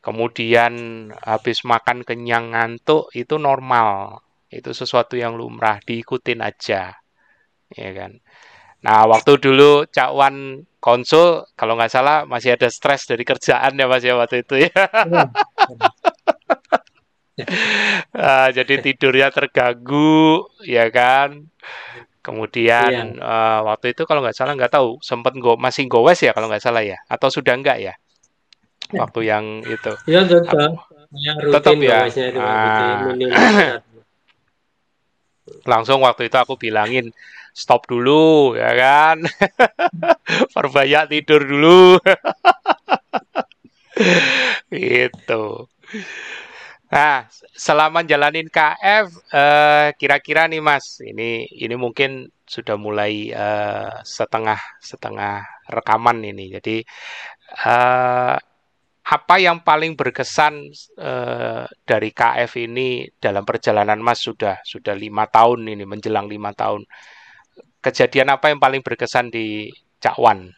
kemudian 0.01 0.73
habis 1.23 1.63
makan 1.67 2.07
kenyang 2.07 2.55
ngantuk, 2.55 3.11
itu 3.15 3.37
normal. 3.37 4.23
Itu 4.49 4.73
sesuatu 4.73 5.19
yang 5.19 5.37
lumrah, 5.37 5.83
diikutin 5.85 6.41
aja, 6.41 6.97
ya 7.73 7.91
kan. 7.93 8.17
Nah, 8.79 9.11
waktu 9.11 9.37
dulu 9.43 9.85
Cak 9.91 10.15
Wan 10.15 10.65
konsul, 10.79 11.45
kalau 11.59 11.75
nggak 11.75 11.93
salah 11.93 12.25
masih 12.25 12.55
ada 12.55 12.71
stres 12.71 13.05
dari 13.11 13.27
kerjaan 13.27 13.75
ya 13.75 13.87
Mas 13.91 14.07
ya 14.07 14.15
waktu 14.15 14.47
itu 14.47 14.71
ya. 14.71 14.83
Uh, 18.15 18.49
jadi 18.57 18.75
tidurnya 18.81 19.29
terganggu, 19.35 20.47
ya 20.65 20.89
kan. 20.95 21.45
Kemudian 22.23 23.17
iya. 23.17 23.25
uh, 23.25 23.61
waktu 23.65 23.97
itu 23.97 24.05
kalau 24.05 24.21
nggak 24.21 24.37
salah 24.37 24.53
nggak 24.53 24.75
tahu 24.75 25.01
sempat 25.01 25.33
go 25.41 25.57
masih 25.57 25.89
gowes 25.89 26.21
ya 26.21 26.37
kalau 26.37 26.45
nggak 26.45 26.61
salah 26.61 26.85
ya 26.85 27.01
atau 27.09 27.33
sudah 27.33 27.57
enggak 27.57 27.81
ya 27.81 27.97
waktu 29.03 29.21
yang 29.29 29.45
itu. 29.65 29.93
Iya 30.09 30.25
tetap. 30.25 30.89
Ya, 31.13 31.33
tetap 31.41 31.73
ya. 31.81 32.05
Itu, 32.09 32.41
ah. 32.41 33.81
Langsung 35.71 36.05
waktu 36.05 36.29
itu 36.29 36.37
aku 36.37 36.61
bilangin 36.61 37.13
stop 37.57 37.89
dulu 37.89 38.57
ya 38.57 38.73
kan. 38.77 39.17
Perbanyak 40.55 41.13
tidur 41.13 41.43
dulu. 41.45 41.97
itu. 44.73 45.45
Nah, 46.89 47.29
selama 47.53 48.01
jalanin 48.01 48.49
KF, 48.49 49.13
eh, 49.29 49.89
kira-kira 50.01 50.49
nih 50.49 50.65
Mas, 50.65 51.05
ini 51.05 51.45
ini 51.53 51.77
mungkin 51.77 52.33
sudah 52.49 52.81
mulai 52.81 53.29
eh, 53.29 53.93
setengah 54.09 54.57
setengah 54.81 55.45
rekaman 55.69 56.25
ini. 56.25 56.49
Jadi 56.57 56.81
eh, 57.69 58.37
apa 59.09 59.41
yang 59.41 59.65
paling 59.65 59.97
berkesan 59.97 60.69
eh, 61.01 61.65
dari 61.89 62.11
KF 62.13 62.53
ini 62.61 63.09
dalam 63.17 63.49
perjalanan 63.49 63.97
Mas 64.05 64.21
sudah 64.21 64.61
sudah 64.61 64.93
lima 64.93 65.25
tahun 65.25 65.65
ini 65.73 65.89
menjelang 65.89 66.29
lima 66.29 66.53
tahun. 66.53 66.85
Kejadian 67.81 68.37
apa 68.37 68.53
yang 68.53 68.61
paling 68.61 68.85
berkesan 68.85 69.33
di 69.33 69.73
Cakwan? 69.99 70.53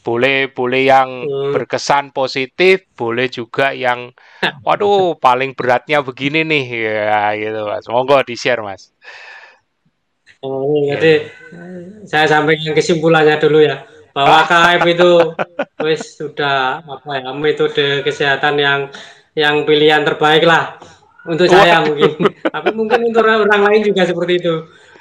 boleh 0.00 0.48
boleh 0.48 0.82
yang 0.88 1.28
hmm. 1.28 1.52
berkesan 1.52 2.16
positif, 2.16 2.88
boleh 2.96 3.28
juga 3.28 3.76
yang 3.76 4.12
waduh 4.66 5.16
paling 5.20 5.52
beratnya 5.52 6.00
begini 6.00 6.44
nih 6.44 6.64
ya 6.88 7.36
gitu 7.36 7.68
Mas. 7.68 7.84
Monggo 7.88 8.24
di-share 8.24 8.64
Mas. 8.64 8.90
Oh, 10.40 10.88
jadi 10.88 11.28
saya 12.08 12.24
sampaikan 12.24 12.72
kesimpulannya 12.72 13.36
dulu 13.36 13.60
ya 13.60 13.84
bahwa 14.10 14.46
KF 14.46 14.82
itu 14.90 15.12
wis 15.86 16.18
sudah 16.18 16.82
apa 16.82 17.10
ya 17.22 17.30
metode 17.34 18.02
kesehatan 18.02 18.54
yang 18.58 18.80
yang 19.38 19.62
pilihan 19.64 20.02
terbaik 20.02 20.42
lah 20.44 20.76
untuk 21.26 21.46
saya 21.46 21.86
mungkin 21.86 22.18
tapi 22.54 22.70
mungkin 22.74 23.00
untuk 23.06 23.22
orang 23.22 23.62
lain 23.70 23.80
juga 23.86 24.02
seperti 24.08 24.32
itu 24.42 24.54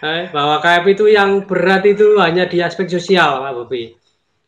eh, 0.06 0.30
bahwa 0.30 0.62
KF 0.62 0.86
itu 0.94 1.06
yang 1.10 1.44
berat 1.50 1.84
itu 1.90 2.22
hanya 2.22 2.46
di 2.46 2.62
aspek 2.62 2.86
sosial 2.86 3.42
Pak 3.42 3.54
Bobi 3.56 4.00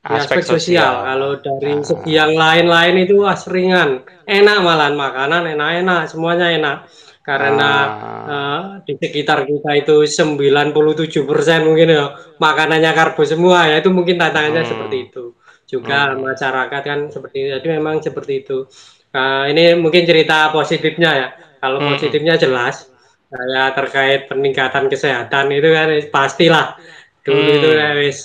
aspek, 0.02 0.42
aspek 0.42 0.44
sosial. 0.58 0.58
sosial. 0.58 0.94
Kalau 1.06 1.32
dari 1.38 1.72
nah. 1.78 1.86
segi 1.86 2.12
yang 2.18 2.34
lain-lain 2.34 2.96
itu 3.06 3.18
seringan, 3.38 3.90
enak 4.26 4.58
malahan 4.66 4.96
makanan 4.98 5.44
enak-enak, 5.58 6.10
semuanya 6.10 6.48
enak. 6.50 6.78
Karena 7.22 7.70
ah. 7.70 8.26
uh, 8.26 8.64
di 8.82 8.98
sekitar 8.98 9.46
kita 9.46 9.72
itu 9.78 9.96
97 10.10 11.30
persen 11.30 11.70
mungkin 11.70 11.94
ya 11.94 12.18
makanannya 12.42 12.92
karbo 12.98 13.22
semua 13.22 13.70
ya 13.70 13.78
itu 13.78 13.94
mungkin 13.94 14.18
tantangannya 14.18 14.66
hmm. 14.66 14.72
seperti 14.72 14.98
itu. 15.10 15.24
Juga 15.70 16.12
hmm. 16.12 16.26
masyarakat 16.26 16.82
kan 16.82 17.00
seperti 17.14 17.38
itu. 17.46 17.50
Jadi 17.62 17.68
memang 17.78 18.02
seperti 18.02 18.34
itu. 18.42 18.66
Uh, 19.12 19.46
ini 19.52 19.78
mungkin 19.78 20.04
cerita 20.04 20.50
positifnya 20.50 21.12
ya. 21.14 21.28
Kalau 21.62 21.78
hmm. 21.78 21.94
positifnya 21.94 22.42
jelas, 22.42 22.90
saya 23.32 23.72
terkait 23.72 24.28
peningkatan 24.28 24.92
kesehatan 24.92 25.56
itu 25.56 25.70
kan 25.72 25.88
pastilah 26.12 26.76
dulu 27.24 27.40
hmm. 27.40 27.56
itu 27.62 27.70
ya 27.72 27.90
wis 27.96 28.18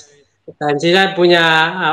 tensi 0.58 0.90
saya 0.90 1.14
punya 1.14 1.42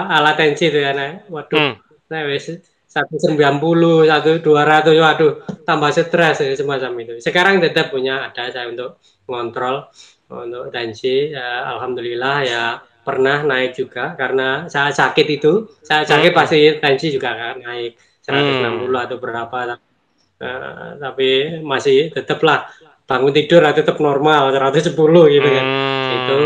alat 0.10 0.36
tensi 0.38 0.74
itu 0.74 0.82
ya, 0.82 0.93
nah. 0.97 1.22
waduh, 1.30 1.58
hmm. 1.58 1.74
nah 2.10 2.22
wes 2.26 2.49
satu 2.94 3.18
sembilan 3.18 3.58
puluh, 3.58 4.06
satu 4.06 4.38
dua 4.38 4.62
ratus, 4.62 4.94
waduh, 4.94 5.34
tambah 5.66 5.89
stres 5.89 6.46
ya, 6.46 6.54
semacam 6.54 6.91
itu. 7.02 7.14
Sekarang 7.18 7.58
tetap 7.58 7.89
punya 7.89 8.30
ada 8.30 8.54
saya 8.54 8.70
untuk 8.70 9.02
mengontrol 9.26 9.89
untuk 10.30 10.70
tensi, 10.70 11.34
ya, 11.34 11.74
alhamdulillah 11.74 12.38
ya 12.46 12.64
pernah 13.04 13.41
naik 13.44 13.76
juga 13.76 14.14
karena 14.14 14.70
saya 14.70 14.94
sakit 14.94 15.28
itu, 15.28 15.74
saya 15.82 16.06
sakit 16.06 16.32
hmm. 16.32 16.39
pasti 16.39 16.60
tensi 16.80 17.12
juga 17.12 17.36
kan 17.36 17.56
naik 17.60 17.98
160 18.24 18.88
hmm. 18.88 18.96
atau 18.96 19.18
berapa, 19.20 19.60
uh, 19.76 20.89
tapi 21.02 21.60
masih 21.66 22.14
tetaplah 22.14 22.70
bangun 23.04 23.36
tidur 23.36 23.66
tetap 23.76 24.00
normal 24.00 24.56
110 24.56 24.96
gitu 24.96 25.50
kan, 25.50 25.66
hmm. 25.68 26.16
itu 26.16 26.39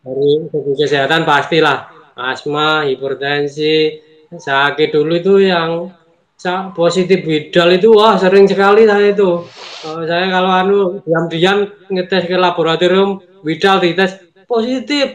dari 0.00 0.30
segi 0.48 0.72
kesehatan 0.78 1.26
pastilah 1.26 1.90
asma, 2.14 2.86
hipertensi, 2.86 3.98
sakit 4.30 4.94
dulu 4.94 5.12
itu 5.18 5.34
yang 5.50 5.90
positif 6.72 7.20
bidal 7.20 7.68
itu 7.76 7.92
wah 7.92 8.16
sering 8.16 8.48
sekali 8.48 8.88
saya 8.88 9.12
itu. 9.12 9.44
Uh, 9.84 10.02
saya 10.08 10.30
kalau 10.32 10.50
anu 10.52 10.78
diam-diam 11.04 11.68
ngetes 11.92 12.24
ke 12.24 12.36
laboratorium 12.38 13.20
bidal 13.44 13.82
dites 13.82 14.16
positif, 14.48 15.14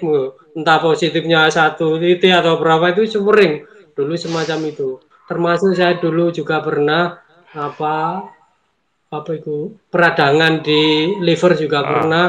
entah 0.54 0.80
positifnya 0.80 1.50
satu 1.50 1.98
titik 1.98 2.32
atau 2.32 2.62
berapa 2.62 2.94
itu 2.94 3.18
sering 3.18 3.66
dulu 3.98 4.14
semacam 4.14 4.60
itu. 4.70 5.02
Termasuk 5.26 5.74
saya 5.74 5.98
dulu 5.98 6.30
juga 6.30 6.62
pernah 6.62 7.18
apa 7.56 8.22
apa 9.10 9.32
itu 9.32 9.74
peradangan 9.90 10.62
di 10.62 11.16
liver 11.24 11.58
juga 11.58 11.82
ah. 11.82 11.88
pernah. 11.88 12.26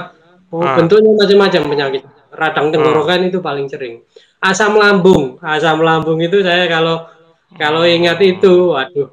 Oh, 0.46 0.62
ah. 0.62 0.78
bentuknya 0.78 1.10
macam-macam 1.10 1.62
penyakit 1.68 2.02
radang 2.36 2.68
tenggorokan 2.70 3.26
hmm. 3.26 3.28
itu 3.32 3.38
paling 3.40 3.66
sering. 3.66 4.04
Asam 4.36 4.76
lambung, 4.76 5.40
asam 5.40 5.80
lambung 5.80 6.20
itu 6.20 6.44
saya 6.44 6.68
kalau 6.68 7.08
kalau 7.56 7.88
ingat 7.88 8.20
itu, 8.20 8.76
waduh, 8.76 9.08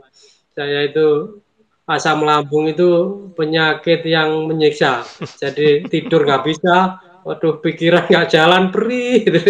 saya 0.52 0.90
itu 0.92 1.40
asam 1.88 2.24
lambung 2.28 2.68
itu 2.68 2.90
penyakit 3.36 4.04
yang 4.04 4.48
menyiksa. 4.48 5.04
Jadi 5.40 5.82
tidur 5.92 6.28
nggak 6.28 6.44
bisa, 6.44 7.00
waduh 7.24 7.60
pikiran 7.64 8.08
nggak 8.08 8.30
jalan 8.30 8.70
perih 8.70 9.24
gitu. 9.24 9.42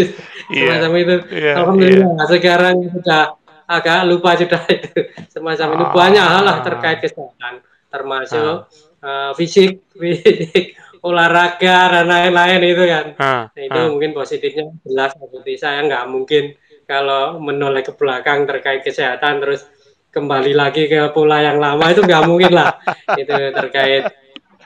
Yeah, 0.53 0.77
semacam 0.77 0.91
itu. 0.99 1.15
Yeah, 1.33 1.55
Alhamdulillah 1.57 2.11
yeah. 2.13 2.27
sekarang 2.29 2.75
sudah 2.93 3.23
agak 3.65 3.99
lupa 4.05 4.29
sudah 4.37 4.61
itu. 4.77 4.99
Semacam 5.33 5.67
oh. 5.67 5.75
itu 5.75 5.85
banyak 5.89 6.25
hal 6.25 6.43
lah 6.45 6.57
terkait 6.61 6.99
kesehatan, 7.01 7.65
termasuk 7.89 8.69
uh, 9.01 9.31
fisik, 9.33 9.81
fisik 9.99 10.77
olahraga 11.03 11.99
dan 11.99 12.05
lain-lain 12.07 12.61
itu 12.63 12.83
kan. 12.87 13.05
Ah, 13.19 13.43
nah, 13.51 13.63
itu 13.63 13.79
ah. 13.79 13.87
mungkin 13.91 14.11
positifnya 14.15 14.71
jelas 14.87 15.11
seperti 15.13 15.53
saya 15.59 15.83
nggak 15.83 16.05
mungkin 16.07 16.55
kalau 16.87 17.39
menoleh 17.43 17.83
ke 17.83 17.91
belakang 17.95 18.47
terkait 18.47 18.83
kesehatan 18.87 19.43
terus 19.43 19.67
kembali 20.15 20.55
lagi 20.55 20.87
ke 20.87 21.11
pola 21.11 21.43
yang 21.43 21.59
lama 21.59 21.83
itu 21.91 22.01
nggak 22.05 22.23
mungkin 22.23 22.51
lah 22.55 22.79
itu 23.21 23.33
terkait 23.51 24.03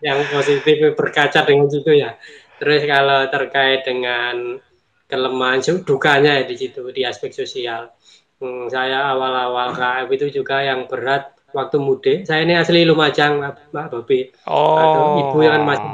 yang 0.05 0.21
positif 0.29 0.93
berkaca 0.93 1.41
dengan 1.41 1.67
situ 1.73 1.91
ya. 1.97 2.13
Terus 2.57 2.85
kalau 2.85 3.25
terkait 3.29 3.81
dengan 3.85 4.61
kelemahan 5.09 5.61
dukanya 5.81 6.41
ya 6.41 6.43
di 6.45 6.55
situ 6.57 6.93
di 6.93 7.01
aspek 7.01 7.33
sosial. 7.33 7.89
Hmm, 8.37 8.69
saya 8.69 9.09
awal-awal 9.09 9.73
KF 9.73 10.07
itu 10.13 10.41
juga 10.41 10.61
yang 10.61 10.85
berat 10.85 11.33
waktu 11.57 11.81
mudik. 11.81 12.17
Saya 12.29 12.45
ini 12.45 12.53
asli 12.53 12.85
Lumajang, 12.85 13.41
Mbak 13.73 13.87
Bobi. 13.89 14.29
Oh. 14.45 14.77
Atau 14.77 15.03
ibu 15.25 15.37
yang 15.41 15.57
kan 15.57 15.63
masih 15.65 15.91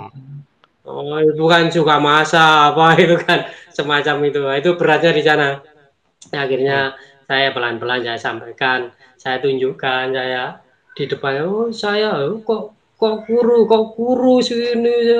Oh, 0.83 1.15
ibu 1.15 1.47
kan 1.47 1.71
suka 1.71 1.95
masak 1.95 2.75
apa 2.75 2.85
itu 3.03 3.15
kan 3.23 3.47
semacam 3.71 4.15
itu. 4.27 4.39
Itu 4.59 4.69
beratnya 4.75 5.11
di 5.15 5.23
sana. 5.23 5.47
Akhirnya 6.35 6.91
hmm. 6.91 7.27
saya 7.27 7.47
pelan-pelan 7.55 8.03
saya 8.03 8.19
sampaikan, 8.19 8.91
saya 9.15 9.39
tunjukkan, 9.39 10.11
saya 10.11 10.59
di 10.93 11.03
depan, 11.07 11.47
oh 11.47 11.71
saya 11.71 12.19
oh, 12.19 12.43
kok 12.43 12.75
kok 12.99 13.27
kuru, 13.27 13.67
kok 13.67 13.95
kuru 13.95 14.39
sini, 14.43 15.15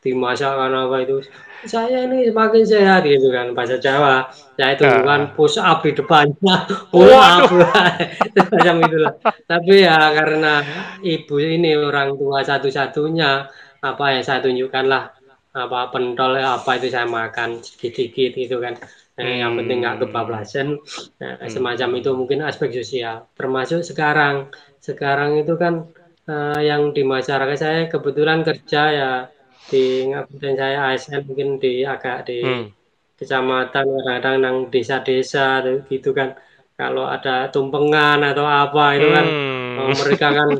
dimasakkan 0.00 0.72
apa 0.72 0.96
itu 1.04 1.24
saya 1.66 2.06
ini 2.06 2.30
semakin 2.30 2.62
sehat 2.62 3.02
gitu 3.02 3.34
kan 3.34 3.50
bahasa 3.50 3.82
Jawa 3.82 4.30
saya 4.54 4.78
itu 4.78 4.86
uh. 4.86 5.02
bukan 5.02 5.22
push 5.34 5.58
up 5.58 5.82
di 5.82 5.90
depannya 5.90 6.70
pull 6.94 7.10
up 7.10 7.50
macam 8.54 8.76
itulah 8.86 9.14
tapi 9.42 9.82
ya 9.82 9.98
karena 10.14 10.62
ibu 11.02 11.34
ini 11.42 11.74
orang 11.74 12.14
tua 12.14 12.46
satu-satunya 12.46 13.50
apa 13.82 14.04
yang 14.18 14.22
saya 14.26 14.42
tunjukkan 14.42 14.84
lah 14.86 15.14
apa 15.58 15.90
pentol 15.90 16.38
apa 16.38 16.70
itu 16.78 16.92
saya 16.92 17.08
makan 17.08 17.64
sedikit-sedikit 17.64 18.30
gitu 18.36 18.56
kan 18.62 18.78
nah, 19.18 19.24
hmm. 19.26 19.38
yang 19.42 19.52
penting 19.58 19.78
nggak 19.82 19.96
kebablasan 20.06 20.78
nah, 21.18 21.34
hmm. 21.40 21.50
semacam 21.50 21.88
itu 21.98 22.10
mungkin 22.14 22.38
aspek 22.46 22.70
sosial 22.70 23.26
termasuk 23.34 23.82
sekarang 23.82 24.52
sekarang 24.78 25.40
itu 25.40 25.58
kan 25.58 25.88
uh, 26.30 26.60
yang 26.60 26.94
di 26.94 27.02
masyarakat 27.02 27.56
saya 27.58 27.80
kebetulan 27.90 28.46
kerja 28.46 28.82
ya 28.92 29.12
di 29.68 30.08
ngabupaten 30.08 30.54
saya 30.56 30.78
ASN 30.94 31.28
mungkin 31.28 31.60
di 31.60 31.84
agak 31.84 32.28
di 32.28 32.40
hmm. 32.40 32.66
kecamatan 33.18 33.84
kadang-kadang 33.84 34.36
nang 34.40 34.56
desa-desa 34.70 35.64
gitu 35.90 36.14
kan 36.14 36.38
kalau 36.78 37.10
ada 37.10 37.50
tumpengan 37.50 38.22
atau 38.22 38.46
apa 38.46 38.84
itu 38.94 39.08
kan 39.10 39.26
hmm. 39.26 39.74
uh, 39.82 39.92
mereka 39.96 40.28
kan 40.30 40.50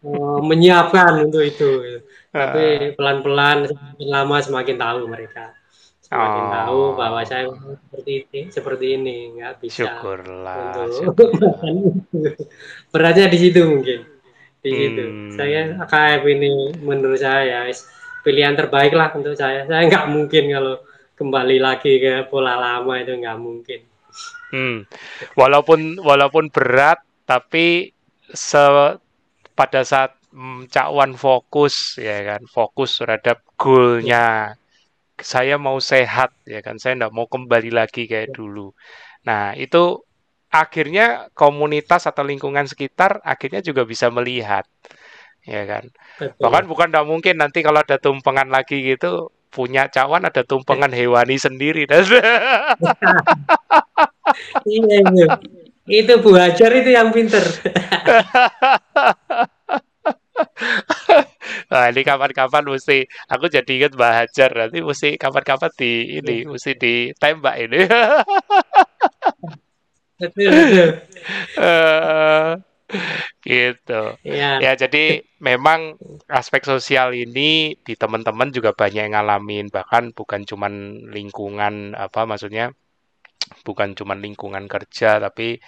uh, 0.00 0.40
menyiapkan 0.48 1.28
untuk 1.28 1.44
itu 1.44 2.00
tapi 2.36 2.64
pelan-pelan 2.94 3.66
semakin 3.68 4.08
lama 4.12 4.36
semakin 4.44 4.76
tahu 4.76 4.98
mereka 5.08 5.56
semakin 6.04 6.44
oh. 6.44 6.52
tahu 6.52 6.80
bahwa 6.94 7.20
saya 7.24 7.50
seperti 7.50 8.12
ini 8.22 8.40
seperti 8.52 8.86
ini 8.94 9.16
nggak 9.40 9.54
bisa 9.58 9.88
syukurlah, 9.88 10.56
untuk 10.60 10.88
syukurlah. 10.94 11.56
beratnya 12.92 13.26
di 13.26 13.38
situ 13.40 13.60
mungkin 13.66 14.00
di 14.62 14.70
hmm. 14.70 14.78
situ 14.78 15.04
saya 15.34 15.60
KF 15.82 16.22
ini 16.30 16.78
menurut 16.78 17.18
saya 17.18 17.66
pilihan 18.26 18.58
terbaik 18.58 18.90
lah 18.90 19.14
untuk 19.14 19.38
saya. 19.38 19.62
Saya 19.70 19.86
nggak 19.86 20.10
mungkin 20.10 20.50
kalau 20.50 20.82
kembali 21.14 21.62
lagi 21.62 22.02
ke 22.02 22.26
pola 22.26 22.58
lama 22.58 22.98
itu 22.98 23.14
nggak 23.14 23.38
mungkin. 23.38 23.80
Hmm. 24.50 24.76
Walaupun 25.38 26.02
walaupun 26.02 26.50
berat, 26.50 26.98
tapi 27.22 27.94
se 28.34 28.66
pada 29.54 29.86
saat 29.86 30.18
hmm, 30.36 30.68
Cak 30.68 30.88
Wan 30.92 31.16
fokus 31.16 31.96
ya 31.96 32.36
kan, 32.36 32.44
fokus 32.44 33.00
terhadap 33.00 33.40
goalnya. 33.56 34.54
Saya 35.16 35.56
mau 35.56 35.80
sehat 35.80 36.36
ya 36.44 36.60
kan, 36.60 36.76
saya 36.76 37.00
nggak 37.00 37.14
mau 37.16 37.24
kembali 37.24 37.72
lagi 37.72 38.04
kayak 38.04 38.30
ya. 38.30 38.34
dulu. 38.36 38.76
Nah 39.24 39.56
itu 39.56 40.04
akhirnya 40.52 41.32
komunitas 41.32 42.04
atau 42.04 42.22
lingkungan 42.22 42.68
sekitar 42.68 43.24
akhirnya 43.24 43.64
juga 43.64 43.88
bisa 43.88 44.12
melihat 44.12 44.68
ya 45.48 45.64
kan. 45.64 45.88
Betul. 46.20 46.40
Bahkan 46.44 46.64
bukan 46.68 46.88
tidak 46.92 47.06
mungkin 47.08 47.40
nanti 47.40 47.64
kalau 47.64 47.80
ada 47.80 47.96
tumpengan 47.96 48.52
lagi 48.52 48.84
gitu 48.84 49.32
punya 49.56 49.88
cawan 49.88 50.28
ada 50.28 50.44
tumpengan 50.44 50.92
hewani 50.92 51.40
sendiri 51.40 51.88
iya, 54.68 55.00
iya. 55.00 55.26
itu 55.88 56.12
Bu 56.20 56.36
Hajar 56.36 56.76
itu 56.76 56.92
yang 56.92 57.08
pinter 57.08 57.40
Nah, 61.70 61.90
ini 61.90 62.02
kapan-kapan 62.02 62.64
mesti 62.66 63.06
aku 63.30 63.46
jadi 63.50 63.66
ingat 63.66 63.92
Mbak 63.94 64.12
Hajar 64.12 64.50
nanti 64.54 64.78
mesti 64.82 65.08
kapan-kapan 65.18 65.70
di 65.78 66.18
ini 66.18 66.42
iya. 66.42 66.48
mesti 66.50 66.72
ditembak 66.74 67.54
ini. 67.58 67.80
betul, 70.20 70.50
betul. 70.50 70.90
Uh, 71.58 72.50
gitu. 73.42 74.02
Ya. 74.22 74.62
ya, 74.62 74.72
jadi 74.78 75.22
memang 75.42 75.98
aspek 76.30 76.62
sosial 76.66 77.14
ini 77.14 77.78
di 77.82 77.94
teman-teman 77.98 78.54
juga 78.54 78.70
banyak 78.74 79.10
yang 79.10 79.14
ngalamin, 79.14 79.70
bahkan 79.70 80.14
bukan 80.14 80.46
cuman 80.46 81.06
lingkungan 81.10 81.98
apa 81.98 82.26
maksudnya 82.26 82.74
bukan 83.62 83.94
cuman 83.94 84.18
lingkungan 84.22 84.66
kerja 84.66 85.22
tapi 85.22 85.58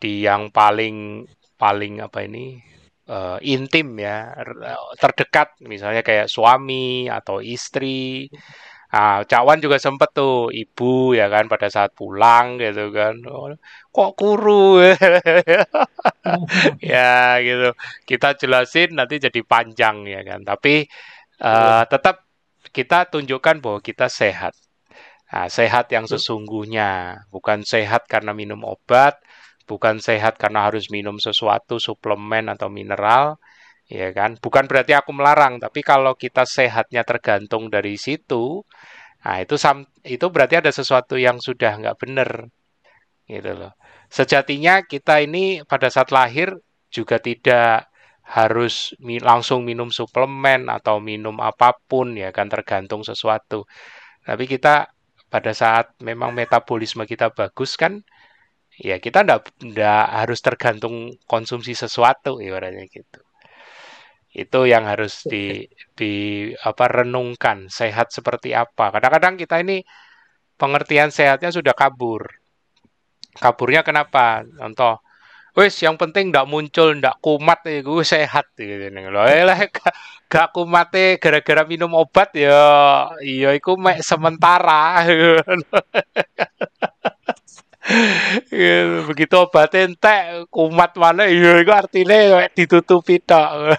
di 0.00 0.26
yang 0.26 0.50
paling 0.50 1.26
paling 1.54 2.02
apa 2.02 2.26
ini 2.26 2.58
uh, 3.10 3.38
intim 3.42 3.98
ya 3.98 4.30
terdekat 5.02 5.58
misalnya 5.66 6.06
kayak 6.06 6.30
suami 6.30 7.10
atau 7.10 7.42
istri 7.42 8.30
Nah, 8.90 9.22
Cawan 9.22 9.62
juga 9.62 9.78
sempet 9.78 10.10
tuh 10.10 10.50
ibu 10.50 11.14
ya 11.14 11.30
kan 11.30 11.46
pada 11.46 11.70
saat 11.70 11.94
pulang 11.94 12.58
gitu 12.58 12.90
kan. 12.90 13.14
Oh, 13.30 13.54
kok 13.94 14.10
kuru 14.18 14.82
ya 16.82 17.38
gitu. 17.38 17.70
Kita 18.02 18.34
jelasin 18.34 18.98
nanti 18.98 19.22
jadi 19.22 19.40
panjang 19.46 20.10
ya 20.10 20.26
kan. 20.26 20.42
Tapi 20.42 20.90
uh, 21.38 21.86
tetap 21.86 22.26
kita 22.74 23.06
tunjukkan 23.14 23.62
bahwa 23.62 23.78
kita 23.78 24.10
sehat. 24.10 24.58
Nah, 25.30 25.46
sehat 25.46 25.86
yang 25.94 26.10
sesungguhnya, 26.10 27.22
bukan 27.30 27.62
sehat 27.62 28.10
karena 28.10 28.34
minum 28.34 28.66
obat, 28.66 29.22
bukan 29.70 30.02
sehat 30.02 30.34
karena 30.42 30.66
harus 30.66 30.90
minum 30.90 31.22
sesuatu 31.22 31.78
suplemen 31.78 32.50
atau 32.50 32.66
mineral, 32.66 33.38
ya 33.86 34.10
kan? 34.10 34.34
Bukan 34.42 34.66
berarti 34.66 34.98
aku 34.98 35.14
melarang, 35.14 35.62
tapi 35.62 35.86
kalau 35.86 36.18
kita 36.18 36.42
sehatnya 36.42 37.06
tergantung 37.06 37.70
dari 37.70 37.94
situ, 37.94 38.66
nah 39.22 39.38
itu 39.38 39.54
itu 40.02 40.26
berarti 40.34 40.54
ada 40.58 40.72
sesuatu 40.74 41.14
yang 41.14 41.38
sudah 41.38 41.78
nggak 41.78 41.96
benar, 42.02 42.30
gitu 43.30 43.52
loh. 43.54 43.72
Sejatinya 44.10 44.82
kita 44.82 45.22
ini 45.22 45.62
pada 45.62 45.86
saat 45.86 46.10
lahir 46.10 46.50
juga 46.90 47.22
tidak 47.22 47.86
harus 48.30 48.94
langsung 49.00 49.66
minum 49.66 49.90
suplemen 49.90 50.70
atau 50.70 51.02
minum 51.02 51.38
apa 51.42 51.74
pun 51.90 52.14
ya 52.14 52.30
kan 52.34 52.46
tergantung 52.50 53.02
sesuatu. 53.06 53.66
Tapi 54.26 54.44
kita 54.50 54.90
pada 55.30 55.54
saat 55.54 55.94
memang 56.02 56.34
metabolisme 56.34 57.06
kita 57.06 57.30
bagus 57.30 57.78
kan, 57.78 58.02
ya 58.80 58.96
kita 58.96 59.28
ndak 59.28 59.52
harus 60.08 60.40
tergantung 60.40 61.12
konsumsi 61.28 61.76
sesuatu 61.76 62.40
ibaratnya 62.40 62.88
gitu. 62.88 63.20
Itu 64.32 64.64
yang 64.64 64.88
harus 64.88 65.28
di 65.28 65.68
di 65.92 66.12
apa 66.64 66.88
renungkan 66.88 67.68
sehat 67.68 68.08
seperti 68.14 68.56
apa. 68.56 68.88
Kadang-kadang 68.94 69.36
kita 69.36 69.60
ini 69.60 69.84
pengertian 70.56 71.12
sehatnya 71.12 71.52
sudah 71.52 71.76
kabur. 71.76 72.24
Kaburnya 73.36 73.84
kenapa? 73.84 74.48
Contoh 74.48 75.04
wes 75.58 75.74
yang 75.82 75.98
penting 75.98 76.30
ndak 76.30 76.46
muncul 76.46 76.94
ndak 76.96 77.18
kumat 77.20 77.60
ya 77.68 77.84
gue 77.84 78.04
sehat 78.06 78.46
gitu. 78.56 78.86
Loh 79.12 79.26
eh, 79.28 79.44
gak 80.30 80.54
kumat 80.54 80.94
gara-gara 81.18 81.62
minum 81.66 81.90
obat 81.98 82.32
ya 82.38 82.54
iya 83.20 83.52
iku 83.52 83.76
mek 83.76 84.00
sementara. 84.00 85.04
begitu 89.08 89.34
obat 89.40 89.72
entek 89.72 90.46
kumat 90.52 90.92
mana 91.00 91.24
iya 91.24 91.64
itu 91.64 91.72
artinya 91.72 92.44
ditutupi 92.52 93.18
tok. 93.24 93.76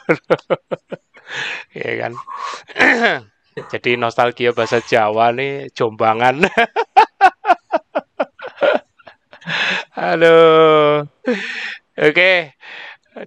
Ya 1.71 1.91
kan? 1.95 2.13
Jadi 3.71 3.95
nostalgia 3.95 4.51
bahasa 4.51 4.83
Jawa 4.83 5.31
nih 5.31 5.71
jombangan. 5.71 6.43
Halo. 9.95 10.39
Oke 11.95 12.11
okay. 12.11 12.37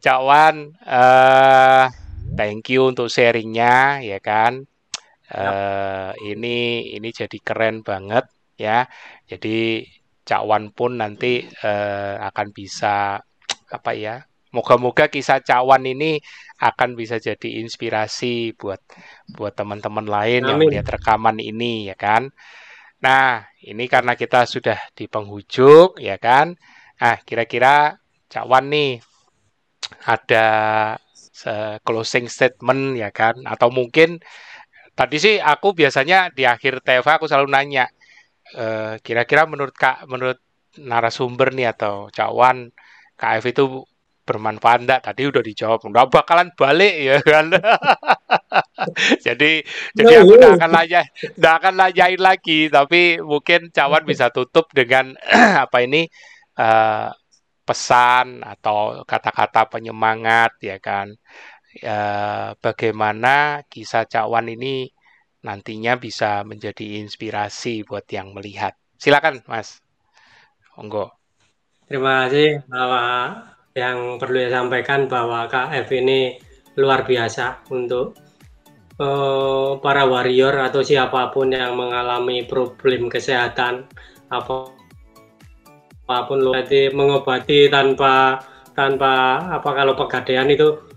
Cawan 0.00 0.72
uh, 0.84 1.92
thank 2.36 2.72
you 2.72 2.88
untuk 2.92 3.12
sharingnya 3.12 4.00
ya 4.00 4.18
kan? 4.20 4.64
Uh, 5.34 6.12
ini 6.24 6.92
ini 6.92 7.08
jadi 7.08 7.38
keren 7.40 7.80
banget 7.80 8.28
ya. 8.60 8.88
Jadi 9.28 9.84
Cakwan 10.24 10.72
pun 10.72 10.96
nanti 10.98 11.44
uh, 11.44 12.16
akan 12.24 12.46
bisa 12.56 13.20
apa 13.68 13.90
ya? 13.92 14.24
Moga-moga 14.54 15.12
kisah 15.12 15.44
Cakwan 15.44 15.84
ini 15.84 16.22
akan 16.62 16.96
bisa 16.96 17.20
jadi 17.20 17.60
inspirasi 17.60 18.54
buat 18.56 18.80
buat 19.36 19.52
teman-teman 19.52 20.06
lain 20.06 20.46
Amin. 20.46 20.48
yang 20.48 20.58
melihat 20.64 20.96
rekaman 20.96 21.38
ini 21.42 21.92
ya 21.92 21.96
kan. 21.98 22.32
Nah, 23.04 23.44
ini 23.60 23.84
karena 23.84 24.16
kita 24.16 24.48
sudah 24.48 24.80
di 24.96 25.04
penghujung 25.10 26.00
ya 26.00 26.16
kan. 26.16 26.56
Nah, 27.02 27.16
kira-kira 27.26 28.00
Cakwan 28.32 28.72
nih 28.72 29.04
ada 30.08 30.46
closing 31.84 32.30
statement 32.30 32.96
ya 32.96 33.10
kan 33.12 33.36
atau 33.44 33.68
mungkin 33.68 34.22
tadi 34.94 35.16
sih 35.18 35.34
aku 35.42 35.74
biasanya 35.74 36.30
di 36.30 36.46
akhir 36.46 36.80
TV 36.86 37.04
aku 37.04 37.26
selalu 37.26 37.50
nanya 37.50 37.90
eh, 38.54 38.94
kira-kira 39.02 39.44
menurut 39.50 39.74
Kak 39.74 40.06
menurut 40.06 40.38
narasumber 40.78 41.54
nih 41.54 41.70
atau 41.74 42.10
Cak 42.10 42.30
Wan 42.34 42.70
KF 43.14 43.44
itu 43.50 43.64
bermanfaat 44.24 44.78
enggak? 44.88 45.00
Tadi 45.04 45.22
udah 45.28 45.42
dijawab, 45.44 45.80
enggak 45.84 46.08
bakalan 46.10 46.48
balik 46.56 46.94
ya 46.96 47.16
kan. 47.20 47.52
jadi 49.26 49.52
jadi 49.92 50.12
aku 50.24 50.32
enggak 50.40 50.54
akan 50.58 50.70
layah, 50.72 51.04
enggak 51.36 51.54
akan 51.60 51.74
layain 51.76 52.20
lagi, 52.20 52.60
tapi 52.72 53.20
mungkin 53.20 53.68
cawan 53.70 54.02
bisa 54.08 54.32
tutup 54.32 54.72
dengan 54.72 55.12
apa 55.64 55.78
ini 55.84 56.08
uh, 56.58 57.12
pesan 57.64 58.44
atau 58.44 59.04
kata-kata 59.04 59.68
penyemangat 59.68 60.56
ya 60.64 60.80
kan. 60.80 61.12
Uh, 61.74 62.54
bagaimana 62.62 63.66
kisah 63.66 64.06
cawan 64.06 64.46
ini 64.46 64.86
nantinya 65.44 66.00
bisa 66.00 66.40
menjadi 66.42 67.04
inspirasi 67.04 67.84
buat 67.84 68.08
yang 68.08 68.32
melihat. 68.32 68.72
Silakan, 68.96 69.44
Mas. 69.44 69.84
Monggo. 70.74 71.12
Terima 71.84 72.26
kasih 72.26 72.64
bahwa 72.66 73.04
yang 73.76 74.16
perlu 74.16 74.40
saya 74.40 74.64
sampaikan 74.64 75.06
bahwa 75.06 75.44
KF 75.46 75.86
ini 75.92 76.40
luar 76.80 77.04
biasa 77.04 77.68
untuk 77.70 78.16
uh, 78.98 79.78
para 79.78 80.08
warrior 80.08 80.54
atau 80.64 80.80
siapa 80.80 81.30
pun 81.30 81.52
yang 81.52 81.76
mengalami 81.78 82.42
problem 82.48 83.12
kesehatan 83.12 83.86
apa 84.32 84.72
apa 86.04 86.16
pun 86.28 86.38
lo 86.42 86.52
mengobati 86.92 87.70
tanpa 87.70 88.40
tanpa 88.74 89.40
apa 89.54 89.70
kalau 89.72 89.94
pegadaian 89.94 90.50
itu 90.50 90.93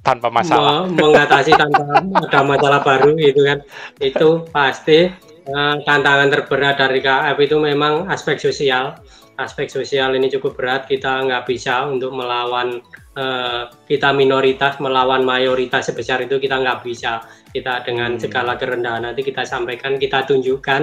tanpa 0.00 0.28
masalah. 0.32 0.88
Mengatasi 0.88 1.52
tanpa 1.54 2.00
ada 2.00 2.40
masalah 2.44 2.80
baru 2.80 3.16
itu 3.16 3.40
kan. 3.44 3.58
Itu 4.00 4.48
pasti 4.48 5.08
uh, 5.48 5.76
tantangan 5.84 6.28
terberat 6.32 6.80
dari 6.80 7.00
KF 7.04 7.36
itu 7.40 7.56
memang 7.60 8.08
aspek 8.08 8.40
sosial. 8.40 8.96
Aspek 9.40 9.72
sosial 9.72 10.12
ini 10.16 10.28
cukup 10.28 10.56
berat. 10.56 10.84
Kita 10.84 11.24
nggak 11.24 11.48
bisa 11.48 11.88
untuk 11.88 12.12
melawan 12.12 12.80
uh, 13.16 13.72
kita 13.88 14.12
minoritas 14.12 14.76
melawan 14.80 15.24
mayoritas 15.24 15.88
sebesar 15.88 16.24
itu 16.24 16.36
kita 16.36 16.60
nggak 16.60 16.84
bisa. 16.84 17.24
Kita 17.50 17.80
dengan 17.84 18.16
hmm. 18.16 18.20
segala 18.20 18.56
kerendahan 18.60 19.04
nanti 19.08 19.24
kita 19.24 19.44
sampaikan 19.48 19.96
kita 19.96 20.28
tunjukkan 20.28 20.82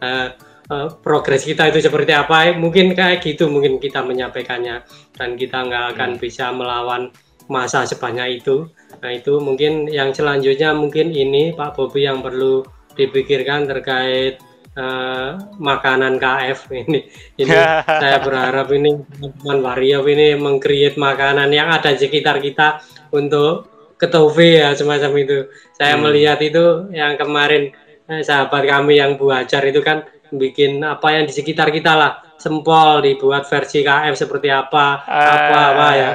uh, 0.00 0.28
uh, 0.72 0.88
progres 1.04 1.44
kita 1.44 1.68
itu 1.68 1.84
seperti 1.84 2.16
apa. 2.16 2.52
Mungkin 2.56 2.96
kayak 2.96 3.20
gitu 3.24 3.48
mungkin 3.52 3.76
kita 3.76 4.00
menyampaikannya. 4.00 4.88
Dan 5.12 5.36
kita 5.36 5.68
nggak 5.68 5.84
akan 5.96 6.10
hmm. 6.16 6.20
bisa 6.20 6.48
melawan 6.52 7.12
masa 7.48 7.84
sebanyak 7.88 8.44
itu 8.44 8.68
nah 8.98 9.10
itu 9.12 9.40
mungkin 9.40 9.88
yang 9.88 10.12
selanjutnya 10.12 10.74
mungkin 10.76 11.10
ini 11.12 11.56
Pak 11.56 11.76
Bobi 11.76 12.04
yang 12.04 12.20
perlu 12.20 12.66
dipikirkan 12.98 13.70
terkait 13.70 14.42
uh, 14.74 15.38
makanan 15.58 16.18
KF 16.18 16.70
ini. 16.74 17.06
Ini 17.40 17.54
saya 17.86 18.18
berharap 18.18 18.74
ini 18.74 18.98
teman-teman 18.98 19.58
Wario 19.62 20.02
ini 20.10 20.34
mengcreate 20.34 20.98
makanan 20.98 21.54
yang 21.54 21.70
ada 21.70 21.94
di 21.94 22.02
sekitar 22.02 22.42
kita 22.42 22.82
untuk 23.14 23.70
ketofe 23.94 24.58
ya 24.58 24.74
semacam 24.74 25.14
itu. 25.22 25.38
Saya 25.78 25.94
hmm. 25.94 26.02
melihat 26.02 26.38
itu 26.42 26.90
yang 26.90 27.14
kemarin 27.14 27.70
eh, 28.10 28.22
sahabat 28.26 28.66
kami 28.66 28.98
yang 28.98 29.14
Bu 29.14 29.30
Ajar 29.30 29.62
itu 29.70 29.78
kan 29.86 30.02
bikin 30.34 30.82
apa 30.82 31.14
yang 31.14 31.24
di 31.30 31.32
sekitar 31.32 31.70
kita 31.70 31.94
lah 31.94 32.27
sempol 32.38 33.02
dibuat 33.02 33.44
versi 33.50 33.82
KF 33.82 34.14
seperti 34.14 34.48
apa 34.48 35.02
apa 35.04 35.58
apa 35.74 35.86
ya 35.98 36.10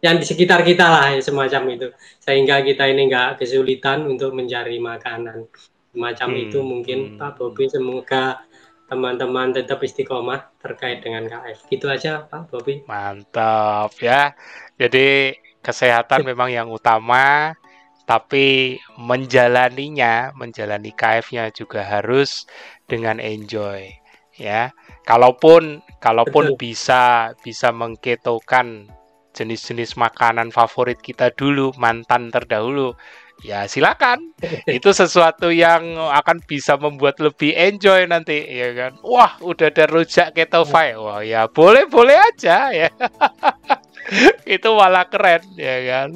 yang 0.00 0.16
di 0.16 0.24
sekitar 0.24 0.64
kita 0.64 0.86
lah 0.88 1.04
ya, 1.12 1.20
semacam 1.20 1.76
itu 1.76 1.88
sehingga 2.20 2.64
kita 2.64 2.88
ini 2.88 3.08
nggak 3.12 3.40
kesulitan 3.40 4.08
untuk 4.08 4.32
mencari 4.32 4.80
makanan 4.80 5.48
Macam 5.90 6.30
hmm. 6.30 6.42
itu 6.46 6.58
mungkin 6.62 6.98
hmm. 7.14 7.16
Pak 7.18 7.34
Bobi 7.34 7.66
semoga 7.66 8.46
teman-teman 8.86 9.50
tetap 9.50 9.82
istiqomah 9.82 10.50
terkait 10.62 11.02
dengan 11.02 11.26
KF. 11.26 11.66
Gitu 11.66 11.86
aja 11.90 12.26
Pak 12.30 12.46
Bobi. 12.50 12.86
Mantap 12.86 13.90
ya. 13.98 14.34
Jadi 14.78 15.34
kesehatan 15.58 16.22
memang 16.22 16.54
yang 16.54 16.70
utama, 16.70 17.58
tapi 18.06 18.78
menjalaninya, 18.98 20.30
menjalani 20.38 20.94
KF-nya 20.94 21.50
juga 21.50 21.82
harus 21.82 22.46
dengan 22.86 23.18
enjoy 23.18 23.99
ya. 24.40 24.72
Kalaupun 25.04 25.84
kalaupun 26.00 26.56
Betul. 26.56 26.60
bisa 26.60 27.36
bisa 27.44 27.68
mengketokan 27.76 28.88
jenis-jenis 29.36 29.94
makanan 29.94 30.50
favorit 30.50 30.98
kita 30.98 31.30
dulu, 31.36 31.70
mantan 31.78 32.32
terdahulu, 32.34 32.98
ya 33.44 33.68
silakan. 33.68 34.32
Itu 34.76 34.92
sesuatu 34.96 35.52
yang 35.52 35.96
akan 35.96 36.40
bisa 36.44 36.76
membuat 36.80 37.20
lebih 37.20 37.52
enjoy 37.56 38.08
nanti 38.08 38.40
ya 38.48 38.72
kan? 38.74 38.92
Wah 39.04 39.36
udah 39.44 39.68
ada 39.68 39.84
rujak 39.88 40.32
ketofai 40.36 40.96
wah 40.96 41.20
ya 41.24 41.46
boleh 41.48 41.86
boleh 41.88 42.16
aja 42.16 42.72
ya. 42.72 42.88
Itu 44.56 44.74
malah 44.74 45.06
keren 45.06 45.44
ya 45.56 45.76
kan? 45.86 46.10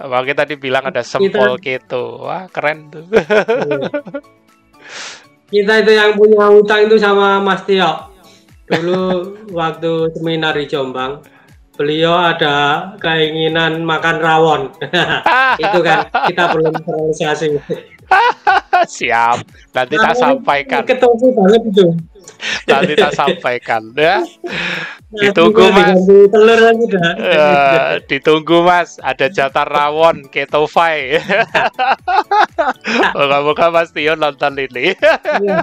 Makanya 0.00 0.48
tadi 0.48 0.56
bilang 0.56 0.88
ada 0.88 1.04
sempol 1.04 1.60
keto. 1.60 2.24
Wah 2.24 2.48
keren 2.48 2.88
tuh 2.88 3.04
kita 5.50 5.82
itu 5.82 5.92
yang 5.92 6.14
punya 6.14 6.46
utang 6.50 6.86
itu 6.86 6.96
sama 6.96 7.42
Mas 7.42 7.66
Tio 7.66 8.10
dulu 8.70 9.34
waktu 9.58 10.14
seminar 10.14 10.54
di 10.54 10.70
Jombang 10.70 11.20
beliau 11.80 12.12
ada 12.12 12.92
keinginan 13.00 13.80
makan 13.88 14.20
rawon. 14.20 14.62
itu 15.64 15.78
kan 15.80 16.04
kita 16.28 16.52
belum 16.52 16.76
terrealisasi. 16.76 17.56
Siap, 19.00 19.38
nanti 19.72 19.94
nah, 19.96 20.12
tak 20.12 20.14
sampaikan. 20.20 20.84
Ketemu 20.84 21.26
banget 21.32 21.62
itu. 21.72 21.86
Nanti 22.68 22.92
tak 22.96 23.12
sampaikan 23.16 23.90
ya. 23.96 24.22
Ditunggu 25.10 25.74
mas. 25.74 25.98
Telur 26.06 26.58
lagi 26.60 26.84
dah. 26.86 27.12
Uh, 27.18 27.90
ditunggu 28.06 28.62
mas, 28.62 29.02
ada 29.02 29.26
jatah 29.26 29.66
rawon 29.66 30.30
ketofai. 30.30 31.18
Moga-moga 33.18 33.74
Mas 33.74 33.90
Tio 33.90 34.14
nonton 34.14 34.54
ini. 34.54 34.94
Iya. 34.94 35.58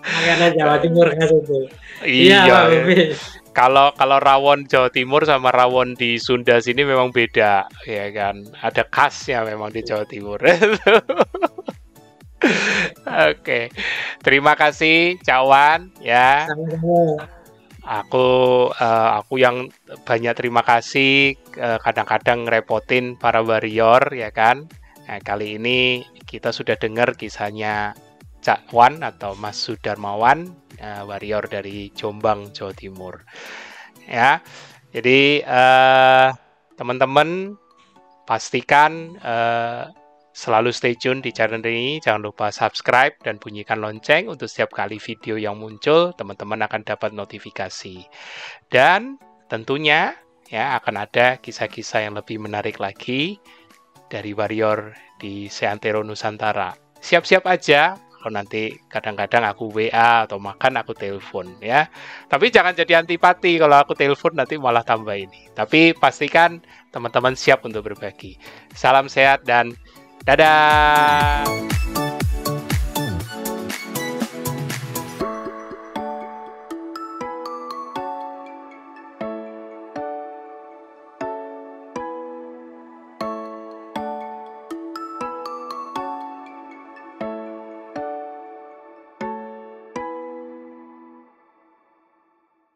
Makanan 0.00 0.50
Jawa 0.56 0.76
Timur 0.80 1.08
kan 1.12 1.28
itu. 1.28 1.58
Iya, 2.02 2.40
iya 2.48 3.14
kalau 3.52 3.92
kalau 3.94 4.18
rawon 4.18 4.64
Jawa 4.64 4.88
Timur 4.88 5.28
sama 5.28 5.52
rawon 5.52 5.94
di 5.94 6.16
Sunda 6.16 6.58
sini 6.58 6.88
memang 6.88 7.12
beda 7.12 7.68
ya 7.84 8.06
kan 8.10 8.48
ada 8.64 8.82
khasnya 8.88 9.44
memang 9.44 9.70
di 9.70 9.84
Jawa 9.84 10.08
Timur 10.08 10.40
Oke, 13.30 13.70
terima 14.22 14.58
kasih 14.58 15.18
Cawan 15.22 15.94
ya. 16.02 16.48
Aku 17.82 18.26
uh, 18.70 19.10
aku 19.18 19.42
yang 19.42 19.70
banyak 20.06 20.34
terima 20.38 20.62
kasih 20.62 21.34
kadang 21.50 21.82
kadang-kadang 21.82 22.40
repotin 22.46 23.18
para 23.18 23.42
warrior 23.42 24.10
ya 24.14 24.30
kan. 24.30 24.70
Nah, 25.06 25.18
kali 25.18 25.58
ini 25.58 26.06
kita 26.24 26.54
sudah 26.54 26.78
dengar 26.78 27.18
kisahnya 27.18 27.92
Cak 28.42 28.74
Wan 28.74 29.02
atau 29.06 29.38
Mas 29.38 29.58
Sudarmawan 29.58 30.50
uh, 30.82 31.02
warrior 31.06 31.46
dari 31.46 31.94
Jombang 31.94 32.50
Jawa 32.50 32.74
Timur 32.74 33.22
ya 34.10 34.42
jadi 34.90 35.46
uh, 35.46 36.28
teman-teman 36.74 37.54
pastikan 38.26 39.14
uh, 39.22 39.88
selalu 40.32 40.72
stay 40.72 40.96
tune 40.96 41.20
di 41.20 41.30
channel 41.32 41.60
ini 41.60 42.00
jangan 42.00 42.24
lupa 42.24 42.48
subscribe 42.48 43.16
dan 43.20 43.36
bunyikan 43.36 43.80
lonceng 43.84 44.32
untuk 44.32 44.48
setiap 44.48 44.72
kali 44.72 44.96
video 44.96 45.36
yang 45.36 45.60
muncul 45.60 46.16
teman-teman 46.16 46.64
akan 46.64 46.82
dapat 46.84 47.12
notifikasi 47.12 48.04
dan 48.72 49.20
tentunya 49.52 50.16
ya 50.48 50.80
akan 50.80 51.04
ada 51.04 51.36
kisah-kisah 51.36 52.08
yang 52.08 52.16
lebih 52.16 52.40
menarik 52.40 52.80
lagi 52.80 53.36
dari 54.08 54.32
warrior 54.32 54.96
di 55.20 55.52
Seantero 55.52 56.00
Nusantara 56.00 56.72
siap-siap 57.04 57.44
aja 57.44 58.00
kalau 58.22 58.38
nanti 58.38 58.78
kadang-kadang 58.86 59.42
aku 59.42 59.66
WA 59.74 60.30
atau 60.30 60.38
makan 60.38 60.78
aku 60.78 60.94
telepon 60.94 61.58
ya. 61.58 61.90
Tapi 62.30 62.54
jangan 62.54 62.70
jadi 62.70 63.02
antipati 63.02 63.58
kalau 63.58 63.82
aku 63.82 63.98
telepon 63.98 64.38
nanti 64.38 64.54
malah 64.54 64.86
tambah 64.86 65.18
ini. 65.18 65.50
Tapi 65.50 65.90
pastikan 65.98 66.62
teman-teman 66.94 67.34
siap 67.34 67.66
untuk 67.66 67.82
berbagi. 67.82 68.38
Salam 68.78 69.10
sehat 69.10 69.42
dan 69.42 69.74
dadah. 70.22 71.42